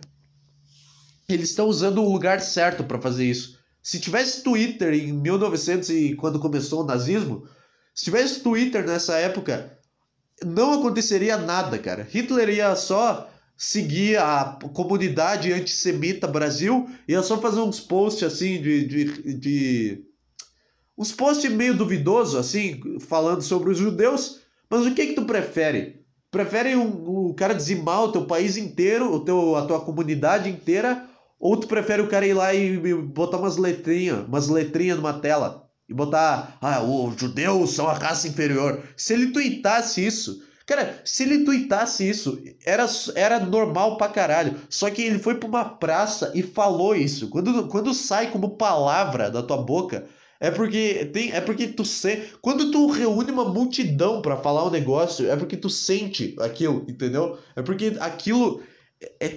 Eles 1.29 1.51
estão 1.51 1.67
usando 1.67 2.03
o 2.03 2.13
lugar 2.13 2.41
certo 2.41 2.85
para 2.85 3.01
fazer 3.01 3.25
isso. 3.25 3.59
Se 3.83 4.01
tivesse 4.01 4.43
Twitter 4.43 4.95
em 4.95 5.13
1900 5.13 5.91
e 5.91 6.15
quando 6.15 6.39
começou 6.39 6.83
o 6.83 6.87
nazismo, 6.87 7.47
se 7.95 8.05
tivesse 8.05 8.41
Twitter 8.41 8.87
nessa 8.87 9.17
época, 9.17 9.79
não 10.43 10.73
aconteceria 10.73 11.37
nada, 11.37 11.79
cara. 11.79 12.07
Hitler 12.11 12.49
ia 12.49 12.75
só 12.77 13.31
seguir 13.57 14.17
a 14.19 14.59
comunidade 14.73 15.53
antissemita 15.53 16.27
Brasil, 16.27 16.89
ia 17.07 17.23
só 17.23 17.41
fazer 17.41 17.61
uns 17.61 17.79
posts 17.79 18.25
assim 18.25 18.61
de, 18.61 18.87
de, 18.87 19.35
de 19.35 20.05
uns 20.99 21.13
posts 21.13 21.51
meio 21.51 21.77
duvidoso 21.77 22.39
assim, 22.39 22.81
falando 23.01 23.43
sobre 23.43 23.71
os 23.71 23.79
judeus. 23.79 24.41
Mas 24.69 24.87
o 24.87 24.95
que 24.95 25.09
que 25.09 25.15
tu 25.15 25.25
prefere? 25.25 26.05
Prefere 26.31 26.75
um, 26.75 27.29
um 27.29 27.33
cara 27.33 27.55
dizimar 27.55 28.03
o 28.03 28.13
teu 28.13 28.25
país 28.25 28.57
inteiro, 28.57 29.13
o 29.13 29.21
teu, 29.21 29.55
a 29.55 29.67
tua 29.67 29.81
comunidade 29.81 30.51
inteira, 30.51 31.09
ou 31.39 31.57
tu 31.57 31.67
prefere 31.67 32.03
o 32.03 32.09
cara 32.09 32.27
ir 32.27 32.35
lá 32.35 32.55
e, 32.55 32.75
e 32.75 32.95
botar 32.95 33.39
umas 33.39 33.57
letrinhas, 33.57 34.27
umas 34.27 34.49
letrinhas 34.49 34.97
numa 34.97 35.15
tela? 35.15 35.65
e 35.89 35.93
botar, 35.93 36.57
ah, 36.61 36.83
os 36.83 37.19
judeus 37.21 37.73
são 37.73 37.87
a 37.87 37.93
raça 37.93 38.29
inferior. 38.29 38.83
Se 38.97 39.13
ele 39.13 39.29
tuitasse 39.29 40.05
isso, 40.05 40.41
cara, 40.67 41.01
se 41.05 41.25
ele 41.25 41.45
tuitasse 41.45 42.09
isso, 42.09 42.43
era, 42.65 42.87
era 43.15 43.41
normal 43.41 43.97
pra 43.97 44.09
caralho. 44.09 44.57
Só 44.69 44.91
que 44.91 45.03
ele 45.03 45.19
foi 45.19 45.35
pra 45.35 45.49
uma 45.49 45.65
praça 45.65 46.33
e 46.35 46.43
falou 46.43 46.97
isso. 46.97 47.29
Quando, 47.29 47.69
quando 47.69 47.93
sai 47.93 48.31
como 48.31 48.57
palavra 48.57 49.31
da 49.31 49.43
tua 49.43 49.59
boca, 49.59 50.07
é 50.41 50.51
porque 50.51 51.11
tem, 51.13 51.33
é 51.33 51.41
porque 51.41 51.69
tu 51.69 51.85
se, 51.85 52.31
quando 52.41 52.71
tu 52.71 52.87
reúne 52.87 53.31
uma 53.31 53.45
multidão 53.45 54.21
para 54.21 54.37
falar 54.37 54.67
um 54.67 54.71
negócio, 54.71 55.31
é 55.31 55.37
porque 55.37 55.57
tu 55.57 55.71
sente 55.71 56.35
aquilo, 56.41 56.85
entendeu? 56.89 57.39
É 57.55 57.63
porque 57.63 57.97
aquilo 58.01 58.63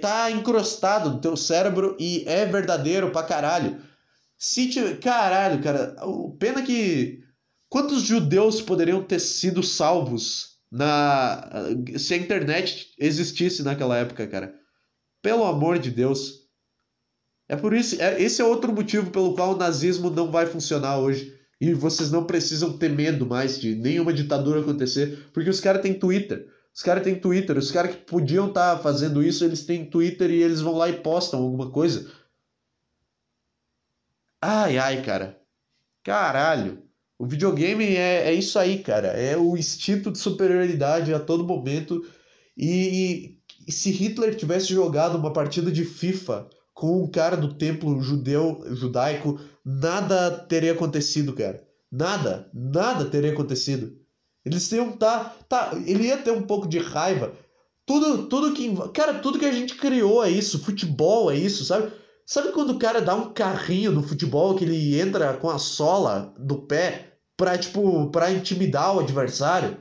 tá 0.01 0.31
encrostado 0.31 1.09
no 1.09 1.21
teu 1.21 1.35
cérebro 1.37 1.95
e 1.99 2.23
é 2.27 2.45
verdadeiro 2.45 3.11
pra 3.11 3.23
caralho. 3.23 3.81
Se 4.37 4.69
tiver... 4.69 4.99
Caralho, 4.99 5.61
cara. 5.61 5.95
Pena 6.39 6.61
que. 6.61 7.23
Quantos 7.69 8.03
judeus 8.03 8.61
poderiam 8.61 9.03
ter 9.03 9.19
sido 9.19 9.61
salvos 9.61 10.57
na 10.71 11.49
se 11.97 12.13
a 12.13 12.17
internet 12.17 12.93
existisse 12.97 13.63
naquela 13.63 13.97
época, 13.97 14.27
cara? 14.27 14.53
Pelo 15.21 15.43
amor 15.43 15.79
de 15.79 15.91
Deus. 15.91 16.47
É 17.49 17.55
por 17.55 17.73
isso. 17.73 18.01
É, 18.01 18.21
esse 18.21 18.41
é 18.41 18.45
outro 18.45 18.71
motivo 18.71 19.11
pelo 19.11 19.33
qual 19.33 19.53
o 19.53 19.57
nazismo 19.57 20.09
não 20.09 20.31
vai 20.31 20.45
funcionar 20.45 20.99
hoje. 20.99 21.35
E 21.59 21.73
vocês 21.73 22.11
não 22.11 22.23
precisam 22.23 22.77
ter 22.77 22.89
medo 22.89 23.25
mais 23.25 23.59
de 23.59 23.75
nenhuma 23.75 24.13
ditadura 24.13 24.61
acontecer. 24.61 25.27
Porque 25.33 25.49
os 25.49 25.59
caras 25.59 25.81
têm 25.81 25.97
Twitter. 25.97 26.47
Os 26.77 26.83
caras 26.83 27.03
têm 27.03 27.19
Twitter. 27.19 27.57
Os 27.57 27.71
caras 27.71 27.95
que 27.95 28.03
podiam 28.03 28.49
estar 28.49 28.75
tá 28.75 28.83
fazendo 28.83 29.23
isso, 29.23 29.43
eles 29.43 29.65
têm 29.65 29.89
Twitter 29.89 30.29
e 30.29 30.43
eles 30.43 30.61
vão 30.61 30.75
lá 30.77 30.87
e 30.87 31.01
postam 31.01 31.41
alguma 31.41 31.71
coisa. 31.71 32.07
Ai, 34.39 34.77
ai, 34.77 35.01
cara. 35.01 35.41
Caralho. 36.03 36.83
O 37.17 37.25
videogame 37.25 37.83
é, 37.95 38.27
é 38.27 38.33
isso 38.33 38.59
aí, 38.59 38.83
cara. 38.83 39.07
É 39.07 39.35
o 39.35 39.57
instinto 39.57 40.11
de 40.11 40.19
superioridade 40.19 41.11
a 41.11 41.19
todo 41.19 41.47
momento. 41.47 42.05
E, 42.55 43.39
e 43.67 43.71
se 43.71 43.89
Hitler 43.89 44.35
tivesse 44.35 44.67
jogado 44.67 45.17
uma 45.17 45.33
partida 45.33 45.71
de 45.71 45.83
FIFA 45.83 46.47
com 46.75 47.01
um 47.01 47.09
cara 47.09 47.35
do 47.35 47.55
templo 47.55 47.99
judeu, 48.03 48.63
judaico, 48.75 49.39
nada 49.65 50.29
teria 50.29 50.73
acontecido, 50.73 51.33
cara. 51.33 51.67
Nada, 51.91 52.47
nada 52.53 53.03
teria 53.05 53.31
acontecido. 53.31 53.97
Eles 54.47 54.71
iam 54.71 54.91
tá, 54.91 55.35
tá, 55.47 55.71
ele 55.85 56.07
ia 56.07 56.17
ter 56.17 56.31
um 56.31 56.41
pouco 56.41 56.67
de 56.67 56.79
raiva. 56.79 57.33
Tudo, 57.85 58.27
tudo 58.27 58.53
que, 58.53 58.73
cara, 58.93 59.15
tudo 59.15 59.39
que 59.39 59.45
a 59.45 59.51
gente 59.51 59.75
criou 59.75 60.23
é 60.23 60.29
isso, 60.29 60.63
futebol 60.63 61.31
é 61.31 61.35
isso, 61.35 61.63
sabe? 61.65 61.91
Sabe 62.25 62.51
quando 62.51 62.71
o 62.71 62.79
cara 62.79 63.01
dá 63.01 63.15
um 63.15 63.33
carrinho 63.33 63.91
no 63.91 64.03
futebol 64.03 64.55
que 64.55 64.65
ele 64.65 64.99
entra 64.99 65.33
com 65.33 65.49
a 65.49 65.57
sola 65.57 66.33
do 66.37 66.57
pé 66.57 67.13
pra, 67.37 67.57
tipo, 67.57 68.09
pra 68.09 68.31
intimidar 68.31 68.95
o 68.95 68.99
adversário? 68.99 69.77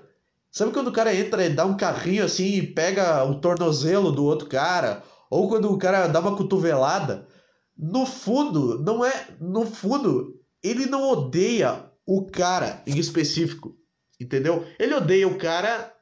Sabe 0.52 0.72
quando 0.72 0.88
o 0.88 0.92
cara 0.92 1.14
entra 1.14 1.44
e 1.44 1.50
dá 1.50 1.66
um 1.66 1.76
carrinho 1.76 2.24
assim 2.24 2.54
e 2.54 2.62
pega 2.62 3.24
o 3.24 3.40
tornozelo 3.40 4.12
do 4.12 4.24
outro 4.24 4.48
cara? 4.48 5.02
Ou 5.28 5.48
quando 5.48 5.72
o 5.72 5.78
cara 5.78 6.06
dá 6.06 6.20
uma 6.20 6.36
cotovelada? 6.36 7.26
No 7.76 8.06
fundo, 8.06 8.78
não 8.82 9.04
é. 9.04 9.26
No 9.40 9.66
fundo, 9.66 10.40
ele 10.62 10.86
não 10.86 11.10
odeia 11.10 11.84
o 12.06 12.24
cara 12.24 12.82
em 12.86 12.96
específico. 12.96 13.74
Entendeu? 14.20 14.66
Ele 14.78 14.94
odeia 14.94 15.28
o 15.28 15.36
cara 15.36 15.92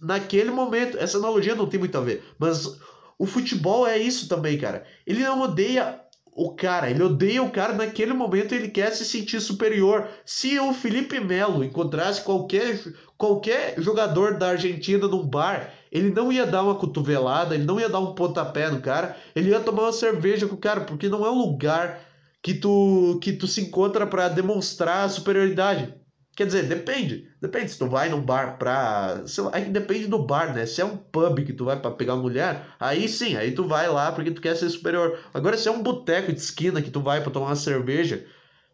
naquele 0.00 0.50
momento. 0.50 0.98
Essa 0.98 1.18
analogia 1.18 1.54
não 1.54 1.68
tem 1.68 1.80
muito 1.80 1.96
a 1.96 2.00
ver. 2.00 2.22
Mas 2.38 2.78
o 3.18 3.26
futebol 3.26 3.86
é 3.86 3.98
isso 3.98 4.28
também, 4.28 4.58
cara. 4.58 4.84
Ele 5.06 5.22
não 5.22 5.42
odeia 5.42 6.00
o 6.36 6.52
cara, 6.52 6.90
ele 6.90 7.02
odeia 7.02 7.42
o 7.42 7.50
cara 7.50 7.72
naquele 7.74 8.12
momento, 8.12 8.52
ele 8.52 8.68
quer 8.68 8.90
se 8.92 9.04
sentir 9.04 9.40
superior. 9.40 10.08
Se 10.26 10.58
o 10.58 10.74
Felipe 10.74 11.20
Melo 11.20 11.62
encontrasse 11.62 12.22
qualquer, 12.22 12.80
qualquer 13.16 13.80
jogador 13.80 14.36
da 14.36 14.48
Argentina 14.48 15.06
num 15.06 15.24
bar, 15.24 15.72
ele 15.92 16.10
não 16.10 16.32
ia 16.32 16.44
dar 16.44 16.64
uma 16.64 16.74
cotovelada, 16.74 17.54
ele 17.54 17.64
não 17.64 17.78
ia 17.78 17.88
dar 17.88 18.00
um 18.00 18.14
pontapé 18.16 18.68
no 18.68 18.80
cara, 18.80 19.16
ele 19.34 19.50
ia 19.50 19.60
tomar 19.60 19.82
uma 19.82 19.92
cerveja 19.92 20.48
com 20.48 20.56
o 20.56 20.58
cara, 20.58 20.80
porque 20.80 21.08
não 21.08 21.24
é 21.24 21.30
um 21.30 21.38
lugar 21.38 22.00
que 22.42 22.52
tu 22.52 23.18
que 23.22 23.32
tu 23.32 23.46
se 23.46 23.60
encontra 23.60 24.04
para 24.04 24.28
demonstrar 24.28 25.04
a 25.04 25.08
superioridade. 25.08 25.94
Quer 26.36 26.46
dizer, 26.46 26.64
depende. 26.64 27.28
Depende 27.40 27.70
se 27.70 27.78
tu 27.78 27.88
vai 27.88 28.08
num 28.08 28.20
bar 28.20 28.58
pra. 28.58 29.22
Sei 29.26 29.44
lá, 29.44 29.50
aí 29.54 29.64
depende 29.66 30.08
do 30.08 30.24
bar, 30.24 30.52
né? 30.52 30.66
Se 30.66 30.80
é 30.80 30.84
um 30.84 30.96
pub 30.96 31.44
que 31.44 31.52
tu 31.52 31.64
vai 31.64 31.80
pra 31.80 31.92
pegar 31.92 32.16
mulher, 32.16 32.66
aí 32.80 33.08
sim, 33.08 33.36
aí 33.36 33.52
tu 33.52 33.68
vai 33.68 33.88
lá 33.88 34.10
porque 34.10 34.32
tu 34.32 34.40
quer 34.40 34.56
ser 34.56 34.68
superior. 34.68 35.18
Agora, 35.32 35.56
se 35.56 35.68
é 35.68 35.70
um 35.70 35.82
boteco 35.82 36.32
de 36.32 36.40
esquina 36.40 36.82
que 36.82 36.90
tu 36.90 37.00
vai 37.00 37.22
pra 37.22 37.30
tomar 37.30 37.46
uma 37.46 37.56
cerveja. 37.56 38.26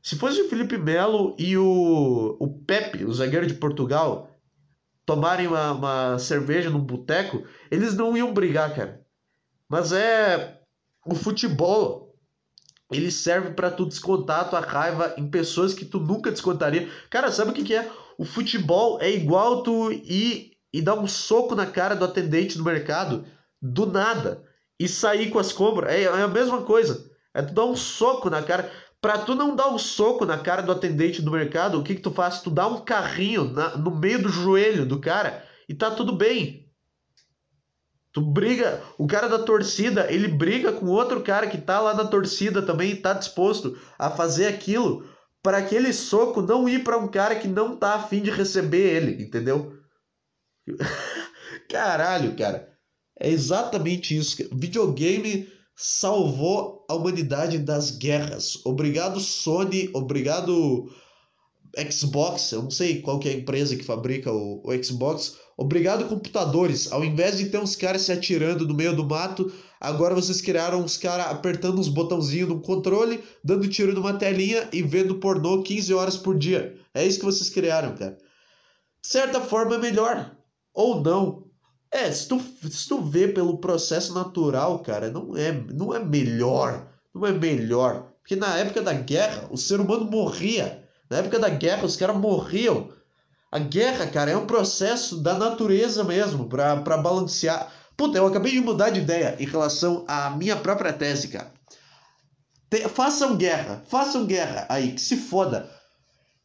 Se 0.02 0.16
fosse 0.16 0.40
o 0.40 0.48
Felipe 0.48 0.78
Melo 0.78 1.36
e 1.38 1.58
o, 1.58 2.36
o 2.40 2.48
Pepe, 2.64 3.04
o 3.04 3.12
zagueiro 3.12 3.46
de 3.46 3.52
Portugal, 3.52 4.30
tomarem 5.04 5.46
uma, 5.46 5.72
uma 5.72 6.18
cerveja 6.18 6.70
num 6.70 6.80
boteco, 6.80 7.44
eles 7.70 7.94
não 7.94 8.16
iam 8.16 8.32
brigar, 8.32 8.74
cara. 8.74 9.04
Mas 9.68 9.92
é. 9.92 10.58
O 11.06 11.14
futebol 11.14 12.09
ele 12.90 13.10
serve 13.10 13.50
para 13.50 13.70
tu 13.70 13.86
descontar 13.86 14.40
a 14.40 14.44
tua 14.44 14.60
raiva 14.60 15.14
em 15.16 15.28
pessoas 15.28 15.72
que 15.74 15.84
tu 15.84 16.00
nunca 16.00 16.30
descontaria. 16.30 16.88
Cara, 17.08 17.30
sabe 17.30 17.50
o 17.50 17.54
que, 17.54 17.64
que 17.64 17.74
é? 17.74 17.90
O 18.18 18.24
futebol 18.24 18.98
é 19.00 19.10
igual 19.10 19.62
tu 19.62 19.92
ir 19.92 20.52
e 20.72 20.80
dar 20.80 20.94
um 20.94 21.06
soco 21.06 21.54
na 21.54 21.66
cara 21.66 21.94
do 21.94 22.04
atendente 22.04 22.56
do 22.56 22.64
mercado 22.64 23.24
do 23.60 23.86
nada 23.86 24.44
e 24.78 24.88
sair 24.88 25.30
com 25.30 25.38
as 25.38 25.52
compras. 25.52 25.92
É, 25.92 26.02
é 26.02 26.22
a 26.22 26.28
mesma 26.28 26.62
coisa. 26.62 27.10
É 27.34 27.42
tu 27.42 27.54
dar 27.54 27.64
um 27.64 27.76
soco 27.76 28.30
na 28.30 28.42
cara. 28.42 28.70
Pra 29.00 29.16
tu 29.18 29.34
não 29.34 29.56
dar 29.56 29.68
um 29.68 29.78
soco 29.78 30.26
na 30.26 30.36
cara 30.36 30.62
do 30.62 30.72
atendente 30.72 31.22
do 31.22 31.30
mercado, 31.30 31.78
o 31.78 31.82
que, 31.82 31.94
que 31.94 32.02
tu 32.02 32.10
faz? 32.10 32.42
Tu 32.42 32.50
dá 32.50 32.66
um 32.66 32.80
carrinho 32.80 33.44
na, 33.44 33.76
no 33.76 33.90
meio 33.90 34.22
do 34.22 34.28
joelho 34.28 34.84
do 34.84 35.00
cara 35.00 35.42
e 35.68 35.74
tá 35.74 35.90
tudo 35.90 36.12
bem. 36.12 36.59
Tu 38.12 38.20
briga, 38.20 38.82
o 38.98 39.06
cara 39.06 39.28
da 39.28 39.38
torcida, 39.38 40.12
ele 40.12 40.26
briga 40.26 40.72
com 40.72 40.86
outro 40.86 41.22
cara 41.22 41.46
que 41.46 41.58
tá 41.58 41.80
lá 41.80 41.94
na 41.94 42.04
torcida 42.04 42.60
também, 42.60 42.96
tá 42.96 43.12
disposto 43.12 43.78
a 43.98 44.10
fazer 44.10 44.46
aquilo 44.46 45.06
para 45.42 45.58
aquele 45.58 45.92
soco 45.92 46.42
não 46.42 46.68
ir 46.68 46.82
para 46.82 46.98
um 46.98 47.08
cara 47.08 47.36
que 47.36 47.48
não 47.48 47.76
tá 47.76 47.94
afim 47.94 48.20
de 48.20 48.30
receber 48.30 48.96
ele, 48.96 49.22
entendeu? 49.22 49.78
Caralho, 51.70 52.36
cara. 52.36 52.68
É 53.18 53.30
exatamente 53.30 54.16
isso. 54.16 54.36
Videogame 54.52 55.48
salvou 55.76 56.84
a 56.88 56.94
humanidade 56.94 57.58
das 57.58 57.90
guerras. 57.90 58.58
Obrigado 58.64 59.20
Sony, 59.20 59.88
obrigado 59.94 60.90
Xbox, 61.90 62.52
eu 62.52 62.62
não 62.62 62.70
sei 62.70 63.00
qual 63.00 63.18
que 63.18 63.28
é 63.28 63.32
a 63.32 63.36
empresa 63.36 63.76
que 63.76 63.84
fabrica 63.84 64.32
o, 64.32 64.62
o 64.64 64.84
Xbox. 64.84 65.36
Obrigado, 65.56 66.08
computadores. 66.08 66.90
Ao 66.90 67.04
invés 67.04 67.36
de 67.36 67.50
ter 67.50 67.58
uns 67.58 67.76
caras 67.76 68.02
se 68.02 68.12
atirando 68.12 68.66
no 68.66 68.74
meio 68.74 68.96
do 68.96 69.04
mato, 69.04 69.52
agora 69.80 70.14
vocês 70.14 70.40
criaram 70.40 70.82
uns 70.82 70.96
caras 70.96 71.26
apertando 71.26 71.78
uns 71.78 71.88
botãozinhos 71.88 72.48
no 72.48 72.60
controle, 72.60 73.22
dando 73.44 73.68
tiro 73.68 73.92
numa 73.92 74.14
telinha 74.14 74.68
e 74.72 74.82
vendo 74.82 75.16
pornô 75.16 75.62
15 75.62 75.92
horas 75.94 76.16
por 76.16 76.38
dia. 76.38 76.76
É 76.94 77.06
isso 77.06 77.18
que 77.18 77.24
vocês 77.24 77.50
criaram, 77.50 77.94
cara. 77.94 78.16
De 79.02 79.08
certa 79.08 79.40
forma 79.40 79.74
é 79.74 79.78
melhor. 79.78 80.34
Ou 80.74 81.00
não. 81.02 81.44
É, 81.92 82.10
se 82.10 82.28
tu, 82.28 82.40
se 82.70 82.88
tu 82.88 83.02
vê 83.02 83.28
pelo 83.28 83.58
processo 83.58 84.14
natural, 84.14 84.78
cara, 84.80 85.10
não 85.10 85.36
é, 85.36 85.52
não 85.52 85.94
é 85.94 85.98
melhor. 85.98 86.88
Não 87.14 87.26
é 87.26 87.32
melhor. 87.32 88.12
Porque 88.20 88.36
na 88.36 88.56
época 88.56 88.80
da 88.80 88.92
guerra, 88.92 89.48
o 89.50 89.56
ser 89.56 89.80
humano 89.80 90.04
morria. 90.04 90.88
Na 91.10 91.18
época 91.18 91.40
da 91.40 91.48
guerra, 91.48 91.84
os 91.84 91.96
caras 91.96 92.16
morriam. 92.16 92.88
A 93.50 93.58
guerra, 93.58 94.06
cara, 94.06 94.30
é 94.30 94.36
um 94.36 94.46
processo 94.46 95.20
da 95.20 95.34
natureza 95.34 96.04
mesmo, 96.04 96.48
pra, 96.48 96.76
pra 96.76 96.96
balancear. 96.96 97.72
Puta, 97.96 98.16
eu 98.16 98.26
acabei 98.26 98.52
de 98.52 98.60
mudar 98.60 98.90
de 98.90 99.00
ideia 99.00 99.36
em 99.40 99.44
relação 99.44 100.04
à 100.06 100.30
minha 100.30 100.56
própria 100.56 100.92
tese, 100.92 101.28
cara. 101.28 101.52
Te, 102.70 102.88
façam 102.88 103.36
guerra, 103.36 103.82
façam 103.88 104.24
guerra 104.24 104.66
aí, 104.68 104.92
que 104.92 105.00
se 105.00 105.16
foda. 105.16 105.68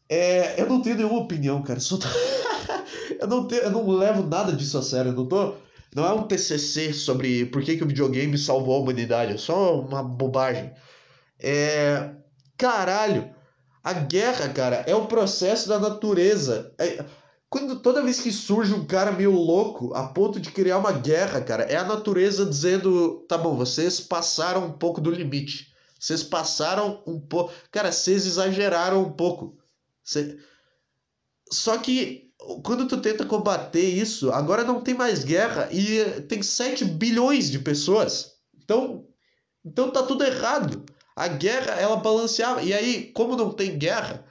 É, 0.09 0.59
eu 0.59 0.67
não 0.67 0.81
tenho 0.81 0.97
nenhuma 0.97 1.19
opinião, 1.19 1.61
cara. 1.61 1.79
Tô... 1.79 1.99
eu, 3.21 3.27
não 3.27 3.47
tenho, 3.47 3.61
eu 3.61 3.71
não 3.71 3.87
levo 3.87 4.23
nada 4.23 4.51
disso 4.51 4.77
a 4.79 4.81
sério. 4.81 5.11
Eu 5.11 5.15
não 5.15 5.27
tô. 5.27 5.53
Não 5.95 6.05
é 6.05 6.11
um 6.11 6.23
TCC 6.23 6.91
sobre 6.91 7.45
por 7.45 7.61
que, 7.61 7.77
que 7.77 7.83
o 7.83 7.87
videogame 7.87 8.37
salvou 8.37 8.75
a 8.75 8.79
humanidade. 8.79 9.33
É 9.33 9.37
só 9.37 9.79
uma 9.79 10.01
bobagem. 10.01 10.73
É. 11.39 12.09
Caralho. 12.57 13.34
A 13.85 13.93
guerra, 13.93 14.49
cara, 14.49 14.77
é 14.87 14.95
o 14.95 15.05
processo 15.05 15.69
da 15.69 15.77
natureza. 15.77 16.73
É, 16.79 17.05
quando 17.47 17.79
toda 17.79 18.01
vez 18.01 18.19
que 18.19 18.31
surge 18.31 18.73
um 18.73 18.83
cara 18.83 19.11
meio 19.11 19.31
louco 19.31 19.93
a 19.93 20.07
ponto 20.07 20.39
de 20.39 20.49
criar 20.49 20.79
uma 20.79 20.91
guerra, 20.91 21.39
cara, 21.39 21.65
é 21.65 21.75
a 21.75 21.83
natureza 21.83 22.47
dizendo: 22.47 23.23
tá 23.29 23.37
bom, 23.37 23.55
vocês 23.55 23.99
passaram 23.99 24.65
um 24.65 24.71
pouco 24.71 24.99
do 24.99 25.11
limite. 25.11 25.71
Vocês 25.99 26.23
passaram 26.23 27.03
um 27.05 27.19
pouco. 27.19 27.53
Cara, 27.71 27.91
vocês 27.91 28.25
exageraram 28.25 29.03
um 29.03 29.11
pouco. 29.11 29.55
Cê... 30.03 30.35
Só 31.51 31.77
que 31.77 32.31
quando 32.63 32.87
tu 32.87 32.97
tenta 32.97 33.23
combater 33.23 33.87
isso, 33.87 34.31
agora 34.31 34.63
não 34.63 34.81
tem 34.81 34.95
mais 34.95 35.23
guerra 35.23 35.69
e 35.71 36.21
tem 36.23 36.41
7 36.41 36.83
bilhões 36.85 37.51
de 37.51 37.59
pessoas. 37.59 38.31
Então, 38.63 39.05
então 39.63 39.91
tá 39.91 40.01
tudo 40.01 40.23
errado. 40.23 40.83
A 41.15 41.27
guerra, 41.27 41.73
ela 41.79 41.95
balanceava. 41.95 42.61
E 42.61 42.73
aí, 42.73 43.11
como 43.13 43.37
não 43.37 43.51
tem 43.51 43.77
guerra, 43.77 44.25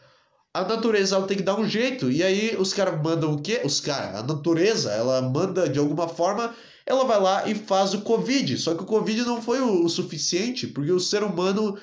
a 0.53 0.65
natureza 0.65 1.17
ela 1.17 1.27
tem 1.27 1.37
que 1.37 1.43
dar 1.43 1.59
um 1.59 1.69
jeito. 1.69 2.11
E 2.11 2.23
aí 2.23 2.57
os 2.57 2.73
caras 2.75 3.03
mandam 3.03 3.33
o 3.33 3.43
quê? 3.43 3.63
Os 3.65 3.81
caras, 3.81 4.21
a 4.21 4.23
natureza, 4.23 4.93
ela 4.93 5.23
manda 5.23 5.69
de 5.69 5.79
alguma 5.79 6.07
forma, 6.07 6.55
ela 6.87 7.05
vai 7.05 7.21
lá 7.21 7.49
e 7.49 7.55
faz 7.55 7.95
o 7.95 8.03
Covid. 8.03 8.57
Só 8.59 8.75
que 8.75 8.83
o 8.83 8.87
Covid 8.87 9.23
não 9.23 9.43
foi 9.43 9.61
o, 9.61 9.85
o 9.85 9.89
suficiente, 9.89 10.67
porque 10.67 10.93
o 10.93 11.01
ser 11.01 11.23
humano, 11.23 11.79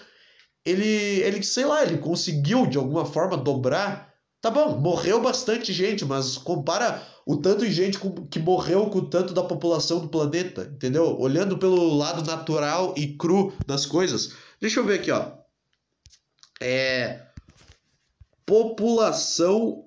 ele, 0.66 0.86
ele, 0.86 1.43
sei 1.43 1.66
lá, 1.66 1.84
ele 1.84 1.97
conseguiu 1.97 2.66
de 2.66 2.78
alguma 2.78 3.06
forma 3.06 3.36
dobrar. 3.36 4.11
Tá 4.41 4.49
bom, 4.49 4.75
morreu 4.79 5.21
bastante 5.21 5.71
gente, 5.71 6.03
mas 6.03 6.35
compara 6.35 7.07
o 7.27 7.37
tanto 7.37 7.63
de 7.63 7.71
gente 7.71 7.99
que 8.31 8.39
morreu 8.39 8.89
com 8.89 8.97
o 8.97 9.07
tanto 9.07 9.35
da 9.35 9.43
população 9.43 9.99
do 9.99 10.09
planeta, 10.09 10.63
entendeu? 10.63 11.15
Olhando 11.19 11.59
pelo 11.59 11.95
lado 11.95 12.23
natural 12.25 12.95
e 12.97 13.15
cru 13.15 13.53
das 13.67 13.85
coisas. 13.85 14.33
Deixa 14.59 14.79
eu 14.79 14.85
ver 14.85 14.99
aqui, 14.99 15.11
ó. 15.11 15.31
É 16.59 17.21
população 18.45 19.85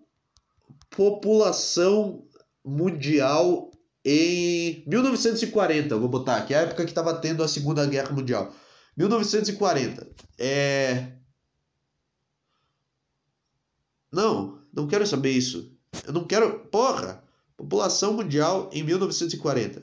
população 0.89 2.25
mundial 2.65 3.73
em 4.05 4.85
1940, 4.87 5.97
vou 5.97 6.09
botar 6.09 6.37
aqui, 6.37 6.55
a 6.55 6.61
época 6.61 6.85
que 6.85 6.91
estava 6.91 7.15
tendo 7.15 7.43
a 7.43 7.49
Segunda 7.49 7.85
Guerra 7.87 8.13
Mundial. 8.13 8.55
1940. 8.97 10.07
É 10.39 11.13
Não, 14.15 14.59
não 14.73 14.87
quero 14.87 15.07
saber 15.07 15.33
isso. 15.33 15.73
Eu 16.07 16.13
não 16.13 16.25
quero, 16.25 16.61
porra, 16.67 17.23
população 17.57 18.15
mundial 18.15 18.71
em 18.73 18.83
1940. 18.83 19.83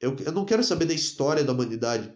Eu, 0.00 0.16
eu 0.24 0.32
não 0.32 0.44
quero 0.44 0.64
saber 0.64 0.84
da 0.84 0.94
história 0.94 1.44
da 1.44 1.52
humanidade. 1.52 2.12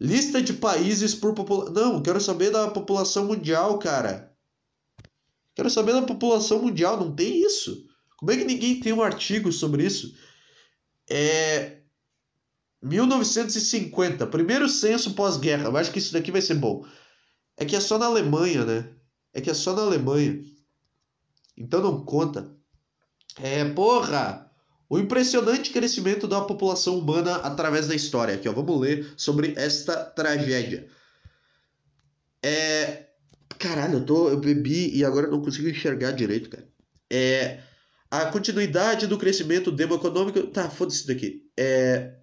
Lista 0.00 0.40
de 0.42 0.54
países 0.54 1.14
por 1.14 1.34
população. 1.34 1.74
Não, 1.74 2.02
quero 2.02 2.20
saber 2.20 2.50
da 2.50 2.68
população 2.68 3.26
mundial, 3.26 3.78
cara. 3.78 4.34
Quero 5.54 5.68
saber 5.68 5.92
da 5.92 6.02
população 6.02 6.62
mundial, 6.62 6.96
não 6.98 7.14
tem 7.14 7.42
isso. 7.42 7.86
Como 8.16 8.30
é 8.30 8.36
que 8.36 8.44
ninguém 8.44 8.80
tem 8.80 8.92
um 8.92 9.02
artigo 9.02 9.52
sobre 9.52 9.84
isso? 9.84 10.14
É 11.08 11.78
1950, 12.82 14.26
primeiro 14.28 14.68
censo 14.68 15.14
pós-guerra. 15.14 15.64
Eu 15.64 15.76
acho 15.76 15.92
que 15.92 15.98
isso 15.98 16.12
daqui 16.12 16.30
vai 16.30 16.40
ser 16.40 16.54
bom. 16.54 16.86
É 17.56 17.64
que 17.64 17.76
é 17.76 17.80
só 17.80 17.98
na 17.98 18.06
Alemanha, 18.06 18.64
né? 18.64 18.99
É 19.32 19.40
que 19.40 19.50
é 19.50 19.54
só 19.54 19.74
na 19.74 19.82
Alemanha. 19.82 20.42
Então 21.56 21.80
não 21.80 22.04
conta. 22.04 22.50
É, 23.40 23.64
porra! 23.64 24.50
O 24.88 24.98
impressionante 24.98 25.70
crescimento 25.70 26.26
da 26.26 26.40
população 26.40 26.98
humana 26.98 27.36
através 27.36 27.86
da 27.86 27.94
história. 27.94 28.34
Aqui, 28.34 28.48
ó, 28.48 28.52
vamos 28.52 28.80
ler 28.80 29.14
sobre 29.16 29.54
esta 29.56 30.04
tragédia. 30.04 30.88
É. 32.42 33.06
Caralho, 33.58 33.98
eu, 33.98 34.06
tô, 34.06 34.28
eu 34.30 34.40
bebi 34.40 34.90
e 34.96 35.04
agora 35.04 35.28
não 35.28 35.42
consigo 35.42 35.68
enxergar 35.68 36.10
direito, 36.10 36.50
cara. 36.50 36.66
É. 37.08 37.62
A 38.10 38.26
continuidade 38.26 39.06
do 39.06 39.18
crescimento 39.18 39.70
demoeconômico. 39.70 40.48
Tá, 40.48 40.68
foda-se 40.68 40.98
isso 40.98 41.06
daqui. 41.06 41.48
É. 41.56 42.16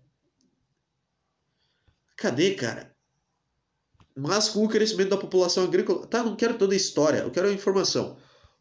Cadê, 2.18 2.55
cara? 2.55 2.97
Mas 4.18 4.49
com 4.49 4.65
o 4.65 4.70
crescimento 4.70 5.09
da 5.09 5.18
população 5.18 5.63
agrícola. 5.63 6.07
Tá, 6.07 6.24
não 6.24 6.36
quero 6.36 6.57
toda 6.57 6.74
a 6.74 6.78
história, 6.78 7.20
eu 7.20 7.30
quero 7.30 7.47
a 7.47 7.53
informação. 7.53 8.18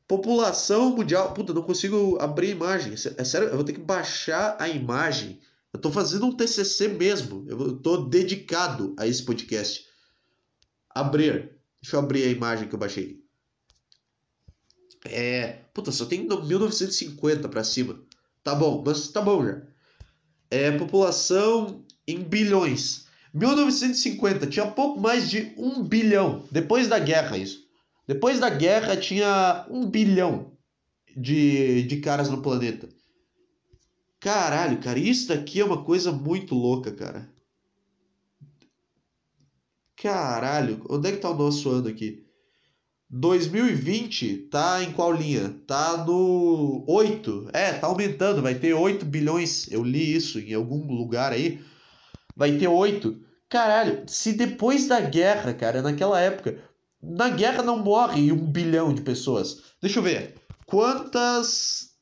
População 0.06 0.94
mundial. 0.94 1.32
Puta, 1.32 1.54
não 1.54 1.62
consigo 1.62 2.18
abrir 2.20 2.48
a 2.48 2.50
imagem. 2.50 2.92
É 2.92 3.24
sério, 3.24 3.48
eu 3.48 3.56
vou 3.56 3.64
ter 3.64 3.72
que 3.72 3.80
baixar 3.80 4.56
a 4.60 4.68
imagem. 4.68 5.40
Eu 5.72 5.80
tô 5.80 5.90
fazendo 5.90 6.26
um 6.26 6.36
TCC 6.36 6.88
mesmo. 6.88 7.44
Eu 7.48 7.76
tô 7.78 7.96
dedicado 7.96 8.94
a 8.98 9.06
esse 9.06 9.22
podcast. 9.22 9.86
Abrir. 10.90 11.56
Deixa 11.80 11.96
eu 11.96 12.00
abrir 12.00 12.24
a 12.24 12.30
imagem 12.30 12.68
que 12.68 12.74
eu 12.74 12.78
baixei. 12.78 13.24
É. 15.06 15.60
Puta, 15.72 15.90
só 15.90 16.04
tem 16.04 16.26
1950 16.26 17.48
para 17.48 17.64
cima. 17.64 17.98
Tá 18.44 18.54
bom, 18.54 18.82
mas 18.84 19.08
tá 19.08 19.22
bom 19.22 19.44
já. 19.44 19.62
É 20.50 20.70
população 20.70 21.84
em 22.06 22.22
bilhões. 22.22 23.05
1950 23.32 24.46
tinha 24.46 24.66
pouco 24.66 25.00
mais 25.00 25.28
de 25.28 25.52
um 25.56 25.82
bilhão. 25.82 26.44
Depois 26.50 26.88
da 26.88 26.98
guerra, 26.98 27.36
isso. 27.36 27.66
Depois 28.06 28.38
da 28.38 28.48
guerra 28.48 28.96
tinha 28.96 29.66
um 29.70 29.86
bilhão 29.86 30.52
de, 31.16 31.82
de 31.82 31.96
caras 31.98 32.30
no 32.30 32.42
planeta. 32.42 32.88
Caralho, 34.20 34.78
cara, 34.78 34.98
isso 34.98 35.28
daqui 35.28 35.60
é 35.60 35.64
uma 35.64 35.84
coisa 35.84 36.10
muito 36.12 36.54
louca, 36.54 36.92
cara. 36.92 37.28
Caralho, 39.96 40.84
onde 40.88 41.08
é 41.08 41.12
que 41.12 41.18
tá 41.18 41.30
o 41.30 41.36
nosso 41.36 41.70
ano 41.70 41.88
aqui? 41.88 42.26
2020 43.08 44.48
tá 44.50 44.82
em 44.82 44.92
qual 44.92 45.12
linha? 45.12 45.54
Tá 45.66 46.04
no 46.04 46.84
8. 46.88 47.50
É, 47.52 47.72
tá 47.72 47.86
aumentando, 47.86 48.42
vai 48.42 48.54
ter 48.54 48.74
8 48.74 49.04
bilhões. 49.04 49.70
Eu 49.70 49.82
li 49.82 50.14
isso 50.14 50.38
em 50.38 50.54
algum 50.54 50.92
lugar 50.92 51.32
aí. 51.32 51.60
Vai 52.36 52.58
ter 52.58 52.68
8. 52.68 53.18
Caralho, 53.48 54.04
se 54.06 54.34
depois 54.34 54.86
da 54.86 55.00
guerra, 55.00 55.54
cara, 55.54 55.80
naquela 55.80 56.20
época, 56.20 56.62
na 57.02 57.30
guerra 57.30 57.62
não 57.62 57.78
morre 57.78 58.30
um 58.30 58.50
bilhão 58.52 58.92
de 58.92 59.00
pessoas. 59.00 59.62
Deixa 59.80 60.00
eu 60.00 60.02
ver. 60.02 60.34
Quantas. 60.66 61.94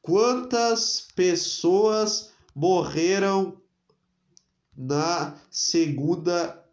Quantas 0.00 1.08
pessoas 1.14 2.32
morreram 2.54 3.60
na 4.76 5.36
Segunda 5.50 6.64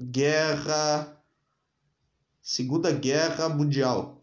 Guerra. 0.00 1.20
Segunda 2.40 2.92
Guerra 2.92 3.48
Mundial? 3.48 4.20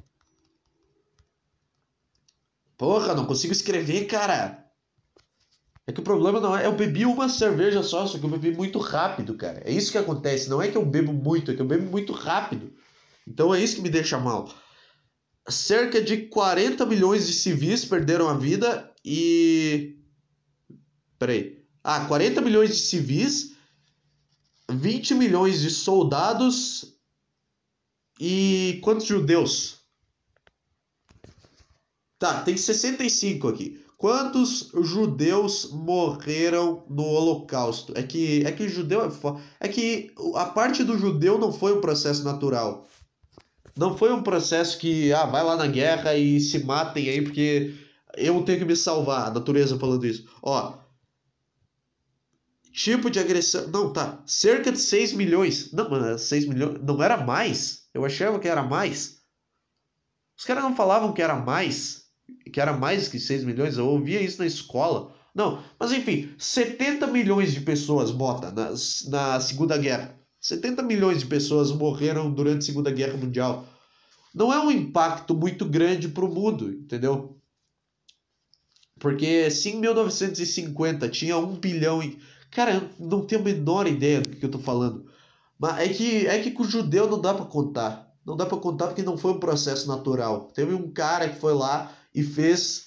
Porra, 2.77 3.13
não 3.13 3.25
consigo 3.25 3.53
escrever, 3.53 4.05
cara. 4.05 4.64
É 5.87 5.91
que 5.91 5.99
o 5.99 6.03
problema 6.03 6.39
não 6.39 6.57
é. 6.57 6.65
Eu 6.65 6.75
bebi 6.75 7.05
uma 7.05 7.29
cerveja 7.29 7.83
só, 7.83 8.07
só 8.07 8.17
que 8.17 8.23
eu 8.23 8.29
bebi 8.29 8.51
muito 8.51 8.79
rápido, 8.79 9.35
cara. 9.35 9.61
É 9.63 9.71
isso 9.71 9.91
que 9.91 9.97
acontece. 9.97 10.49
Não 10.49 10.61
é 10.61 10.67
que 10.67 10.77
eu 10.77 10.85
bebo 10.85 11.13
muito, 11.13 11.51
é 11.51 11.55
que 11.55 11.61
eu 11.61 11.67
bebo 11.67 11.89
muito 11.89 12.11
rápido. 12.11 12.73
Então 13.27 13.53
é 13.53 13.63
isso 13.63 13.75
que 13.75 13.81
me 13.81 13.89
deixa 13.89 14.17
mal. 14.17 14.51
Cerca 15.47 16.01
de 16.01 16.25
40 16.27 16.85
milhões 16.87 17.27
de 17.27 17.33
civis 17.33 17.85
perderam 17.85 18.27
a 18.27 18.33
vida 18.35 18.91
e. 19.03 19.99
Peraí. 21.19 21.63
Ah, 21.83 22.05
40 22.05 22.41
milhões 22.41 22.69
de 22.69 22.77
civis, 22.77 23.55
20 24.71 25.13
milhões 25.13 25.61
de 25.61 25.69
soldados 25.69 26.95
e 28.19 28.79
quantos 28.83 29.05
judeus? 29.05 29.81
Tá, 32.17 32.41
tem 32.41 32.57
65 32.57 33.47
aqui. 33.47 33.84
Quantos 34.05 34.69
judeus 34.83 35.71
morreram 35.71 36.85
no 36.87 37.01
Holocausto? 37.01 37.91
É 37.97 38.03
que 38.03 38.45
é 38.45 38.51
que 38.51 38.69
judeu 38.69 39.01
é, 39.01 39.09
é 39.61 39.67
que 39.67 40.13
a 40.35 40.45
parte 40.45 40.83
do 40.83 40.95
judeu 40.95 41.39
não 41.39 41.51
foi 41.51 41.75
um 41.75 41.81
processo 41.81 42.23
natural. 42.23 42.87
Não 43.75 43.97
foi 43.97 44.13
um 44.13 44.21
processo 44.21 44.77
que 44.77 45.11
ah, 45.11 45.25
vai 45.25 45.43
lá 45.43 45.55
na 45.55 45.65
guerra 45.65 46.13
e 46.13 46.39
se 46.39 46.63
matem 46.63 47.09
aí 47.09 47.23
porque 47.23 47.73
eu 48.15 48.43
tenho 48.43 48.59
que 48.59 48.65
me 48.65 48.75
salvar, 48.75 49.25
a 49.25 49.31
natureza 49.31 49.79
falando 49.79 50.05
isso. 50.05 50.29
Ó, 50.39 50.77
tipo 52.71 53.09
de 53.09 53.19
agressão. 53.19 53.67
Não, 53.69 53.91
tá. 53.91 54.21
Cerca 54.27 54.71
de 54.71 54.77
6 54.77 55.13
milhões. 55.13 55.71
Não, 55.71 56.15
6 56.15 56.47
milhões. 56.47 56.79
Não 56.79 57.01
era 57.01 57.17
mais. 57.17 57.87
Eu 57.91 58.05
achava 58.05 58.39
que 58.39 58.47
era 58.47 58.61
mais. 58.61 59.23
Os 60.37 60.45
caras 60.45 60.63
não 60.63 60.75
falavam 60.75 61.11
que 61.11 61.23
era 61.23 61.35
mais 61.35 62.04
que 62.51 62.59
era 62.59 62.73
mais 62.73 63.07
que 63.07 63.19
6 63.19 63.43
milhões, 63.43 63.77
eu 63.77 63.87
ouvia 63.87 64.21
isso 64.21 64.39
na 64.39 64.45
escola. 64.45 65.13
Não, 65.33 65.61
mas 65.79 65.91
enfim, 65.91 66.33
70 66.37 67.07
milhões 67.07 67.53
de 67.53 67.61
pessoas, 67.61 68.11
bota, 68.11 68.51
na, 68.51 68.69
na 69.09 69.39
Segunda 69.39 69.77
Guerra. 69.77 70.17
70 70.39 70.83
milhões 70.83 71.19
de 71.19 71.25
pessoas 71.25 71.71
morreram 71.71 72.31
durante 72.31 72.59
a 72.59 72.65
Segunda 72.65 72.91
Guerra 72.91 73.17
Mundial. 73.17 73.67
Não 74.33 74.53
é 74.53 74.59
um 74.59 74.71
impacto 74.71 75.33
muito 75.33 75.65
grande 75.65 76.07
para 76.07 76.23
o 76.23 76.33
mundo, 76.33 76.71
entendeu? 76.71 77.37
Porque 78.99 79.49
se 79.49 79.69
em 79.69 79.79
1950 79.79 81.09
tinha 81.09 81.37
um 81.37 81.55
bilhão 81.55 82.01
e. 82.01 82.17
Cara, 82.51 82.75
eu 82.75 82.89
não 82.99 83.25
tenho 83.25 83.41
a 83.41 83.43
menor 83.43 83.87
ideia 83.87 84.21
do 84.21 84.29
que 84.29 84.45
eu 84.45 84.51
tô 84.51 84.59
falando. 84.59 85.05
Mas 85.59 85.79
é 85.79 85.89
que, 85.89 86.27
é 86.27 86.41
que 86.41 86.51
com 86.51 86.63
o 86.63 86.69
judeu 86.69 87.09
não 87.09 87.19
dá 87.19 87.33
para 87.33 87.45
contar. 87.45 88.13
Não 88.25 88.35
dá 88.35 88.45
para 88.45 88.57
contar 88.57 88.87
porque 88.87 89.03
não 89.03 89.17
foi 89.17 89.31
um 89.31 89.39
processo 89.39 89.87
natural. 89.87 90.51
Teve 90.53 90.73
um 90.73 90.91
cara 90.91 91.29
que 91.29 91.39
foi 91.39 91.53
lá 91.53 91.91
e 92.15 92.23
fez 92.23 92.85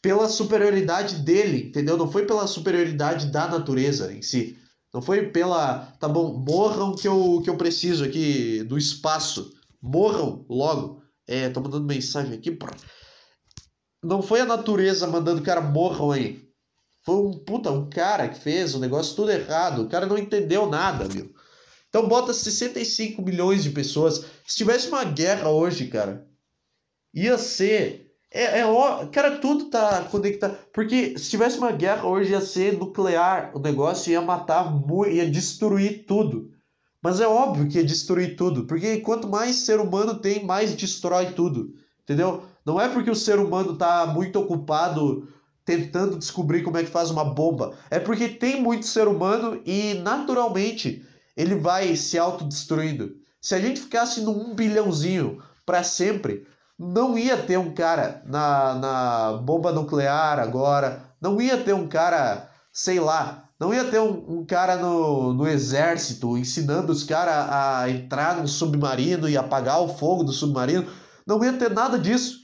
pela 0.00 0.28
superioridade 0.28 1.16
dele, 1.16 1.68
entendeu? 1.68 1.96
Não 1.96 2.10
foi 2.10 2.24
pela 2.24 2.46
superioridade 2.46 3.26
da 3.26 3.48
natureza 3.48 4.12
em 4.12 4.22
si. 4.22 4.56
Não 4.92 5.02
foi 5.02 5.26
pela, 5.30 5.92
tá 5.98 6.08
bom, 6.08 6.38
morram 6.38 6.94
que 6.94 7.06
eu, 7.06 7.40
que 7.42 7.50
eu 7.50 7.56
preciso 7.56 8.04
aqui 8.04 8.62
do 8.64 8.78
espaço. 8.78 9.52
Morram 9.82 10.44
logo. 10.48 11.02
É, 11.26 11.48
tô 11.50 11.60
mandando 11.60 11.84
mensagem 11.84 12.34
aqui. 12.34 12.56
Não 14.02 14.22
foi 14.22 14.40
a 14.40 14.46
natureza 14.46 15.06
mandando 15.06 15.40
o 15.40 15.44
cara 15.44 15.60
morram 15.60 16.10
aí. 16.10 16.48
Foi 17.04 17.16
um 17.16 17.32
puta, 17.32 17.70
um 17.70 17.88
cara 17.88 18.28
que 18.28 18.38
fez 18.38 18.74
o 18.74 18.78
negócio 18.78 19.16
tudo 19.16 19.30
errado. 19.30 19.82
O 19.82 19.88
cara 19.88 20.06
não 20.06 20.16
entendeu 20.16 20.68
nada, 20.68 21.06
meu. 21.08 21.30
Então 21.88 22.06
bota 22.06 22.32
65 22.32 23.22
milhões 23.22 23.62
de 23.62 23.70
pessoas. 23.70 24.24
Se 24.46 24.56
tivesse 24.56 24.88
uma 24.88 25.04
guerra 25.04 25.48
hoje, 25.48 25.86
cara, 25.88 26.26
ia 27.14 27.36
ser 27.38 28.07
é, 28.30 28.60
é 28.60 28.66
ó, 28.66 29.06
cara, 29.06 29.38
tudo 29.38 29.66
tá 29.66 30.04
conectado. 30.04 30.56
Porque 30.72 31.18
se 31.18 31.30
tivesse 31.30 31.58
uma 31.58 31.72
guerra 31.72 32.06
hoje 32.06 32.32
ia 32.32 32.40
ser 32.40 32.76
nuclear, 32.78 33.52
o 33.54 33.58
negócio 33.58 34.10
ia 34.12 34.20
matar, 34.20 34.72
ia 35.10 35.30
destruir 35.30 36.04
tudo. 36.06 36.50
Mas 37.02 37.20
é 37.20 37.26
óbvio 37.26 37.68
que 37.68 37.78
ia 37.78 37.84
destruir 37.84 38.36
tudo, 38.36 38.66
porque 38.66 38.98
quanto 38.98 39.28
mais 39.28 39.56
ser 39.56 39.78
humano 39.80 40.18
tem, 40.18 40.44
mais 40.44 40.74
destrói 40.74 41.32
tudo. 41.32 41.72
Entendeu? 42.02 42.42
Não 42.64 42.80
é 42.80 42.88
porque 42.88 43.10
o 43.10 43.14
ser 43.14 43.38
humano 43.38 43.76
tá 43.76 44.06
muito 44.06 44.38
ocupado 44.38 45.28
tentando 45.64 46.18
descobrir 46.18 46.62
como 46.62 46.78
é 46.78 46.82
que 46.82 46.90
faz 46.90 47.10
uma 47.10 47.24
bomba. 47.24 47.76
É 47.90 47.98
porque 47.98 48.28
tem 48.28 48.60
muito 48.60 48.86
ser 48.86 49.06
humano 49.06 49.60
e 49.64 49.94
naturalmente 49.94 51.04
ele 51.36 51.54
vai 51.54 51.94
se 51.94 52.18
autodestruindo. 52.18 53.14
Se 53.40 53.54
a 53.54 53.60
gente 53.60 53.80
ficasse 53.80 54.22
no 54.22 54.32
um 54.32 54.54
bilhãozinho 54.54 55.42
para 55.64 55.82
sempre, 55.82 56.46
não 56.78 57.18
ia 57.18 57.36
ter 57.36 57.58
um 57.58 57.74
cara 57.74 58.22
na, 58.24 58.74
na 58.74 59.32
bomba 59.38 59.72
nuclear 59.72 60.38
agora, 60.38 61.02
não 61.20 61.40
ia 61.40 61.58
ter 61.58 61.72
um 61.72 61.88
cara, 61.88 62.48
sei 62.72 63.00
lá, 63.00 63.48
não 63.58 63.74
ia 63.74 63.84
ter 63.84 63.98
um, 63.98 64.38
um 64.38 64.46
cara 64.46 64.76
no, 64.76 65.34
no 65.34 65.48
exército 65.48 66.38
ensinando 66.38 66.92
os 66.92 67.02
caras 67.02 67.50
a 67.50 67.90
entrar 67.90 68.36
num 68.36 68.46
submarino 68.46 69.28
e 69.28 69.36
apagar 69.36 69.82
o 69.82 69.88
fogo 69.88 70.22
do 70.22 70.32
submarino. 70.32 70.86
Não 71.26 71.42
ia 71.44 71.52
ter 71.54 71.70
nada 71.70 71.98
disso. 71.98 72.38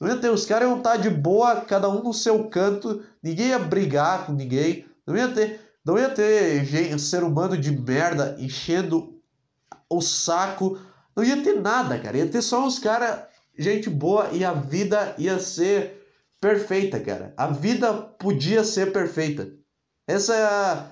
Não 0.00 0.08
ia 0.08 0.16
ter, 0.16 0.30
os 0.30 0.46
caras 0.46 0.68
iam 0.68 0.78
estar 0.78 0.96
de 0.96 1.10
boa, 1.10 1.60
cada 1.62 1.88
um 1.88 2.02
no 2.02 2.14
seu 2.14 2.48
canto, 2.48 3.04
ninguém 3.22 3.48
ia 3.48 3.58
brigar 3.58 4.24
com 4.24 4.32
ninguém, 4.32 4.86
não 5.06 5.14
ia 5.14 5.28
ter, 5.28 5.60
não 5.84 5.98
ia 5.98 6.08
ter 6.08 6.64
gente, 6.64 6.98
ser 7.02 7.22
humano 7.22 7.58
de 7.58 7.70
merda 7.70 8.36
enchendo 8.38 9.20
o 9.90 10.00
saco, 10.00 10.78
não 11.14 11.22
ia 11.22 11.42
ter 11.42 11.60
nada, 11.60 11.98
cara. 11.98 12.16
Ia 12.16 12.28
ter 12.28 12.40
só 12.40 12.64
uns 12.64 12.78
caras 12.78 13.24
gente 13.60 13.90
boa 13.90 14.30
e 14.32 14.44
a 14.44 14.52
vida 14.52 15.14
ia 15.18 15.38
ser 15.38 16.00
perfeita, 16.40 16.98
cara. 16.98 17.34
A 17.36 17.48
vida 17.48 17.92
podia 17.92 18.64
ser 18.64 18.92
perfeita. 18.92 19.52
Essa 20.06 20.34
é 20.34 20.44
a... 20.44 20.90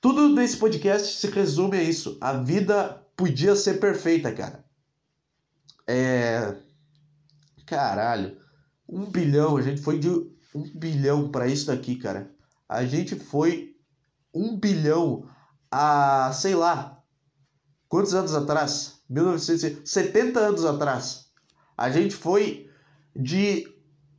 Tudo 0.00 0.34
desse 0.34 0.56
podcast 0.56 1.18
se 1.18 1.28
resume 1.28 1.78
a 1.78 1.82
isso. 1.82 2.18
A 2.20 2.32
vida 2.34 3.02
podia 3.16 3.54
ser 3.54 3.80
perfeita, 3.80 4.32
cara. 4.32 4.64
É. 5.86 6.56
Caralho. 7.66 8.36
Um 8.88 9.04
bilhão. 9.06 9.56
A 9.56 9.62
gente 9.62 9.80
foi 9.80 9.98
de 9.98 10.08
um 10.08 10.70
bilhão 10.74 11.30
para 11.30 11.46
isso 11.46 11.66
daqui, 11.66 11.96
cara. 11.96 12.30
A 12.68 12.84
gente 12.84 13.16
foi 13.16 13.76
um 14.32 14.58
bilhão 14.58 15.28
a, 15.70 16.32
sei 16.32 16.54
lá, 16.54 17.02
quantos 17.88 18.14
anos 18.14 18.34
atrás? 18.34 19.00
1970 19.08 20.40
anos 20.40 20.64
atrás. 20.64 21.23
A 21.76 21.90
gente 21.90 22.14
foi 22.14 22.68
de 23.14 23.68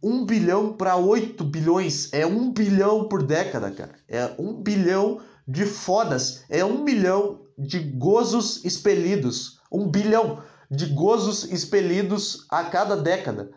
1 0.03 0.25
bilhão 0.25 0.73
para 0.73 0.95
8 0.95 1.43
bilhões. 1.43 2.13
É 2.13 2.25
1 2.25 2.51
bilhão 2.51 3.07
por 3.07 3.23
década, 3.23 3.71
cara. 3.71 3.95
É 4.07 4.31
1 4.37 4.61
bilhão 4.61 5.21
de 5.47 5.65
fodas. 5.65 6.43
É 6.49 6.63
1 6.63 6.83
bilhão 6.83 7.41
de 7.57 7.79
gozos 7.79 8.63
expelidos. 8.63 9.59
1 9.71 9.87
bilhão 9.89 10.43
de 10.69 10.87
gozos 10.87 11.45
expelidos 11.45 12.45
a 12.49 12.65
cada 12.65 12.95
década. 12.95 13.51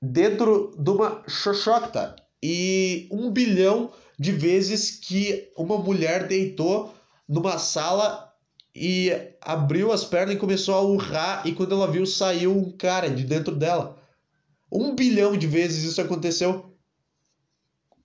Dentro 0.00 0.74
de 0.78 0.90
uma 0.90 1.22
xoxota. 1.28 2.16
E 2.42 3.08
1 3.10 3.30
bilhão 3.30 3.90
de 4.18 4.32
vezes 4.32 4.90
que 4.90 5.50
uma 5.56 5.76
mulher 5.76 6.28
deitou 6.28 6.94
numa 7.28 7.58
sala 7.58 8.23
e 8.74 9.12
abriu 9.40 9.92
as 9.92 10.04
pernas 10.04 10.34
e 10.34 10.38
começou 10.38 10.74
a 10.74 10.82
urrar. 10.82 11.46
E 11.46 11.52
quando 11.52 11.74
ela 11.74 11.90
viu, 11.90 12.04
saiu 12.04 12.56
um 12.56 12.70
cara 12.70 13.08
de 13.08 13.22
dentro 13.22 13.54
dela. 13.54 13.96
Um 14.70 14.94
bilhão 14.94 15.36
de 15.36 15.46
vezes 15.46 15.84
isso 15.84 16.00
aconteceu 16.00 16.74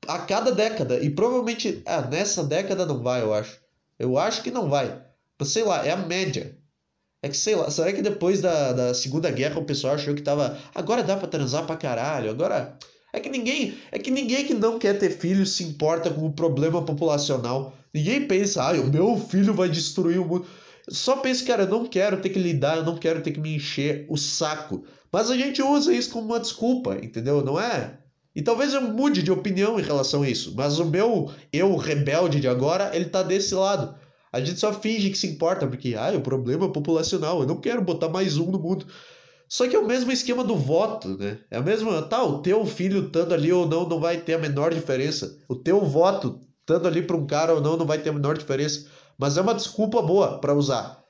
a 0.07 0.19
cada 0.19 0.51
década. 0.51 0.99
E 0.99 1.09
provavelmente 1.09 1.81
ah, 1.85 2.01
nessa 2.01 2.43
década 2.43 2.85
não 2.85 3.01
vai, 3.01 3.21
eu 3.21 3.33
acho. 3.33 3.59
Eu 3.97 4.17
acho 4.17 4.43
que 4.43 4.51
não 4.51 4.69
vai. 4.69 5.01
Mas 5.37 5.49
sei 5.49 5.63
lá, 5.63 5.85
é 5.85 5.91
a 5.91 5.97
média. 5.97 6.55
É 7.21 7.27
que 7.27 7.35
sei 7.35 7.55
lá, 7.55 7.69
será 7.69 7.91
que 7.91 8.01
depois 8.01 8.39
da, 8.39 8.71
da 8.71 8.93
Segunda 8.93 9.29
Guerra 9.29 9.59
o 9.59 9.65
pessoal 9.65 9.95
achou 9.95 10.13
que 10.13 10.21
tava. 10.21 10.57
Agora 10.73 11.03
dá 11.03 11.17
pra 11.17 11.27
transar 11.27 11.65
pra 11.65 11.75
caralho, 11.75 12.29
agora. 12.29 12.77
É 13.11 13.19
que 13.19 13.29
ninguém. 13.29 13.77
É 13.91 13.99
que 13.99 14.11
ninguém 14.11 14.45
que 14.45 14.53
não 14.53 14.77
quer 14.77 14.97
ter 14.97 15.09
filho 15.09 15.45
se 15.45 15.63
importa 15.63 16.09
com 16.09 16.25
o 16.25 16.33
problema 16.33 16.81
populacional. 16.83 17.73
Ninguém 17.93 18.27
pensa, 18.27 18.63
ah, 18.63 18.73
o 18.73 18.89
meu 18.89 19.17
filho 19.17 19.53
vai 19.53 19.69
destruir 19.69 20.19
o 20.19 20.25
mundo. 20.25 20.45
Só 20.87 21.17
pensa, 21.17 21.45
cara, 21.45 21.63
eu 21.63 21.69
não 21.69 21.85
quero 21.85 22.21
ter 22.21 22.29
que 22.29 22.39
lidar, 22.39 22.77
eu 22.77 22.83
não 22.83 22.97
quero 22.97 23.21
ter 23.21 23.31
que 23.31 23.39
me 23.39 23.55
encher 23.55 24.05
o 24.09 24.17
saco. 24.17 24.83
Mas 25.11 25.31
a 25.31 25.37
gente 25.37 25.61
usa 25.61 25.93
isso 25.93 26.11
como 26.11 26.27
uma 26.27 26.39
desculpa, 26.39 26.97
entendeu? 27.01 27.43
Não 27.43 27.59
é? 27.59 27.97
E 28.35 28.41
talvez 28.41 28.73
eu 28.73 28.81
mude 28.81 29.23
de 29.23 29.31
opinião 29.31 29.79
em 29.79 29.83
relação 29.83 30.21
a 30.21 30.29
isso, 30.29 30.53
mas 30.55 30.79
o 30.79 30.85
meu 30.85 31.31
eu 31.51 31.75
rebelde 31.75 32.39
de 32.39 32.47
agora, 32.47 32.95
ele 32.95 33.05
tá 33.05 33.23
desse 33.23 33.55
lado. 33.55 33.95
A 34.31 34.39
gente 34.39 34.59
só 34.59 34.71
finge 34.71 35.09
que 35.09 35.17
se 35.17 35.27
importa, 35.27 35.65
porque, 35.65 35.95
ah, 35.95 36.11
o 36.15 36.21
problema 36.21 36.67
é 36.67 36.69
populacional, 36.69 37.41
eu 37.41 37.47
não 37.47 37.59
quero 37.59 37.81
botar 37.81 38.09
mais 38.09 38.37
um 38.37 38.51
no 38.51 38.59
mundo. 38.59 38.85
Só 39.49 39.67
que 39.67 39.75
é 39.75 39.79
o 39.79 39.87
mesmo 39.87 40.11
esquema 40.11 40.43
do 40.43 40.55
voto, 40.55 41.17
né? 41.17 41.39
É 41.49 41.59
o 41.59 41.63
mesmo, 41.63 41.99
tá, 42.03 42.23
o 42.23 42.39
teu 42.39 42.63
filho 42.67 43.07
estando 43.07 43.33
ali 43.33 43.51
ou 43.51 43.67
não, 43.67 43.89
não 43.89 43.99
vai 43.99 44.21
ter 44.21 44.35
a 44.35 44.37
menor 44.37 44.71
diferença. 44.71 45.39
O 45.49 45.55
teu 45.55 45.83
voto 45.83 46.39
estando 46.59 46.87
ali 46.87 47.01
para 47.01 47.17
um 47.17 47.25
cara 47.25 47.55
ou 47.55 47.59
não, 47.59 47.75
não 47.75 47.85
vai 47.85 47.97
ter 47.97 48.11
a 48.11 48.13
menor 48.13 48.37
diferença. 48.37 48.87
Mas 49.17 49.37
é 49.37 49.41
uma 49.41 49.55
desculpa 49.55 50.03
boa 50.03 50.39
para 50.39 50.53
usar. 50.53 51.03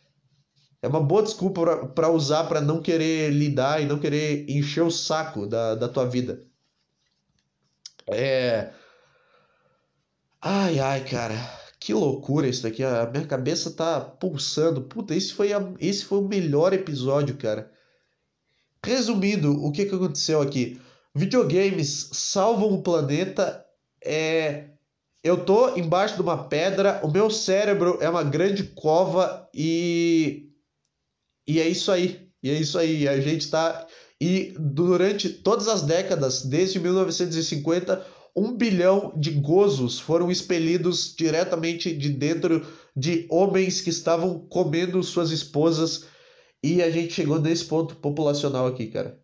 É 0.81 0.87
uma 0.87 1.01
boa 1.01 1.21
desculpa 1.21 1.87
para 1.87 2.09
usar 2.09 2.45
para 2.45 2.61
não 2.61 2.81
querer 2.81 3.29
lidar 3.31 3.81
e 3.81 3.85
não 3.85 3.99
querer 3.99 4.49
encher 4.49 4.83
o 4.83 4.89
saco 4.89 5.45
da, 5.45 5.75
da 5.75 5.89
tua 5.89 6.05
vida. 6.05 6.41
É. 8.07 8.71
Ai, 10.41 10.79
ai, 10.79 11.03
cara. 11.03 11.35
Que 11.77 11.93
loucura 11.93 12.47
isso 12.47 12.63
daqui. 12.63 12.83
A 12.83 13.05
minha 13.11 13.27
cabeça 13.27 13.71
tá 13.71 13.99
pulsando. 13.99 14.81
Puta, 14.83 15.13
esse 15.13 15.33
foi, 15.33 15.51
a... 15.51 15.59
esse 15.79 16.05
foi 16.05 16.19
o 16.19 16.27
melhor 16.27 16.71
episódio, 16.71 17.37
cara. 17.37 17.69
Resumindo, 18.85 19.51
o 19.63 19.71
que, 19.71 19.85
que 19.85 19.95
aconteceu 19.95 20.41
aqui? 20.41 20.79
Videogames 21.13 22.09
salvam 22.13 22.73
o 22.73 22.81
planeta. 22.81 23.65
É. 24.03 24.69
Eu 25.21 25.43
tô 25.43 25.75
embaixo 25.75 26.15
de 26.15 26.21
uma 26.21 26.45
pedra, 26.45 27.01
o 27.03 27.11
meu 27.11 27.29
cérebro 27.29 27.97
é 27.99 28.09
uma 28.09 28.23
grande 28.23 28.63
cova 28.63 29.49
e. 29.53 30.49
E 31.47 31.59
é 31.59 31.67
isso 31.67 31.91
aí. 31.91 32.29
E 32.41 32.49
é 32.49 32.53
isso 32.53 32.77
aí. 32.77 33.07
A 33.07 33.19
gente 33.19 33.49
tá. 33.49 33.85
E 34.21 34.53
durante 34.57 35.29
todas 35.29 35.67
as 35.67 35.81
décadas, 35.81 36.43
desde 36.43 36.79
1950, 36.79 38.05
um 38.35 38.55
bilhão 38.55 39.11
de 39.17 39.31
gozos 39.31 39.99
foram 39.99 40.31
expelidos 40.31 41.13
diretamente 41.17 41.93
de 41.93 42.09
dentro 42.09 42.65
de 42.95 43.25
homens 43.29 43.81
que 43.81 43.89
estavam 43.89 44.39
comendo 44.47 45.03
suas 45.03 45.31
esposas. 45.31 46.05
E 46.63 46.81
a 46.81 46.89
gente 46.89 47.13
chegou 47.13 47.39
nesse 47.39 47.65
ponto 47.65 47.95
populacional 47.95 48.67
aqui, 48.67 48.87
cara. 48.87 49.19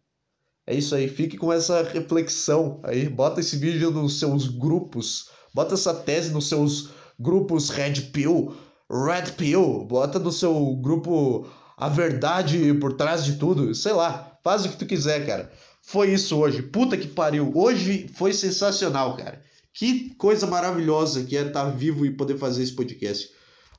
É 0.68 0.74
isso 0.74 0.96
aí. 0.96 1.08
Fique 1.08 1.38
com 1.38 1.52
essa 1.52 1.84
reflexão 1.84 2.82
aí. 2.84 3.08
Bota 3.08 3.40
esse 3.40 3.58
vídeo 3.58 3.92
nos 3.92 4.20
seus 4.20 4.48
grupos 4.48 5.30
Bota 5.56 5.76
essa 5.76 5.94
tese 5.94 6.34
nos 6.34 6.50
seus 6.50 6.90
grupos 7.18 7.70
Red 7.70 8.12
Pill, 8.12 8.54
Red 8.92 9.32
Pill, 9.38 9.86
bota 9.86 10.20
no 10.20 10.30
seu 10.30 10.76
grupo 10.76 11.48
a 11.78 11.88
verdade 11.88 12.74
por 12.74 12.92
trás 12.92 13.24
de 13.24 13.38
tudo, 13.38 13.74
sei 13.74 13.94
lá, 13.94 14.38
faz 14.44 14.66
o 14.66 14.70
que 14.70 14.76
tu 14.76 14.86
quiser, 14.86 15.26
cara. 15.26 15.50
Foi 15.82 16.12
isso 16.12 16.38
hoje. 16.38 16.62
Puta 16.62 16.98
que 16.98 17.08
pariu. 17.08 17.54
Hoje 17.56 18.10
foi 18.16 18.34
sensacional, 18.34 19.16
cara. 19.16 19.42
Que 19.74 20.14
coisa 20.16 20.46
maravilhosa 20.46 21.24
que 21.24 21.38
é 21.38 21.48
estar 21.48 21.70
vivo 21.70 22.06
e 22.06 22.12
poder 22.12 22.38
fazer 22.38 22.62
esse 22.62 22.74
podcast. 22.74 23.30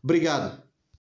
Obrigado. 0.03 0.66